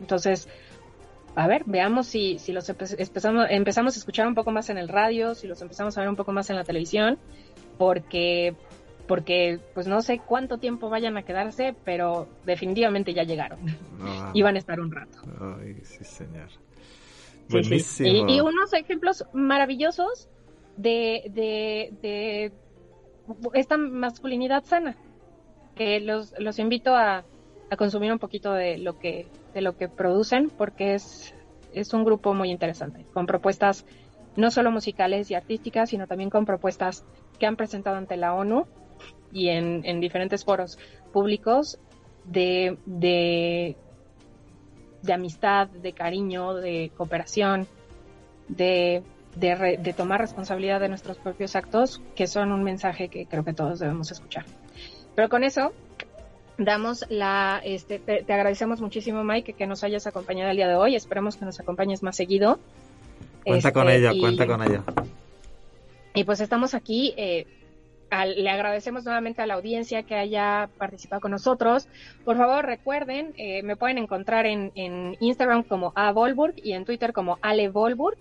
entonces 0.00 0.48
a 1.38 1.46
ver, 1.46 1.62
veamos 1.66 2.06
si, 2.08 2.38
si 2.38 2.52
los 2.52 2.68
empe- 2.68 2.96
empezamos, 2.98 3.46
empezamos 3.50 3.96
a 3.96 3.98
escuchar 3.98 4.26
un 4.26 4.34
poco 4.34 4.50
más 4.50 4.70
en 4.70 4.78
el 4.78 4.88
radio, 4.88 5.34
si 5.34 5.46
los 5.46 5.60
empezamos 5.62 5.96
a 5.96 6.00
ver 6.00 6.10
un 6.10 6.16
poco 6.16 6.32
más 6.32 6.50
en 6.50 6.56
la 6.56 6.64
televisión, 6.64 7.18
porque, 7.76 8.54
porque 9.06 9.60
pues 9.72 9.86
no 9.86 10.02
sé 10.02 10.20
cuánto 10.26 10.58
tiempo 10.58 10.90
vayan 10.90 11.16
a 11.16 11.22
quedarse, 11.22 11.76
pero 11.84 12.28
definitivamente 12.44 13.14
ya 13.14 13.22
llegaron. 13.22 13.60
No, 13.98 14.30
Y 14.34 14.42
van 14.42 14.56
a 14.56 14.58
estar 14.58 14.80
un 14.80 14.90
rato. 14.90 15.18
Ay, 15.60 15.74
sí, 15.84 16.04
señor. 16.04 16.48
Sí, 16.50 16.56
sí. 17.48 17.48
Buenísimo. 17.52 18.28
Y, 18.28 18.36
y 18.36 18.40
unos 18.40 18.72
ejemplos 18.72 19.24
maravillosos 19.32 20.28
de, 20.76 21.22
de, 21.30 21.88
de 22.02 22.52
esta 23.54 23.76
masculinidad 23.76 24.64
sana, 24.64 24.96
que 25.74 26.00
los, 26.00 26.34
los 26.38 26.58
invito 26.58 26.94
a, 26.94 27.24
a 27.70 27.76
consumir 27.76 28.12
un 28.12 28.18
poquito 28.18 28.52
de 28.52 28.78
lo 28.78 28.98
que, 28.98 29.30
de 29.58 29.62
lo 29.62 29.76
que 29.76 29.88
producen, 29.88 30.50
porque 30.56 30.94
es, 30.94 31.34
es 31.74 31.92
un 31.92 32.04
grupo 32.04 32.32
muy 32.32 32.50
interesante, 32.50 33.04
con 33.12 33.26
propuestas 33.26 33.84
no 34.36 34.52
solo 34.52 34.70
musicales 34.70 35.30
y 35.30 35.34
artísticas, 35.34 35.90
sino 35.90 36.06
también 36.06 36.30
con 36.30 36.46
propuestas 36.46 37.04
que 37.40 37.46
han 37.46 37.56
presentado 37.56 37.96
ante 37.96 38.16
la 38.16 38.34
ONU 38.34 38.66
y 39.32 39.48
en, 39.48 39.84
en 39.84 39.98
diferentes 39.98 40.44
foros 40.44 40.78
públicos 41.12 41.76
de, 42.24 42.78
de, 42.86 43.76
de 45.02 45.12
amistad, 45.12 45.66
de 45.68 45.92
cariño, 45.92 46.54
de 46.54 46.92
cooperación, 46.96 47.66
de, 48.48 49.02
de, 49.34 49.54
re- 49.56 49.78
de 49.78 49.92
tomar 49.92 50.20
responsabilidad 50.20 50.78
de 50.78 50.88
nuestros 50.88 51.18
propios 51.18 51.56
actos, 51.56 52.00
que 52.14 52.28
son 52.28 52.52
un 52.52 52.62
mensaje 52.62 53.08
que 53.08 53.26
creo 53.26 53.44
que 53.44 53.54
todos 53.54 53.80
debemos 53.80 54.12
escuchar. 54.12 54.44
Pero 55.16 55.28
con 55.28 55.42
eso, 55.42 55.72
damos 56.58 57.04
la, 57.08 57.60
este, 57.64 57.98
te, 57.98 58.22
te 58.24 58.32
agradecemos 58.32 58.80
muchísimo, 58.80 59.24
Mike, 59.24 59.54
que 59.54 59.66
nos 59.66 59.82
hayas 59.84 60.06
acompañado 60.06 60.50
el 60.50 60.56
día 60.56 60.68
de 60.68 60.74
hoy. 60.74 60.94
Esperemos 60.96 61.36
que 61.36 61.44
nos 61.44 61.58
acompañes 61.60 62.02
más 62.02 62.16
seguido. 62.16 62.58
Cuenta 63.44 63.72
con 63.72 63.88
Este, 63.88 63.98
ello, 64.00 64.12
y- 64.12 64.20
cuenta 64.20 64.46
con 64.46 64.62
ello. 64.62 64.82
y 66.14 66.24
pues 66.24 66.40
estamos 66.40 66.74
aquí. 66.74 67.14
eh, 67.16 67.46
le 68.10 68.48
agradecemos 68.48 69.04
nuevamente 69.04 69.42
a 69.42 69.46
la 69.46 69.52
audiencia 69.54 70.02
que 70.02 70.14
haya 70.14 70.70
participado 70.78 71.20
con 71.20 71.30
nosotros. 71.30 71.88
Por 72.24 72.38
favor, 72.38 72.64
recuerden, 72.64 73.34
eh, 73.36 73.62
me 73.62 73.76
pueden 73.76 73.98
encontrar 73.98 74.46
en, 74.46 74.72
en 74.76 75.16
Instagram 75.20 75.62
como 75.62 75.92
A 75.94 76.10
Volburg 76.12 76.54
y 76.56 76.72
en 76.72 76.86
Twitter 76.86 77.12
como 77.12 77.38
Ale 77.42 77.68
Volburg, 77.68 78.16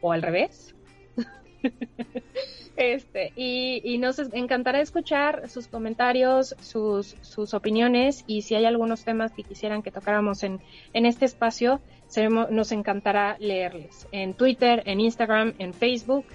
o 0.00 0.12
al 0.12 0.22
revés. 0.22 0.74
este, 2.76 3.32
y, 3.36 3.80
y 3.84 3.98
nos 3.98 4.18
encantará 4.18 4.80
escuchar 4.80 5.48
sus 5.48 5.68
comentarios, 5.68 6.54
sus, 6.60 7.16
sus 7.20 7.54
opiniones 7.54 8.24
y 8.26 8.42
si 8.42 8.54
hay 8.54 8.64
algunos 8.64 9.04
temas 9.04 9.32
que 9.32 9.42
quisieran 9.42 9.82
que 9.82 9.90
tocáramos 9.90 10.42
en, 10.42 10.60
en 10.92 11.06
este 11.06 11.24
espacio, 11.24 11.80
seremos- 12.08 12.50
nos 12.50 12.72
encantará 12.72 13.36
leerles 13.38 14.06
en 14.12 14.34
Twitter, 14.34 14.82
en 14.86 15.00
Instagram, 15.00 15.54
en 15.58 15.72
Facebook 15.72 16.26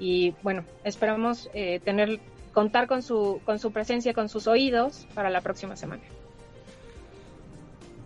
y 0.00 0.34
bueno, 0.42 0.64
esperamos 0.84 1.50
eh, 1.54 1.80
tener 1.84 2.20
contar 2.52 2.86
con 2.88 3.02
su 3.02 3.40
con 3.44 3.58
su 3.58 3.70
presencia, 3.72 4.14
con 4.14 4.28
sus 4.28 4.46
oídos 4.46 5.06
para 5.14 5.30
la 5.30 5.40
próxima 5.40 5.76
semana. 5.76 6.02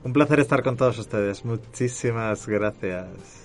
Un 0.05 0.13
placer 0.13 0.41
estar 0.41 0.63
con 0.63 0.77
todos 0.77 0.99
ustedes. 0.99 1.45
Muchísimas 1.45 2.47
gracias. 2.49 3.42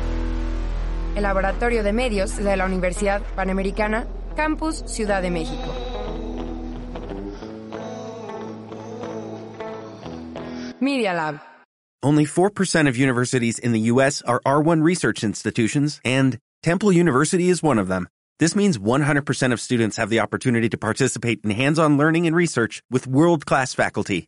El 1.16 1.24
Laboratorio 1.24 1.84
de 1.84 1.94
Medios 1.94 2.38
de 2.38 2.58
la 2.58 2.66
Universidad 2.66 3.22
Panamericana, 3.36 4.08
Campus 4.36 4.84
Ciudad 4.86 5.22
de 5.22 5.30
México. 5.30 5.74
Media 10.82 11.14
Lab. 11.14 11.40
Only 12.04 12.26
4% 12.26 12.88
of 12.88 12.98
universities 12.98 13.58
in 13.58 13.72
the 13.72 13.80
U.S. 13.92 14.22
are 14.24 14.42
R1 14.46 14.84
research 14.84 15.24
institutions, 15.24 16.00
and 16.06 16.38
Temple 16.62 16.92
University 16.92 17.50
is 17.50 17.64
one 17.64 17.80
of 17.80 17.88
them. 17.88 18.08
This 18.38 18.56
means 18.56 18.78
100% 18.78 19.54
of 19.54 19.62
students 19.62 19.98
have 19.98 20.10
the 20.10 20.20
opportunity 20.20 20.70
to 20.70 20.78
participate 20.78 21.40
in 21.44 21.52
hands-on 21.52 21.98
learning 21.98 22.28
and 22.28 22.36
research 22.36 22.84
with 22.92 23.08
world-class 23.08 23.74
faculty. 23.74 24.28